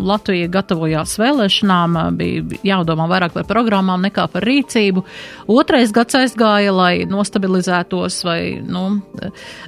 Latvija 0.07 0.47
gatavojās 0.55 1.16
vēlēšanām, 1.18 1.99
bija 2.18 2.61
jādomā 2.68 3.09
vairāk 3.11 3.35
par 3.35 3.49
programmām 3.51 4.07
nekā 4.07 4.28
par 4.30 4.47
rīcību. 4.47 5.03
Otrais 5.51 5.91
gads 5.95 6.14
aizgāja, 6.20 6.70
lai 6.76 6.93
nostabilizētos 7.11 8.22
vai, 8.28 8.39
nu, 8.62 9.01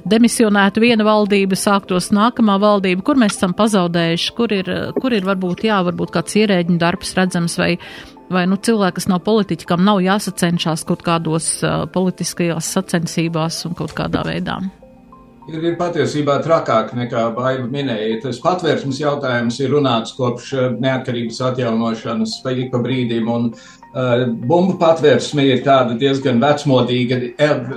demisionētu 0.07 0.85
viena 0.85 1.03
valdība, 1.07 1.59
sāktos 1.59 2.13
nākamā 2.15 2.55
valdība, 2.63 3.03
kur 3.03 3.19
mēs 3.19 3.35
esam 3.35 3.55
pazaudējuši, 3.57 4.35
kur 4.39 4.55
ir, 4.55 4.73
kur 4.95 5.17
ir 5.17 5.27
varbūt, 5.27 5.67
jā, 5.67 5.83
varbūt 5.91 6.15
kāds 6.15 6.39
ierēģiņu 6.39 6.83
darbs 6.87 7.17
redzams 7.19 7.59
vai 7.59 7.73
vai 8.31 8.45
nu, 8.49 8.57
cilvēki, 8.57 8.99
kas 8.99 9.09
nav 9.11 9.21
politiķi, 9.25 9.67
kam 9.69 9.85
nav 9.85 10.01
jāsacenšas 10.03 10.85
kaut 10.87 11.05
kādos 11.05 11.51
uh, 11.63 11.85
politiskajās 11.91 12.71
sacensībās 12.77 13.63
un 13.69 13.77
kaut 13.77 13.95
kādā 13.97 14.25
veidā? 14.27 14.59
Ir, 15.45 15.59
ir 15.61 15.75
patiesībā 15.77 16.39
trakāk 16.41 16.95
nekā 16.97 17.27
Baiva 17.35 17.67
minēja. 17.69 18.17
Tas 18.23 18.39
patvērsmes 18.41 18.97
jautājums 18.97 19.59
ir 19.61 19.75
runāts 19.75 20.15
kopš 20.17 20.55
neatkarības 20.81 21.41
atjaunošanas 21.51 22.39
pa 22.41 22.55
ik 22.55 22.71
pa 22.73 22.81
brīdim, 22.81 23.29
un 23.29 23.51
uh, 23.51 24.25
bumbu 24.25 24.79
patvērsme 24.81 25.45
ir 25.51 25.61
tāda 25.67 25.97
diezgan 26.01 26.41
vecmodīga, 26.41 27.21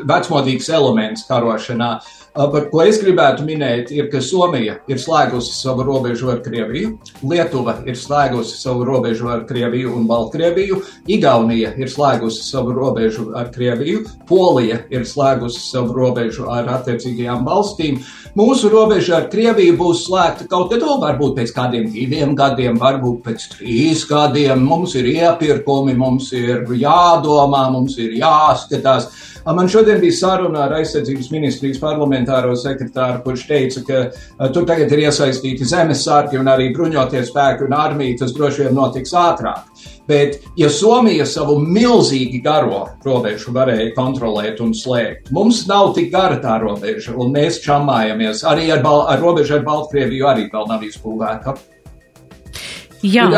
vecmodīgs 0.08 0.72
elements 0.78 1.28
karošanā. 1.28 1.92
Uh, 1.98 2.14
Par 2.38 2.68
ko 2.70 2.84
es 2.86 3.00
gribētu 3.02 3.42
minēt, 3.42 3.88
ir, 3.90 4.06
ka 4.12 4.20
Somija 4.22 4.76
ir 4.86 5.00
slēgusi 5.02 5.56
savu 5.56 5.82
robežu 5.82 6.28
ar 6.30 6.38
Krieviju, 6.44 6.92
Lietuva 7.26 7.80
ir 7.82 7.96
slēgusi 7.98 8.60
savu 8.60 8.84
robežu 8.86 9.26
ar 9.32 9.42
Krieviju 9.48 9.96
un 9.98 10.04
Baltkrieviju, 10.06 10.78
Igaunija 11.10 11.72
ir 11.74 11.90
slēgusi 11.90 12.44
savu 12.46 12.76
robežu 12.76 13.32
ar 13.34 13.50
Krieviju, 13.50 14.04
Polija 14.28 14.84
ir 14.94 15.02
slēgusi 15.08 15.64
savu 15.64 15.96
robežu 15.96 16.46
ar 16.54 16.70
attiecīgajām 16.76 17.42
valstīm. 17.48 17.98
Mūsu 18.38 18.70
robeža 18.70 19.16
ar 19.18 19.26
Krieviju 19.32 19.74
būs 19.80 20.04
slēgta 20.06 20.46
kaut 20.46 20.70
kad, 20.70 20.86
varbūt 20.86 21.40
pēc 21.40 21.54
kādiem 21.56 21.88
diviem 21.90 22.36
gadiem, 22.38 22.78
varbūt 22.78 23.24
pēc 23.26 23.48
trīs 23.56 24.04
gadiem. 24.06 24.62
Mums 24.62 24.94
ir 25.00 25.10
iepirkumi, 25.10 25.96
mums 25.98 26.30
ir 26.38 26.62
jādomā, 26.70 27.66
mums 27.74 27.98
ir 27.98 28.14
jāskatās. 28.20 29.10
Man 29.54 29.68
šodien 29.68 30.00
bija 30.00 30.12
saruna 30.12 30.66
ar 30.66 30.74
aizsardzības 30.76 31.30
ministrijas 31.32 31.78
parlamentāro 32.28 32.56
sekretāru, 32.56 33.22
kurš 33.24 33.46
teica, 33.48 33.82
ka 33.86 34.48
tur 34.52 34.66
tagad 34.66 34.92
ir 34.92 35.06
iesaistīti 35.08 35.64
zemes 35.64 36.04
sargi 36.04 36.38
un 36.38 36.48
arī 36.48 36.72
bruņoties 36.74 37.30
spēki 37.30 37.66
un 37.66 37.74
armija. 37.74 38.18
Tas 38.20 38.34
droši 38.34 38.66
vien 38.66 38.74
notiks 38.74 39.12
ātrāk. 39.12 39.64
Bet, 40.08 40.40
ja 40.56 40.70
Somija 40.70 41.26
savu 41.26 41.58
milzīgi 41.60 42.40
garo 42.42 42.86
robežu 43.04 43.52
varēja 43.52 43.92
kontrolēt 43.96 44.60
un 44.64 44.72
slēgt, 44.72 45.30
mums 45.30 45.66
nav 45.68 45.92
tik 45.96 46.10
gara 46.12 46.38
tā 46.40 46.58
robeža, 46.62 47.12
un 47.12 47.32
mēs 47.34 47.60
čamājamies. 47.64 48.44
Arī 48.48 48.70
ar, 48.72 48.84
ar 48.84 49.20
robežu 49.20 49.58
ar 49.58 49.66
Baltkrieviju 49.66 50.30
arī 50.30 50.48
vēl 50.52 50.70
nav 50.70 50.86
izbūvēta. 50.88 51.58
Jā. 53.04 53.28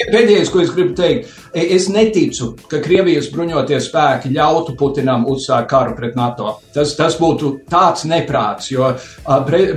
Pēdējais, 0.00 0.50
ko 0.52 0.62
es 0.64 0.72
gribu 0.74 0.96
teikt, 0.98 1.30
E, 1.54 1.74
es 1.74 1.88
neticu, 1.90 2.52
ka 2.70 2.78
Krievijas 2.78 3.26
bruņoties 3.34 3.88
spēki 3.88 4.30
ļautu 4.30 4.76
Putinam 4.78 5.24
uzsākt 5.30 5.66
karu 5.72 5.96
pret 5.98 6.14
NATO. 6.14 6.52
Tas, 6.74 6.92
tas 6.94 7.16
būtu 7.18 7.50
tāds 7.70 8.04
neprāts, 8.06 8.68
jo 8.70 8.92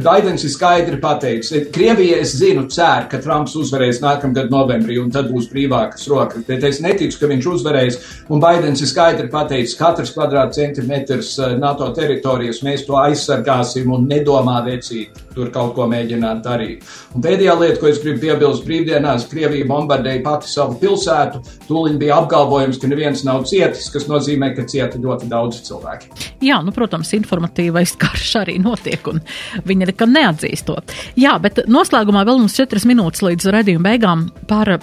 Baidens 0.05 0.45
ir 0.45 0.53
skaidri 0.53 0.99
pateicis, 1.01 1.49
e, 1.57 1.63
Krievija, 1.73 2.19
es 2.21 2.35
zinu, 2.37 2.67
cer, 2.69 3.07
ka 3.09 3.17
Trumps 3.23 3.57
uzvarēs 3.57 4.03
nākamgad 4.03 4.53
novembrī 4.53 4.99
un 5.01 5.09
tad 5.13 5.31
būs 5.33 5.49
brīvākas 5.49 6.05
rokas, 6.11 6.45
bet 6.45 6.67
es 6.69 6.81
neticu, 6.83 7.17
ka 7.17 7.31
viņš 7.33 7.49
uzvarēs, 7.55 7.99
un 8.29 8.43
Baidens 8.43 8.85
ir 8.85 8.93
skaidri 8.93 9.31
pateicis, 9.33 9.77
katrs 9.79 10.13
kvadrātcentimetrs 10.13 11.39
NATO 11.57 11.89
teritorijas 11.97 12.61
mēs 12.61 12.85
to 12.85 13.01
aizsargāsim 13.01 13.89
un 13.97 14.05
nedomā 14.09 14.61
vecīt 14.67 15.23
tur 15.33 15.49
kaut 15.53 15.73
ko 15.73 15.87
mēģināt 15.89 16.43
darīt. 16.45 16.85
Un 17.17 17.23
pēdējā 17.25 17.55
lieta, 17.59 17.79
ko 17.81 17.89
es 17.89 17.99
gribu 18.03 18.21
piebilst, 18.27 18.65
brīvdienās 18.67 19.25
Krievija 19.31 19.65
bombardēja 20.03 20.23
pati 20.23 20.49
savu 20.51 20.77
pilsētu, 20.81 21.41
Tūlīt 21.67 21.97
bija 22.01 22.17
apgalvojums, 22.19 22.79
ka 22.79 22.89
neviens 22.91 23.23
nav 23.23 23.45
cietis, 23.47 23.89
kas 23.93 24.07
nozīmē, 24.09 24.53
ka 24.55 24.65
cieta 24.67 24.99
ļoti 24.99 25.29
daudz 25.31 25.61
cilvēki. 25.63 26.11
Jā, 26.43 26.59
nu, 26.63 26.73
protams, 26.75 27.13
informatīvais 27.15 27.95
karš 28.03 28.35
arī 28.43 28.59
notiek, 28.59 29.05
un 29.07 29.21
viņi 29.65 29.91
nekad 29.93 30.11
neatzīst 30.11 30.67
to. 30.67 30.77
Jā, 31.15 31.37
bet 31.39 31.65
noslēgumā 31.67 32.25
vēl 32.27 32.41
mums 32.43 32.57
četras 32.57 32.85
minūtes 32.89 33.23
līdz 33.23 33.51
redzījuma 33.53 33.93
beigām 33.93 34.29
par 34.49 34.77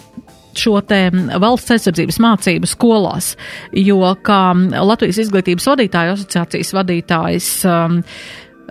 šo 0.57 0.81
te 0.83 1.05
valsts 1.39 1.77
aizsardzības 1.77 2.19
mācību 2.21 2.67
skolās, 2.67 3.37
jo 3.77 4.01
kā 4.27 4.41
Latvijas 4.83 5.21
izglītības 5.23 5.69
vadītāju 5.71 6.17
asociācijas 6.17 6.73
vadītājs 6.75 7.51
um, 7.71 8.01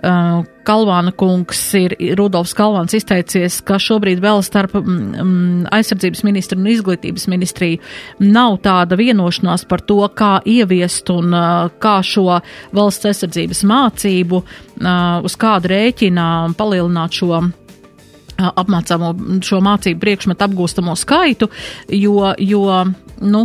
Kalvāna 0.00 1.12
kungs 1.16 1.60
ir, 1.78 1.94
Rudolfs 2.18 2.52
Kalvāns 2.56 2.94
izteicies, 2.96 3.58
ka 3.66 3.78
šobrīd 3.80 4.20
vēl 4.22 4.42
starp 4.44 4.76
um, 4.78 5.64
aizsardzības 5.72 6.22
ministru 6.26 6.60
un 6.60 6.68
izglītības 6.72 7.26
ministriju 7.32 7.80
nav 8.24 8.60
tāda 8.64 8.98
vienošanās 9.00 9.66
par 9.68 9.84
to, 9.84 10.00
kā 10.16 10.38
ieviest 10.48 11.10
un 11.12 11.34
uh, 11.36 11.70
kā 11.82 11.98
šo 12.06 12.40
valsts 12.76 13.10
aizsardzības 13.10 13.64
mācību 13.68 14.42
uh, 14.42 15.20
uz 15.26 15.36
kādu 15.40 15.72
rēķinā 15.74 16.28
palielināt 16.60 17.20
šo 17.20 17.40
apmācāmo 18.48 19.14
šo 19.46 19.60
mācību 19.64 20.00
priekšmetu 20.02 20.46
apgūstamo 20.46 20.96
skaitu, 20.98 21.50
jo, 21.92 22.32
jo 22.38 22.64
nu, 23.20 23.44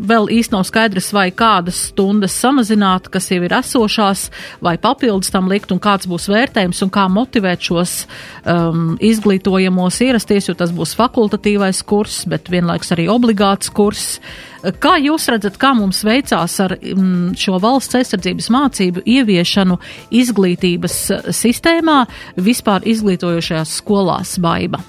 vēl 0.00 0.30
īsti 0.32 0.54
nav 0.54 0.64
skaidrs, 0.68 1.10
vai 1.14 1.28
kādas 1.34 1.78
stundas 1.90 2.34
samazināt, 2.40 3.10
kas 3.12 3.30
jau 3.32 3.40
ir 3.44 3.54
esošās, 3.58 4.28
vai 4.64 4.76
papildus 4.80 5.32
tam 5.34 5.50
likt, 5.50 5.72
un 5.74 5.82
kāds 5.82 6.08
būs 6.10 6.28
vērtējums, 6.32 6.82
un 6.86 6.92
kā 6.94 7.06
motivēt 7.12 7.66
šos 7.70 7.96
um, 8.44 8.94
izglītojamos 8.96 10.00
ierasties, 10.06 10.50
jo 10.50 10.56
tas 10.58 10.72
būs 10.74 10.94
fakultatīvais 10.98 11.82
kurs, 11.86 12.22
bet 12.30 12.52
vienlaiks 12.52 12.94
arī 12.96 13.08
obligāts 13.12 13.72
kurs. 13.74 14.18
Kā 14.60 14.96
jūs 15.00 15.28
redzat, 15.32 15.56
kā 15.60 15.72
mums 15.76 16.02
veicās 16.04 16.58
ar 16.60 16.76
um, 16.92 17.32
šo 17.38 17.56
valsts 17.62 17.96
aizsardzības 18.00 18.50
mācību 18.52 19.04
ieviešanu 19.08 19.78
izglītības 20.20 20.96
sistēmā, 21.36 22.02
vispār 22.36 22.84
izglītojošajās 22.92 23.76
skolās 23.80 24.36
baiba? 24.42 24.82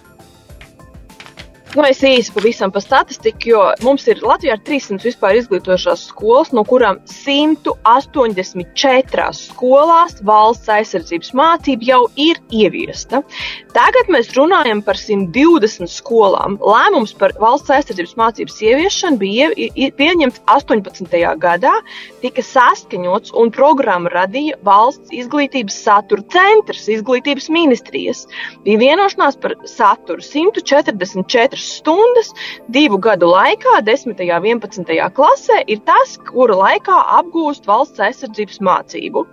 Nu, 1.72 1.86
es 1.88 2.02
īsi 2.04 2.34
pavisam 2.36 2.68
par 2.68 2.84
statistiku, 2.84 3.48
jo 3.48 3.62
mums 3.86 4.04
ir 4.12 4.20
Latvijā 4.28 4.58
ir 4.58 4.64
300 4.68 5.06
vispār 5.08 5.38
izglītošās 5.40 6.02
skolas, 6.10 6.50
no 6.52 6.68
kurām 6.68 7.00
184 7.08 9.32
skolās 9.38 10.20
valsts 10.28 10.68
aizsardzības 10.76 11.32
mācība 11.40 11.88
jau 11.88 12.12
ir 12.20 12.36
ieviesta. 12.52 13.24
Tagad 13.72 14.12
mēs 14.12 14.36
runājam 14.36 14.84
par 14.84 15.00
120 15.00 15.88
skolām. 15.88 16.60
Lēmums 16.60 17.16
par 17.16 17.32
valsts 17.40 17.72
aizsardzības 17.72 18.20
mācības 18.20 18.60
ieviešanu 18.68 19.16
bija 19.22 19.48
pieņemts 19.96 20.44
18. 20.52 21.08
gadā, 21.40 21.72
tika 22.20 22.44
saskaņots 22.50 23.32
un 23.40 23.48
programmu 23.56 24.12
radīja 24.12 24.60
valsts 24.68 25.08
izglītības 25.16 25.80
satura 25.88 26.20
centrs, 26.36 26.92
izglītības 26.98 27.48
ministrijas. 27.48 28.28
Bija 28.68 28.84
vienošanās 28.84 29.40
par 29.40 29.56
saturu 29.64 30.20
144 30.20 31.61
stundas 31.62 32.32
divu 32.72 33.00
gadu 33.02 33.30
laikā, 33.32 33.80
10. 33.86 34.12
un 34.12 34.48
11. 34.52 34.92
klasē, 35.16 35.62
ir 35.68 35.82
tas, 35.88 36.18
kura 36.30 36.58
laikā 36.58 36.98
apgūst 37.20 37.68
valsts 37.70 38.02
aizsardzības 38.02 38.62
mācību. 38.66 39.26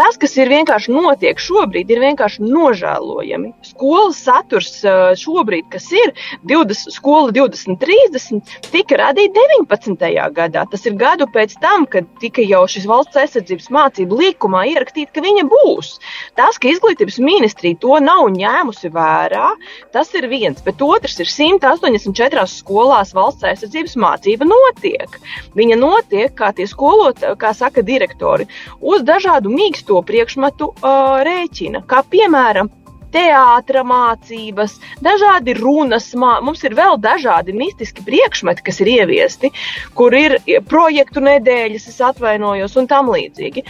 Tas, 0.00 0.16
kas 0.20 0.36
ir 0.40 0.48
vienkārši 0.48 0.94
notiek 0.94 1.40
šobrīd, 1.40 1.90
ir 1.92 2.00
vienkārši 2.00 2.44
nožēlojami. 2.46 3.52
Skolas 3.68 4.20
saturs 4.24 4.78
šobrīd, 5.20 5.66
kas 5.72 5.90
ir 5.92 6.14
20, 6.48 6.94
skola 6.94 7.34
2030, 7.36 8.54
tika 8.70 9.00
radīta 9.00 9.44
19. 9.52 10.08
gadā. 10.36 10.64
Tas 10.70 10.86
ir 10.88 10.96
gadu 11.00 11.28
pēc 11.34 11.56
tam, 11.60 11.84
kad 11.90 12.08
tika 12.22 12.44
jau 12.46 12.62
šis 12.70 12.88
valsts 12.88 13.20
aizsardzības 13.20 13.68
mācību 13.76 14.20
likumā 14.22 14.64
ierakstīts, 14.72 15.12
ka 15.14 15.24
viņa 15.24 15.44
būs. 15.50 15.92
Tas, 16.38 16.56
ka 16.60 16.70
izglītības 16.72 17.20
ministrija 17.20 17.78
to 17.82 18.00
nav 18.00 18.30
ņēmusi 18.32 18.92
vērā, 18.94 19.50
tas 19.92 20.14
ir 20.16 20.30
viens, 20.32 20.62
bet 20.64 20.80
otrs 20.84 21.20
ir 21.20 21.28
184 21.50 22.46
skolās 22.50 23.14
valsts 23.16 23.46
aizsardzības 23.50 23.96
mācība 24.00 24.48
notiek. 24.48 25.16
Viņa 25.58 25.78
notiek, 25.80 26.34
kā 26.38 26.52
tie 26.56 26.68
skolotāji, 26.70 27.38
kā 27.40 27.52
saka 27.56 27.82
direktori, 27.86 28.46
uz 28.80 29.02
dažādu 29.06 29.52
mīksto 29.52 30.00
priekšmetu 30.06 30.70
uh, 30.72 31.18
rēķina, 31.26 31.82
kā 31.90 32.04
piemēram 32.10 32.70
teātras 33.10 33.86
mācības, 33.86 34.76
dažādi 35.02 35.56
runas, 35.58 36.12
mā... 36.14 36.36
mums 36.44 36.62
ir 36.66 36.76
vēl 36.78 36.98
dažādi 37.02 37.54
mistiski 37.56 38.04
priekšmeti, 38.06 38.64
kas 38.66 38.80
ir 38.84 38.92
ieviesti, 38.94 39.50
kur 39.98 40.14
ir 40.14 40.38
projektu 40.70 41.22
nedēļas, 41.24 41.88
es 41.90 41.98
atvainojos, 42.10 42.78
un 42.78 42.90
tam 42.90 43.10
līdzīgi. 43.10 43.66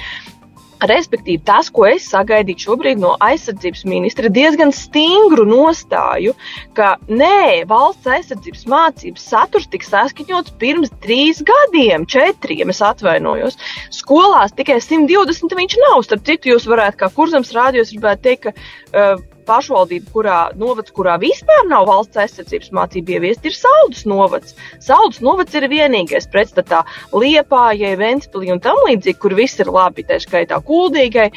Respektīvi, 0.81 1.43
tas, 1.45 1.68
ko 1.68 1.85
es 1.91 2.07
sagaidīju 2.09 2.64
šobrīd 2.64 3.01
no 3.03 3.12
aizsardzības 3.20 3.83
ministra, 3.89 4.31
diezgan 4.33 4.72
stingru 4.72 5.45
nostāju, 5.49 6.33
ka 6.76 6.95
nē, 7.11 7.66
valsts 7.68 8.09
aizsardzības 8.09 8.64
mācības 8.70 9.26
saturs 9.33 9.68
tika 9.68 9.91
saskaņots 9.91 10.55
pirms 10.62 10.93
trīs 11.05 11.43
gadiem, 11.45 12.07
četriem, 12.09 12.72
es 12.72 12.81
atvainojos. 12.85 13.59
Skolās 13.93 14.57
tikai 14.57 14.78
120 14.81 15.59
viņš 15.61 15.76
nav. 15.85 16.01
Starp 16.07 16.24
citu, 16.28 16.55
jūs 16.55 16.68
varētu, 16.70 17.03
kā 17.03 17.11
kurzems 17.12 17.53
rādījos, 17.57 17.93
gribētu 17.93 18.26
teikt, 18.31 18.49
ka 18.49 18.55
uh, 18.57 19.20
pašvaldība, 19.49 20.12
kurā 20.14 20.38
novads, 20.59 20.93
kurā 20.97 21.16
vispār 21.22 21.66
nav 21.70 21.88
valsts 21.91 22.20
aizsardzības 22.20 22.72
mācība 22.76 23.16
ieviest, 23.16 23.47
ir 23.47 23.57
Saldus 23.57 24.05
novads. 24.09 24.57
Saldus 24.82 25.22
novads 25.24 25.57
ir 25.59 25.68
vienīgais 25.70 26.28
pretstatā 26.32 26.82
Liepājai, 27.12 27.97
Ventspilī 28.01 28.53
un 28.55 28.62
tam 28.64 28.80
līdzīgi, 28.86 29.18
kur 29.20 29.36
viss 29.38 29.61
ir 29.62 29.72
labi, 29.72 30.07
tā 30.09 30.20
skaitā 30.22 30.61
kuldīgai. 30.64 31.30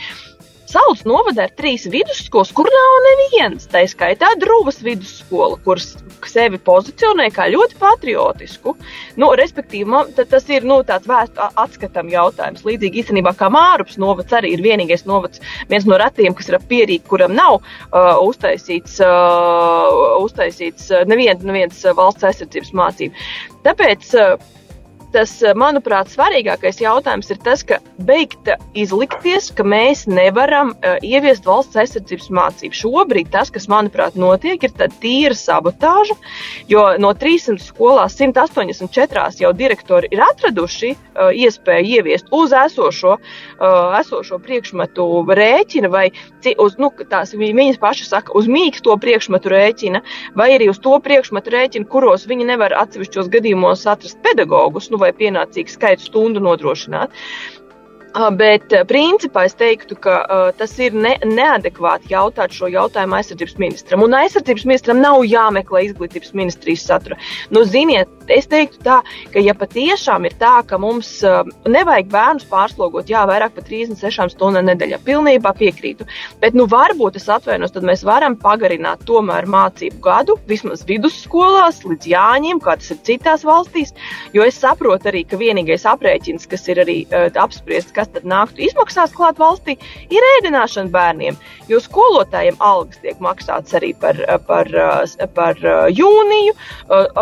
Saules 0.73 1.03
novada 1.05 1.45
ir 1.45 1.51
trīs 1.53 1.83
vidusskolas, 1.91 2.49
kur 2.55 2.65
nav 2.71 2.93
neviens. 3.05 3.67
Tā 3.69 3.83
skaitā 3.89 4.31
Drūvas 4.41 4.79
vidusskola, 4.81 5.59
kuras 5.65 5.91
sevi 6.29 6.57
pozicionē 6.57 7.27
kā 7.35 7.45
ļoti 7.53 7.77
patriotisku. 7.77 8.73
Nu, 9.21 9.29
respektīvi, 9.37 9.99
tas 10.17 10.47
ir 10.49 10.65
nu, 10.65 10.79
tāds 10.87 11.05
vēst, 11.09 11.37
atskatam 11.37 12.09
jautājums. 12.09 12.65
Līdzīgi 12.65 13.03
īstenībā 13.03 13.35
kā 13.37 13.51
Mārups 13.53 13.99
novads 14.01 14.33
arī 14.33 14.55
ir 14.55 14.65
vienīgais 14.65 15.05
novads, 15.09 15.43
viens 15.69 15.85
no 15.89 15.99
retiem, 16.01 16.33
kas 16.37 16.49
ir 16.49 16.57
pierīgi, 16.71 17.05
kuram 17.11 17.35
nav 17.37 17.59
uh, 17.59 18.17
uztaisīts, 18.25 18.97
uh, 19.05 20.17
uztaisīts 20.23 20.89
nevien, 21.09 21.37
neviens 21.45 21.85
valsts 21.93 22.25
aizsardzības 22.31 22.73
mācību. 22.81 23.29
Tāpēc 23.67 24.09
uh, 24.17 24.35
tas, 25.13 25.35
eh, 25.45 25.53
manuprāt, 25.57 26.09
svarīgākais 26.11 26.81
jautājums 26.81 27.29
ir 27.31 27.39
tas, 27.43 27.63
ka 27.63 27.79
beigt 28.03 28.49
izlikties, 28.77 29.51
ka 29.55 29.63
mēs 29.63 30.05
nevaram 30.09 30.73
uh, 30.73 30.97
ieviest 31.05 31.45
valsts 31.45 31.77
aizsardzības 31.79 32.29
mācību. 32.33 32.75
Šobrīd 32.75 33.29
tas, 33.31 33.51
kas, 33.53 33.69
manuprāt, 33.71 34.17
notiek, 34.19 34.63
ir 34.65 34.73
tīra 34.73 35.37
sabotāža, 35.37 36.17
jo 36.67 36.83
no 36.99 37.13
300 37.13 37.61
skolās 37.63 38.17
184 38.17 39.43
jau 39.43 39.53
direktori 39.55 40.09
ir 40.11 40.23
atraduši 40.25 40.91
uh, 40.93 41.29
iespēju 41.31 41.99
ieviest 41.99 42.33
uz 42.33 42.55
esošo, 42.57 43.15
uh, 43.19 43.95
esošo 44.01 44.41
priekšmetu 44.43 45.07
rēķina 45.29 45.91
vai 45.93 46.07
uz, 46.57 46.75
nu, 46.81 46.89
tās 47.09 47.35
viņas 47.37 47.79
pašas 47.81 48.11
saka, 48.15 48.33
uz 48.35 48.49
mīksto 48.51 48.97
priekšmetu 48.99 49.53
rēķina 49.53 50.03
vai 50.39 50.49
arī 50.57 50.69
uz 50.73 50.81
to 50.83 50.97
priekšmetu 51.03 51.53
rēķina, 51.53 51.89
kuros 51.89 52.27
viņi 52.29 52.49
nevar 52.49 52.75
atsevišķos 52.81 53.31
gadījumos 53.33 53.85
atrast 53.89 54.19
pedagogus. 54.25 54.89
Nu, 54.91 55.02
vai 55.03 55.11
pienācīgu 55.19 55.75
skaitu 55.75 56.09
stundu 56.09 56.43
nodrošināt. 56.43 57.13
Ah, 58.13 58.29
bet, 58.29 58.69
eh, 58.69 58.83
principā, 58.85 59.47
es 59.47 59.55
teiktu, 59.57 59.95
ka 59.97 60.19
uh, 60.21 60.51
tas 60.53 60.75
ir 60.77 60.93
ne, 60.93 61.15
neadekvāti 61.25 62.11
jautāt 62.11 62.53
šo 62.53 62.67
jautājumu 62.69 63.17
aizsardzības 63.17 63.55
ministram. 63.57 64.03
Un 64.05 64.13
aizsardzības 64.13 64.67
ministram 64.69 64.99
nav 65.01 65.23
jāmeklē 65.25 65.81
izglītības 65.87 66.35
ministrijas 66.37 66.85
satura. 66.91 67.17
Nu, 67.49 67.63
ziniet, 67.65 68.11
es 68.31 68.47
teiktu 68.49 68.79
tā, 68.85 68.99
ka 69.33 69.41
ja 69.43 69.55
patiešām 69.57 70.27
ir 70.27 70.35
tā, 70.39 70.53
ka 70.67 70.79
mums 70.81 71.09
uh, 71.27 71.41
nevajag 71.69 72.09
bērnus 72.13 72.47
pārslogot, 72.49 73.09
jā, 73.11 73.23
vairāk 73.29 73.55
par 73.57 73.65
36 73.67 74.35
stundām 74.35 74.67
nedēļā, 74.69 74.99
pilnībā 75.05 75.53
piekrītu. 75.57 76.07
Bet, 76.41 76.57
nu, 76.57 76.67
varbūt 76.69 77.17
es 77.19 77.29
atvainos, 77.31 77.73
tad 77.75 77.87
mēs 77.87 78.05
varam 78.07 78.37
pagarināt 78.39 79.05
tomēr 79.07 79.47
mācību 79.49 80.01
gadu, 80.03 80.37
vismaz 80.49 80.85
vidusskolās, 80.87 81.83
līdz 81.87 82.09
jāņem, 82.13 82.61
kā 82.63 82.77
tas 82.79 82.93
ir 82.95 83.01
citās 83.09 83.45
valstīs. 83.47 83.93
Jo 84.35 84.47
es 84.47 84.59
saprotu 84.61 85.11
arī, 85.11 85.23
ka 85.27 85.39
vienīgais 85.41 85.87
aprēķins, 85.89 86.47
kas 86.51 86.67
ir 86.71 86.83
arī 86.85 86.99
uh, 87.09 87.29
apspriests, 87.43 87.93
kas 87.95 88.11
tad 88.13 88.27
nāktu 88.29 88.65
izmaksās 88.69 89.15
klāt 89.15 89.41
valstī, 89.41 89.77
ir 90.13 90.29
ēdināšana 90.37 90.93
bērniem. 90.93 91.39
Jo 91.71 91.79
skolotājiem 91.83 92.59
algas 92.63 92.99
tiek 93.03 93.19
maksātas 93.23 93.75
arī 93.79 93.93
par, 93.99 94.17
par, 94.47 94.69
par 95.35 95.59
jūniju, 95.93 96.55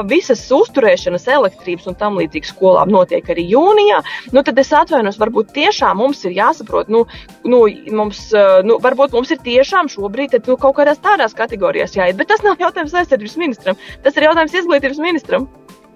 visas 0.10 0.42
uzturēšanas, 0.52 0.91
elektrības 1.32 1.90
un 1.92 1.98
tam 2.00 2.20
līdzīgas 2.20 2.54
skolām 2.54 2.92
notiek 2.94 3.28
arī 3.34 3.48
jūnijā. 3.52 4.02
Nu, 4.36 4.44
tad 4.48 4.60
es 4.62 4.72
atvainos, 4.76 5.20
varbūt 5.22 5.54
tiešām 5.56 6.02
mums 6.02 6.24
ir 6.28 6.36
jāsaprot, 6.38 6.92
nu, 6.94 7.06
nu, 7.46 7.62
mums, 7.92 8.24
nu, 8.68 8.80
varbūt 8.84 9.18
mums 9.18 9.34
ir 9.34 9.44
tiešām 9.44 9.92
šobrīd 9.92 10.36
tad, 10.36 10.50
nu, 10.50 10.58
kaut 10.62 10.78
kādās 10.80 11.02
tādās 11.04 11.38
kategorijās 11.38 11.96
jāiet, 11.98 12.18
bet 12.20 12.32
tas 12.32 12.44
nav 12.46 12.62
jautājums 12.62 12.96
aizsardzības 12.96 13.38
ministram, 13.42 13.80
tas 14.04 14.18
ir 14.18 14.30
jautājums 14.30 14.58
izglītības 14.64 15.02
ministram. 15.04 15.48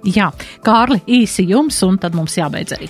Jā, 0.06 0.30
Kārli, 0.66 1.02
īsi 1.10 1.48
jums, 1.50 1.82
un 1.88 1.98
tad 2.02 2.18
mums 2.18 2.38
jābeidz 2.38 2.78
arī. 2.78 2.90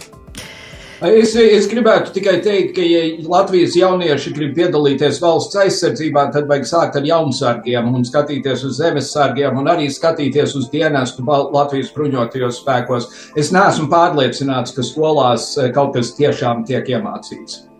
Es, 1.03 1.33
es 1.35 1.65
gribētu 1.67 2.13
tikai 2.15 2.37
teikt, 2.39 2.69
ka, 2.77 2.83
ja 2.87 3.01
Latvijas 3.27 3.75
jaunieši 3.75 4.31
grib 4.31 4.53
piedalīties 4.55 5.19
valsts 5.19 5.57
aizsardzībā, 5.59 6.29
tad 6.31 6.47
vajag 6.47 6.69
sākt 6.69 6.95
ar 6.95 7.09
jaunsargiem 7.09 7.91
un 7.91 8.07
skatīties 8.07 8.63
uz 8.63 8.79
zemesargiem 8.79 9.59
un 9.59 9.67
arī 9.67 9.89
skatīties 9.91 10.55
uz 10.55 10.69
dienestu 10.71 11.27
Latvijas 11.27 11.91
bruņotajos 11.91 12.63
spēkos. 12.63 13.11
Es 13.35 13.51
neesmu 13.51 13.91
pārliecināts, 13.91 14.71
ka 14.71 14.87
skolās 14.87 15.51
eh, 15.59 15.73
kaut 15.75 15.97
kas 15.99 16.15
tiešām 16.15 16.63
tiek 16.63 16.87
iemācīts. 16.95 17.74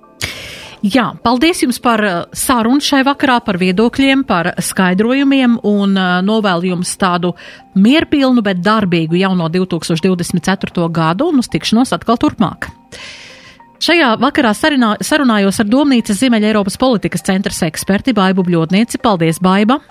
Jā, 0.83 1.05
paldies 1.23 1.61
jums 1.63 1.79
par 1.81 2.01
eh, 2.03 2.15
sarunu 2.35 2.83
šai 2.83 3.01
vakarā, 3.07 3.39
par 3.45 3.59
viedokļiem, 3.61 4.25
par 4.27 4.51
skaidrojumiem 4.61 5.59
un 5.63 5.95
eh, 5.97 6.09
novēlu 6.25 6.71
jums 6.73 6.91
tādu 6.99 7.33
mierpilnu, 7.79 8.43
bet 8.45 8.61
darbīgu 8.63 9.19
jauno 9.19 9.47
2024. 9.51 10.89
gadu 10.91 11.29
un 11.31 11.39
uz 11.43 11.49
tikšanos 11.51 11.95
atkal 11.95 12.19
turpmāk. 12.21 12.69
Šajā 13.85 14.13
vakarā 14.21 14.53
sarunā, 14.55 14.95
sarunājos 15.03 15.59
ar 15.61 15.67
Domnīcas 15.69 16.21
Ziemeļa 16.21 16.51
Eiropas 16.51 16.79
politikas 16.79 17.25
centras 17.27 17.59
eksperti 17.67 18.15
Baibu 18.15 18.45
Bļodnieci. 18.47 19.01
Paldies, 19.03 19.41
Baiba! 19.43 19.81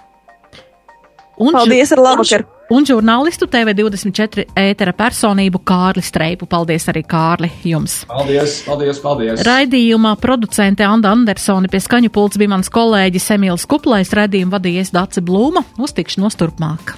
Un, 1.39 1.53
Paldies, 1.53 1.93
ar 1.93 2.03
labvakar! 2.03 2.47
Un, 2.47 2.53
un 2.73 2.87
žurnālistu 2.89 3.49
TV24 3.51 4.47
ētera 4.59 4.95
personību 4.97 5.61
Kārli 5.67 6.05
Streipu. 6.05 6.49
Paldies 6.51 6.89
arī 6.93 7.05
Kārli 7.09 7.51
jums! 7.67 8.03
Paldies, 8.09 8.61
paldies, 8.69 9.01
paldies! 9.05 9.45
Raidījumā 9.47 10.15
producente 10.23 10.87
Anda 10.87 11.12
Andersoni 11.15 11.71
pie 11.73 11.83
skaņu 11.85 12.12
pults 12.15 12.41
bija 12.41 12.55
mans 12.55 12.73
kolēģis 12.73 13.31
Emīls 13.37 13.69
Kuplais, 13.71 14.12
raidījumu 14.17 14.55
vadījies 14.57 14.95
Dace 14.95 15.25
Blūma. 15.25 15.65
Uz 15.79 15.97
tikšanos 15.97 16.39
turpmāk! 16.41 16.97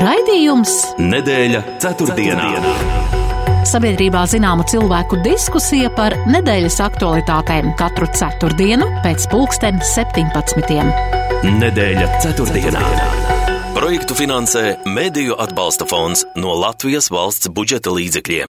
Raidījums 0.00 0.80
Nedēļa 1.00 1.64
ceturtdienā! 1.82 2.50
ceturtdienā. 2.54 3.12
Sabiedrībā 3.64 4.26
zināma 4.28 4.66
cilvēku 4.68 5.22
diskusija 5.24 5.88
par 5.96 6.12
nedēļas 6.28 6.76
aktualitātēm 6.84 7.72
katru 7.80 8.08
ceturtdienu 8.12 8.90
pēc 9.06 9.28
pulksten 9.32 9.80
17. 9.94 10.84
Nedēļa 11.62 12.10
ceturtdienā. 12.20 13.33
Projektu 13.74 14.14
finansē 14.14 14.76
Mēdīju 14.86 15.34
atbalsta 15.42 15.82
fonds 15.90 16.20
no 16.38 16.52
Latvijas 16.54 17.10
valsts 17.10 17.50
budžeta 17.50 17.90
līdzekļiem. 17.90 18.42